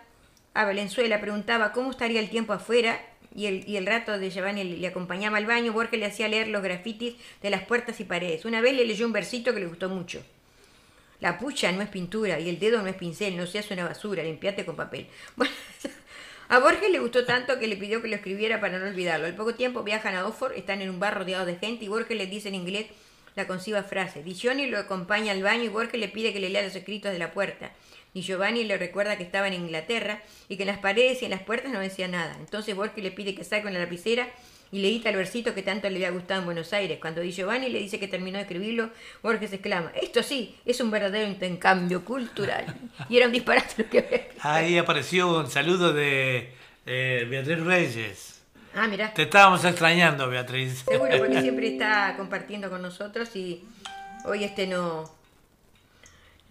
a 0.53 0.65
Valenzuela, 0.65 1.21
preguntaba 1.21 1.71
cómo 1.71 1.91
estaría 1.91 2.19
el 2.19 2.29
tiempo 2.29 2.53
afuera 2.53 2.99
y 3.35 3.47
el, 3.47 3.67
y 3.67 3.77
el 3.77 3.85
rato 3.85 4.17
de 4.17 4.29
Giovanni 4.29 4.63
le, 4.63 4.87
acompañaba 4.87 5.37
al 5.37 5.45
baño, 5.45 5.73
Borges 5.73 5.99
le 5.99 6.05
hacía 6.05 6.27
leer 6.27 6.47
los 6.47 6.63
grafitis 6.63 7.15
de 7.41 7.49
las 7.49 7.63
puertas 7.63 7.99
y 7.99 8.05
paredes. 8.05 8.45
Una 8.45 8.61
vez 8.61 8.73
le 8.75 8.85
leyó 8.85 9.05
un 9.05 9.13
versito 9.13 9.53
que 9.53 9.59
le 9.59 9.67
gustó 9.67 9.89
mucho. 9.89 10.23
La 11.19 11.39
pucha 11.39 11.71
no 11.71 11.81
es 11.81 11.89
pintura 11.89 12.39
y 12.39 12.49
el 12.49 12.59
dedo 12.59 12.81
no 12.81 12.87
es 12.87 12.95
pincel, 12.95 13.37
no 13.37 13.47
seas 13.47 13.69
una 13.71 13.85
basura, 13.85 14.23
limpiate 14.23 14.65
con 14.65 14.75
papel. 14.75 15.07
Bueno, 15.35 15.53
a 16.49 16.59
Borges 16.59 16.91
le 16.91 16.99
gustó 16.99 17.25
tanto 17.25 17.59
que 17.59 17.67
le 17.67 17.77
pidió 17.77 18.01
que 18.01 18.07
lo 18.07 18.15
escribiera 18.15 18.59
para 18.59 18.79
no 18.79 18.87
olvidarlo. 18.87 19.25
Al 19.25 19.35
poco 19.35 19.55
tiempo 19.55 19.83
viajan 19.83 20.15
a 20.15 20.27
Oxford, 20.27 20.53
están 20.53 20.81
en 20.81 20.89
un 20.89 20.99
bar 20.99 21.17
rodeado 21.17 21.45
de 21.45 21.55
gente 21.55 21.85
y 21.85 21.87
Borges 21.87 22.17
les 22.17 22.29
dice 22.29 22.49
en 22.49 22.55
inglés 22.55 22.87
la 23.35 23.47
conciba 23.47 23.83
frase. 23.83 24.23
Di 24.23 24.35
lo 24.67 24.77
acompaña 24.77 25.31
al 25.31 25.41
baño 25.41 25.63
y 25.63 25.69
Borges 25.69 25.99
le 25.99 26.07
pide 26.07 26.33
que 26.33 26.39
le 26.39 26.49
lea 26.49 26.63
los 26.63 26.75
escritos 26.75 27.11
de 27.11 27.19
la 27.19 27.31
puerta. 27.31 27.71
Y 28.13 28.21
Giovanni 28.21 28.63
le 28.63 28.77
recuerda 28.77 29.17
que 29.17 29.23
estaba 29.23 29.47
en 29.47 29.55
Inglaterra 29.55 30.21
y 30.47 30.57
que 30.57 30.63
en 30.63 30.67
las 30.67 30.77
paredes 30.77 31.21
y 31.21 31.25
en 31.25 31.31
las 31.31 31.41
puertas 31.41 31.71
no 31.71 31.79
decía 31.79 32.07
nada. 32.07 32.35
Entonces 32.39 32.75
Borges 32.75 33.03
le 33.03 33.11
pide 33.11 33.33
que 33.33 33.43
saque 33.43 33.67
una 33.67 33.79
lapicera 33.79 34.29
y 34.73 34.79
leíta 34.79 35.11
el 35.11 35.15
versito 35.15 35.53
que 35.53 35.61
tanto 35.61 35.87
le 35.87 35.97
había 35.97 36.09
gustado 36.09 36.39
en 36.39 36.45
Buenos 36.47 36.73
Aires. 36.73 36.97
Cuando 36.99 37.21
Di 37.21 37.31
Giovanni 37.31 37.69
le 37.69 37.77
dice 37.77 37.99
que 37.99 38.07
terminó 38.07 38.37
de 38.37 38.41
escribirlo, 38.41 38.89
Borges 39.21 39.53
exclama, 39.53 39.91
esto 40.01 40.23
sí, 40.23 40.57
es 40.65 40.81
un 40.81 40.89
verdadero 40.89 41.27
intercambio 41.27 42.03
cultural. 42.03 42.65
Y 43.09 43.17
era 43.17 43.27
un 43.27 43.31
disparate 43.31 43.83
lo 43.83 43.89
que 43.89 43.99
había 43.99 44.17
escrito. 44.17 44.41
Ahí 44.41 44.77
apareció 44.79 45.37
un 45.41 45.47
saludo 45.47 45.93
de 45.93 46.53
eh, 46.87 47.27
Beatriz 47.29 47.59
Reyes. 47.59 48.41
Ah, 48.73 48.87
mira. 48.87 49.13
Te 49.13 49.23
estábamos 49.23 49.63
extrañando, 49.63 50.27
Beatriz. 50.27 50.83
Seguro, 50.89 51.19
porque 51.19 51.41
siempre 51.43 51.67
está 51.67 52.15
compartiendo 52.17 52.71
con 52.71 52.81
nosotros 52.81 53.35
y 53.35 53.63
hoy 54.25 54.43
este 54.43 54.65
no, 54.65 55.03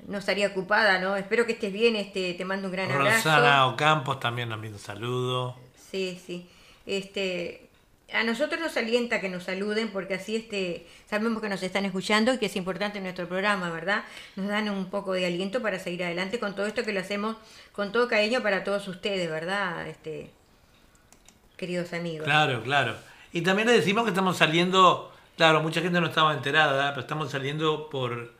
no 0.06 0.18
estaría 0.18 0.46
ocupada, 0.46 1.00
¿no? 1.00 1.16
Espero 1.16 1.44
que 1.44 1.52
estés 1.52 1.72
bien, 1.72 1.96
este, 1.96 2.34
te 2.34 2.44
mando 2.44 2.68
un 2.68 2.72
gran 2.72 2.88
abrazo. 2.88 3.30
Rosana 3.30 3.66
Ocampos 3.66 4.20
también 4.20 4.48
nos 4.48 4.58
envía 4.58 4.70
un 4.70 4.78
saludo. 4.78 5.56
Sí, 5.90 6.20
sí. 6.24 6.48
Este, 6.86 7.61
a 8.14 8.24
nosotros 8.24 8.60
nos 8.60 8.76
alienta 8.76 9.20
que 9.20 9.28
nos 9.28 9.44
saluden 9.44 9.88
porque 9.88 10.14
así 10.14 10.36
este, 10.36 10.86
sabemos 11.08 11.42
que 11.42 11.48
nos 11.48 11.62
están 11.62 11.84
escuchando 11.84 12.34
y 12.34 12.38
que 12.38 12.46
es 12.46 12.56
importante 12.56 13.00
nuestro 13.00 13.28
programa, 13.28 13.70
¿verdad? 13.70 14.04
Nos 14.36 14.48
dan 14.48 14.68
un 14.68 14.90
poco 14.90 15.12
de 15.12 15.26
aliento 15.26 15.62
para 15.62 15.78
seguir 15.78 16.04
adelante 16.04 16.38
con 16.38 16.54
todo 16.54 16.66
esto 16.66 16.84
que 16.84 16.92
lo 16.92 17.00
hacemos 17.00 17.36
con 17.72 17.92
todo 17.92 18.08
cariño 18.08 18.42
para 18.42 18.64
todos 18.64 18.86
ustedes, 18.88 19.30
¿verdad? 19.30 19.86
Este, 19.88 20.30
queridos 21.56 21.92
amigos. 21.92 22.24
Claro, 22.24 22.62
claro. 22.62 22.96
Y 23.32 23.40
también 23.42 23.68
le 23.68 23.74
decimos 23.74 24.04
que 24.04 24.10
estamos 24.10 24.36
saliendo, 24.36 25.12
claro, 25.36 25.62
mucha 25.62 25.80
gente 25.80 26.00
no 26.00 26.06
estaba 26.06 26.34
enterada, 26.34 26.90
pero 26.90 27.00
estamos 27.00 27.30
saliendo 27.30 27.88
por 27.88 28.32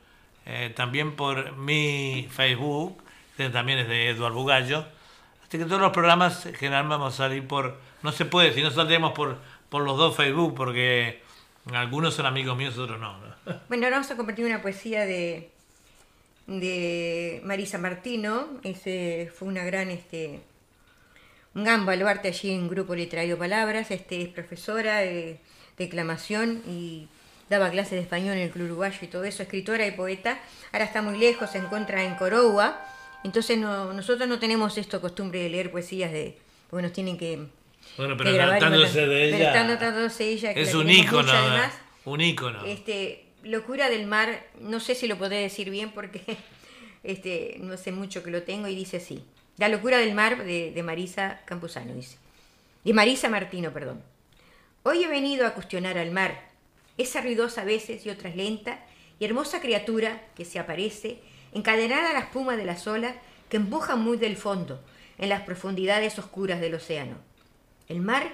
eh, 0.45 0.71
también 0.75 1.15
por 1.15 1.55
mi 1.55 2.27
Facebook, 2.31 3.01
que 3.37 3.49
también 3.49 3.79
es 3.79 3.87
de 3.87 4.09
Eduardo 4.09 4.35
Bugallo. 4.35 4.85
Así 5.47 5.57
que 5.57 5.65
todos 5.65 5.81
los 5.81 5.91
programas 5.91 6.45
en 6.45 6.55
general 6.55 6.87
vamos 6.87 7.13
a 7.13 7.17
salir 7.17 7.47
por, 7.47 7.77
no 8.01 8.11
se 8.11 8.25
puede, 8.25 8.53
si 8.53 8.61
no 8.61 8.71
saldremos 8.71 9.13
por, 9.13 9.37
por 9.73 9.83
los 9.85 9.97
dos 9.97 10.15
Facebook, 10.15 10.53
porque 10.53 11.19
algunos 11.73 12.13
son 12.13 12.27
amigos 12.27 12.55
míos, 12.55 12.77
otros 12.77 12.99
no. 12.99 13.17
¿no? 13.17 13.35
Bueno, 13.69 13.85
ahora 13.87 13.97
vamos 13.97 14.11
a 14.11 14.15
compartir 14.15 14.45
una 14.45 14.61
poesía 14.61 15.03
de, 15.07 15.49
de 16.45 17.41
Marisa 17.43 17.79
Martino. 17.79 18.49
Ese 18.61 19.31
fue 19.35 19.47
una 19.47 19.63
gran, 19.63 19.89
este, 19.89 20.41
un 21.55 21.63
gran 21.63 21.87
baluarte 21.87 22.27
allí 22.27 22.51
en 22.51 22.69
Grupo 22.69 22.93
Literario 22.93 23.35
Palabras. 23.39 23.89
Este, 23.89 24.21
es 24.21 24.29
profesora 24.29 24.99
de 24.99 25.39
declamación 25.75 26.61
y 26.67 27.07
daba 27.49 27.71
clases 27.71 27.93
de 27.93 28.01
español 28.01 28.35
en 28.35 28.43
el 28.43 28.51
Club 28.51 28.67
Uruguayo 28.67 28.99
y 29.01 29.07
todo 29.07 29.23
eso, 29.23 29.41
escritora 29.41 29.87
y 29.87 29.91
poeta. 29.91 30.39
Ahora 30.71 30.85
está 30.85 31.01
muy 31.01 31.17
lejos, 31.17 31.49
se 31.49 31.57
encuentra 31.57 32.03
en 32.03 32.13
Corowa. 32.13 32.79
Entonces 33.23 33.57
no, 33.57 33.91
nosotros 33.91 34.29
no 34.29 34.37
tenemos 34.37 34.77
esto 34.77 35.01
costumbre 35.01 35.41
de 35.41 35.49
leer 35.49 35.71
poesías 35.71 36.11
de, 36.11 36.37
porque 36.69 36.83
nos 36.83 36.93
tienen 36.93 37.17
que 37.17 37.47
Bueno, 37.97 38.17
pero 38.17 38.33
tratándose 38.33 39.07
de 39.07 39.29
ella, 39.29 39.51
tratándose 39.51 40.33
es 40.33 40.73
un 40.73 40.89
ícono, 40.89 41.31
además. 41.31 41.73
un 42.05 42.21
ícono. 42.21 42.65
Este, 42.65 43.25
Locura 43.43 43.89
del 43.89 44.07
mar, 44.07 44.45
no 44.61 44.79
sé 44.79 44.95
si 44.95 45.05
lo 45.07 45.17
podré 45.17 45.37
decir 45.37 45.69
bien 45.69 45.91
porque 45.91 46.37
este, 47.03 47.57
no 47.59 47.75
sé 47.77 47.91
mucho 47.91 48.23
que 48.23 48.31
lo 48.31 48.43
tengo 48.43 48.67
y 48.67 48.75
dice 48.75 48.97
así. 48.97 49.23
La 49.57 49.67
locura 49.67 49.97
del 49.97 50.15
mar 50.15 50.43
de, 50.43 50.71
de 50.71 50.83
Marisa 50.83 51.41
Campuzano, 51.45 51.93
dice. 51.93 52.17
De 52.83 52.93
Marisa 52.93 53.29
Martino, 53.29 53.71
perdón. 53.71 54.01
Hoy 54.83 55.03
he 55.03 55.07
venido 55.07 55.45
a 55.45 55.51
cuestionar 55.51 55.97
al 55.97 56.11
mar, 56.11 56.49
esa 56.97 57.21
ruidosa 57.21 57.61
a 57.61 57.65
veces 57.65 58.05
y 58.05 58.09
otras 58.09 58.35
lenta 58.35 58.79
y 59.19 59.25
hermosa 59.25 59.61
criatura 59.61 60.21
que 60.35 60.45
se 60.45 60.59
aparece, 60.59 61.19
encadenada 61.53 62.09
a 62.09 62.13
la 62.13 62.19
espuma 62.19 62.57
de 62.57 62.65
las 62.65 62.87
olas 62.87 63.15
que 63.49 63.57
empujan 63.57 64.01
muy 64.01 64.17
del 64.17 64.37
fondo, 64.37 64.83
en 65.17 65.29
las 65.29 65.41
profundidades 65.43 66.17
oscuras 66.17 66.59
del 66.59 66.75
océano. 66.75 67.17
El 67.87 68.01
mar, 68.01 68.31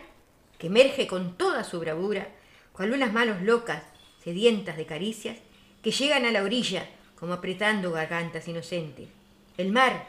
que 0.58 0.68
emerge 0.68 1.08
con 1.08 1.38
toda 1.38 1.64
su 1.64 1.80
bravura, 1.80 2.28
cual 2.72 2.94
unas 2.94 3.12
manos 3.12 3.42
locas, 3.42 3.84
sedientas 4.24 4.78
de 4.78 4.86
caricias, 4.86 5.38
que 5.82 5.92
llegan 5.92 6.26
a 6.26 6.32
la 6.32 6.44
orilla 6.44 6.88
como 7.20 7.34
apretando 7.34 7.92
gargantas 7.92 8.48
inocentes. 8.48 9.10
El 9.58 9.72
mar, 9.72 10.08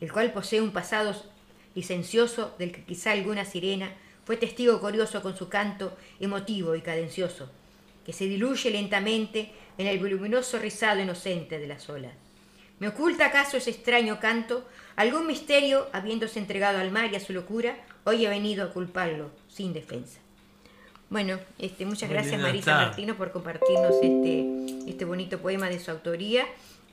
el 0.00 0.12
cual 0.12 0.32
posee 0.32 0.60
un 0.60 0.72
pasado 0.72 1.14
licencioso 1.74 2.54
del 2.58 2.72
que 2.72 2.84
quizá 2.84 3.12
alguna 3.12 3.44
sirena 3.44 3.92
fue 4.24 4.36
testigo 4.36 4.80
curioso 4.80 5.22
con 5.22 5.36
su 5.36 5.48
canto 5.48 5.96
emotivo 6.20 6.76
y 6.76 6.82
cadencioso, 6.82 7.50
que 8.04 8.12
se 8.12 8.26
diluye 8.26 8.70
lentamente 8.70 9.52
en 9.78 9.86
el 9.86 9.98
voluminoso 9.98 10.58
rizado 10.58 11.00
inocente 11.00 11.58
de 11.58 11.66
las 11.66 11.88
olas. 11.88 12.12
¿Me 12.78 12.88
oculta 12.88 13.26
acaso 13.26 13.56
ese 13.56 13.70
extraño 13.70 14.18
canto? 14.20 14.66
Algún 14.96 15.26
misterio, 15.26 15.88
habiéndose 15.92 16.38
entregado 16.38 16.78
al 16.78 16.90
mar 16.90 17.12
y 17.12 17.16
a 17.16 17.20
su 17.20 17.32
locura, 17.32 17.76
hoy 18.04 18.24
he 18.24 18.28
venido 18.28 18.64
a 18.64 18.70
culparlo 18.70 19.30
sin 19.48 19.72
defensa. 19.72 20.20
Bueno, 21.10 21.38
este, 21.58 21.84
muchas 21.84 22.08
Muy 22.08 22.14
gracias 22.18 22.40
Marisa 22.40 22.72
está. 22.72 22.86
Martino 22.86 23.16
por 23.16 23.32
compartirnos 23.32 23.94
este, 24.02 24.90
este 24.90 25.04
bonito 25.04 25.38
poema 25.38 25.68
de 25.68 25.78
su 25.78 25.90
autoría. 25.90 26.46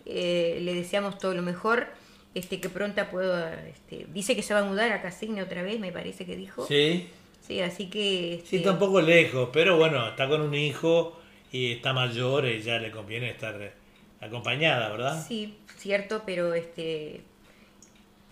Eh, 0.06 0.60
le 0.62 0.74
deseamos 0.74 1.18
todo 1.18 1.34
lo 1.34 1.42
mejor, 1.42 1.88
este, 2.34 2.60
que 2.60 2.70
pronto 2.70 3.02
pueda, 3.10 3.68
este, 3.68 4.08
dice 4.14 4.36
que 4.36 4.42
se 4.42 4.54
va 4.54 4.62
a 4.62 4.64
mudar 4.64 4.92
a 4.92 5.02
Casigne 5.02 5.42
otra 5.42 5.62
vez, 5.62 5.80
me 5.80 5.92
parece 5.92 6.26
que 6.26 6.36
dijo. 6.36 6.66
Sí, 6.68 7.08
Sí, 7.50 7.62
así 7.62 7.88
que 7.90 8.42
sí, 8.46 8.58
este, 8.58 8.58
está 8.58 8.74
un 8.74 8.78
poco 8.78 9.02
lejos, 9.02 9.50
pero 9.52 9.76
bueno, 9.76 10.08
está 10.08 10.30
con 10.30 10.42
un 10.42 10.54
hijo 10.54 11.20
y 11.52 11.72
está 11.72 11.94
mayor 11.94 12.46
y 12.46 12.62
ya 12.62 12.78
le 12.78 12.92
conviene 12.92 13.32
estar 13.32 13.74
acompañada, 14.22 14.90
¿verdad? 14.90 15.26
Sí, 15.28 15.58
cierto, 15.76 16.22
pero 16.28 16.54
este 16.54 17.22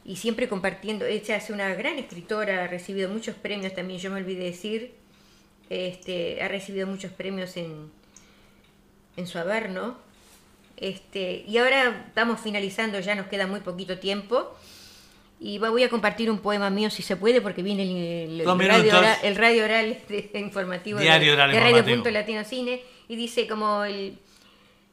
y 0.07 0.15
siempre 0.15 0.47
compartiendo, 0.47 1.05
ella 1.05 1.35
es 1.35 1.49
una 1.49 1.75
gran 1.75 1.99
escritora, 1.99 2.63
ha 2.63 2.67
recibido 2.67 3.09
muchos 3.09 3.35
premios 3.35 3.75
también, 3.75 3.99
yo 3.99 4.09
me 4.09 4.17
olvidé 4.17 4.45
decir, 4.45 4.93
este, 5.69 6.41
ha 6.41 6.47
recibido 6.47 6.87
muchos 6.87 7.11
premios 7.11 7.57
en, 7.57 7.91
en 9.17 9.27
su 9.27 9.37
haber, 9.37 9.69
¿no? 9.69 9.97
Este, 10.77 11.43
y 11.47 11.57
ahora 11.57 12.05
estamos 12.07 12.39
finalizando, 12.39 12.99
ya 12.99 13.15
nos 13.15 13.27
queda 13.27 13.47
muy 13.47 13.59
poquito 13.59 13.97
tiempo. 13.97 14.55
Y 15.39 15.59
voy 15.59 15.83
a 15.83 15.89
compartir 15.89 16.31
un 16.31 16.39
poema 16.39 16.69
mío 16.69 16.89
si 16.89 17.03
se 17.03 17.15
puede, 17.15 17.41
porque 17.41 17.61
viene 17.61 17.83
el, 18.23 18.43
radio, 18.45 18.97
oral, 18.97 19.17
el 19.21 19.35
radio 19.35 19.65
oral 19.65 19.97
de- 20.09 20.31
informativo 20.39 20.99
Diario 20.99 21.27
de, 21.27 21.33
oral 21.33 21.51
de 21.51 21.57
informativo. 21.57 21.81
Radio 21.81 21.95
Punto 21.95 22.11
Latino 22.11 22.43
Cine. 22.43 22.81
Y 23.07 23.15
dice 23.15 23.47
como 23.47 23.83
el, 23.83 24.17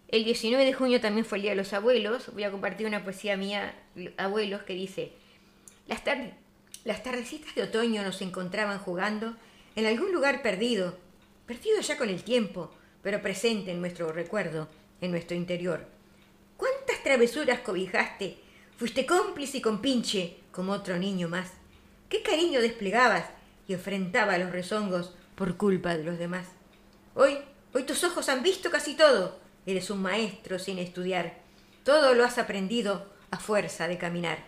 el 0.09 0.25
19 0.25 0.65
de 0.65 0.73
junio 0.75 1.01
también 1.01 1.25
fue 1.25 1.39
el 1.39 1.43
Día 1.43 1.53
de 1.53 1.57
los 1.57 1.73
Abuelos. 1.73 2.31
Voy 2.35 2.45
a 2.45 2.51
compartir 2.51 2.87
una 2.87 3.03
poesía 3.03 3.39
mía, 3.39 3.75
Abuelos, 4.17 4.63
que 4.63 4.75
dice: 4.75 5.13
Las, 5.87 6.05
tar- 6.05 6.37
las 6.85 7.03
tardecitas 7.03 7.55
de 7.55 7.63
otoño 7.63 8.03
nos 8.03 8.21
encontraban 8.23 8.79
jugando 8.79 9.35
en 9.77 9.87
algún 9.87 10.13
lugar 10.13 10.43
perdido, 10.43 10.97
perdido 11.47 11.81
ya 11.81 11.97
con 11.97 12.09
el 12.09 12.23
tiempo, 12.23 12.73
pero 13.03 13.21
presente 13.23 13.73
en 13.73 13.81
nuestro 13.81 14.13
recuerdo, 14.13 14.69
en 15.01 15.11
nuestro 15.11 15.37
interior. 15.37 15.87
¿Cuántas 16.57 17.03
travesuras 17.03 17.61
cobijaste? 17.61 18.39
Fuiste 18.77 19.07
cómplice 19.07 19.59
y 19.59 19.61
compinche, 19.61 20.37
como 20.53 20.73
otro 20.73 20.97
niño 20.99 21.29
más. 21.29 21.53
¿Qué 22.09 22.23
cariño 22.23 22.61
desplegabas 22.61 23.27
y 23.69 23.73
enfrentaba 23.75 24.39
los 24.39 24.51
rezongos 24.53 25.15
por 25.35 25.57
culpa 25.57 25.97
de 25.97 26.05
los 26.05 26.19
demás? 26.19 26.47
Hoy, 27.15 27.39
hoy 27.73 27.83
tus 27.85 28.05
ojos 28.05 28.29
han 28.29 28.43
visto 28.43 28.71
casi 28.71 28.95
todo. 28.95 29.39
Eres 29.67 29.91
un 29.91 30.03
maestro 30.03 30.59
sin 30.59 30.79
estudiar. 30.79 31.39
Todo 31.85 32.15
lo 32.15 32.25
has 32.25 32.39
aprendido 32.39 33.07
a 33.31 33.39
fuerza 33.39 33.89
de 33.89 33.99
caminar. 33.99 34.39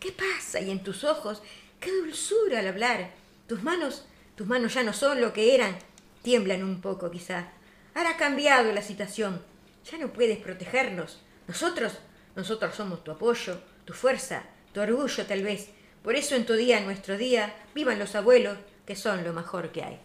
¿Qué 0.00 0.12
pasa? 0.12 0.60
Y 0.60 0.70
en 0.70 0.82
tus 0.82 1.04
ojos, 1.04 1.42
qué 1.80 1.90
dulzura 1.92 2.60
al 2.60 2.68
hablar. 2.68 3.10
Tus 3.46 3.62
manos, 3.62 4.06
tus 4.36 4.46
manos 4.46 4.74
ya 4.74 4.82
no 4.82 4.92
son 4.92 5.20
lo 5.20 5.32
que 5.32 5.54
eran. 5.54 5.78
Tiemblan 6.22 6.62
un 6.62 6.80
poco 6.80 7.10
quizá. 7.10 7.48
Ahora 7.94 8.10
ha 8.10 8.16
cambiado 8.16 8.72
la 8.72 8.82
situación. 8.82 9.42
Ya 9.90 9.98
no 9.98 10.12
puedes 10.12 10.38
protegernos. 10.38 11.20
Nosotros, 11.46 11.94
nosotros 12.36 12.74
somos 12.74 13.02
tu 13.02 13.10
apoyo, 13.10 13.60
tu 13.84 13.94
fuerza, 13.94 14.44
tu 14.72 14.80
orgullo 14.80 15.26
tal 15.26 15.42
vez. 15.42 15.70
Por 16.02 16.14
eso 16.14 16.36
en 16.36 16.46
tu 16.46 16.54
día, 16.54 16.78
en 16.78 16.84
nuestro 16.84 17.16
día, 17.16 17.54
vivan 17.74 17.98
los 17.98 18.14
abuelos, 18.14 18.58
que 18.86 18.94
son 18.94 19.24
lo 19.24 19.32
mejor 19.32 19.72
que 19.72 19.82
hay. 19.82 19.98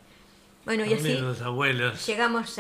Bueno, 0.66 0.86
y 0.86 0.94
así 0.94 1.18
los 1.18 1.42
abuelos. 1.42 2.06
llegamos 2.08 2.58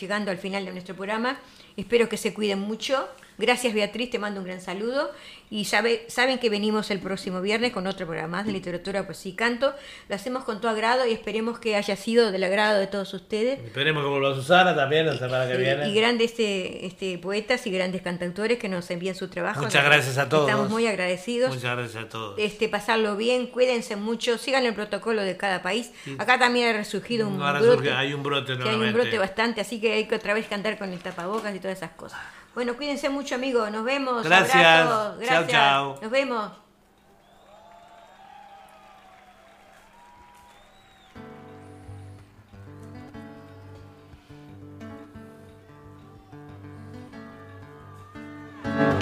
llegando 0.00 0.30
al 0.30 0.38
final 0.38 0.66
de 0.66 0.72
nuestro 0.72 0.94
programa. 0.94 1.40
Espero 1.76 2.08
que 2.08 2.16
se 2.16 2.34
cuiden 2.34 2.60
mucho. 2.60 3.08
Gracias 3.38 3.72
Beatriz, 3.72 4.10
te 4.10 4.18
mando 4.18 4.40
un 4.40 4.46
gran 4.46 4.60
saludo. 4.60 5.10
Y 5.50 5.64
sabe, 5.64 6.04
saben 6.08 6.38
que 6.38 6.50
venimos 6.50 6.90
el 6.90 6.98
próximo 6.98 7.40
viernes 7.40 7.72
con 7.72 7.86
otro 7.86 8.04
programa 8.06 8.38
más 8.38 8.46
de 8.46 8.52
literatura, 8.52 9.06
poesía 9.06 9.32
y 9.32 9.34
canto. 9.34 9.72
Lo 10.10 10.14
hacemos 10.14 10.44
con 10.44 10.60
todo 10.60 10.70
agrado 10.72 11.06
y 11.06 11.12
esperemos 11.12 11.58
que 11.58 11.74
haya 11.76 11.96
sido 11.96 12.30
del 12.32 12.44
agrado 12.44 12.78
de 12.78 12.86
todos 12.86 13.14
ustedes. 13.14 13.58
Esperemos 13.60 14.02
que 14.04 14.10
vuelva 14.10 14.34
Susana 14.34 14.76
también 14.76 15.06
la 15.06 15.16
semana 15.16 15.46
que 15.48 15.54
Y- 15.54 15.58
viene. 15.58 15.88
Y 15.88 15.94
grandes 15.94 16.32
este, 16.32 16.84
este, 16.84 17.16
poetas 17.16 17.66
y 17.66 17.70
grandes 17.70 18.02
cantautores 18.02 18.58
que 18.58 18.68
nos 18.68 18.90
envían 18.90 19.14
su 19.14 19.28
trabajo. 19.28 19.62
Muchas 19.62 19.84
gracias 19.84 20.18
a 20.18 20.28
todos. 20.28 20.48
Estamos 20.50 20.68
muy 20.68 20.86
agradecidos. 20.86 21.54
Muchas 21.54 21.76
gracias 21.78 22.04
a 22.04 22.08
todos. 22.10 22.38
Este, 22.38 22.68
pasarlo 22.68 23.16
bien, 23.16 23.46
cuídense 23.46 23.96
mucho, 23.96 24.36
sigan 24.36 24.66
el 24.66 24.74
protocolo 24.74 25.22
de 25.22 25.36
cada 25.38 25.62
país. 25.62 25.92
Acá 26.18 26.38
también 26.38 26.68
ha 26.68 26.72
resurgido 26.76 27.26
un 27.26 27.40
Ahora 27.40 27.60
brote. 27.60 27.88
surge- 27.88 27.96
hay 27.96 28.12
un 28.12 28.22
brote 28.22 28.52
hay 28.52 28.74
un 28.74 28.92
brote 28.92 29.16
bastante, 29.16 29.60
así 29.62 29.80
que 29.80 29.92
hay 29.94 30.04
que 30.06 30.16
otra 30.16 30.34
vez 30.34 30.46
cantar 30.46 30.76
con 30.76 30.92
el 30.92 30.98
tapabocas 30.98 31.54
y 31.54 31.58
todas 31.60 31.78
esas 31.78 31.92
cosas. 31.92 32.18
Bueno, 32.58 32.76
cuídense 32.76 33.08
mucho, 33.08 33.36
amigos. 33.36 33.70
Nos 33.70 33.84
vemos. 33.84 34.24
Gracias. 34.24 34.56
Abrazos. 34.56 35.20
Gracias. 35.20 36.02
Nos 36.02 36.10
vemos. 36.10 36.50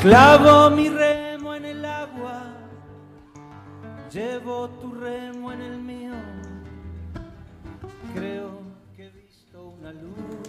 Clavo 0.02 0.68
mi 0.68 0.90
remo 0.90 1.54
en 1.54 1.64
el 1.64 1.82
agua, 1.82 2.42
llevo 4.12 4.68
tu 4.68 4.92
remo 4.92 5.50
en 5.52 5.62
el 5.62 5.78
mío. 5.78 6.12
Creo 8.14 8.60
que 8.94 9.06
he 9.06 9.10
visto 9.12 9.68
una 9.80 9.92
luz 9.94 10.45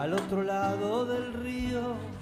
al 0.00 0.14
otro 0.14 0.42
lado 0.42 1.04
del 1.04 1.34
río. 1.34 2.19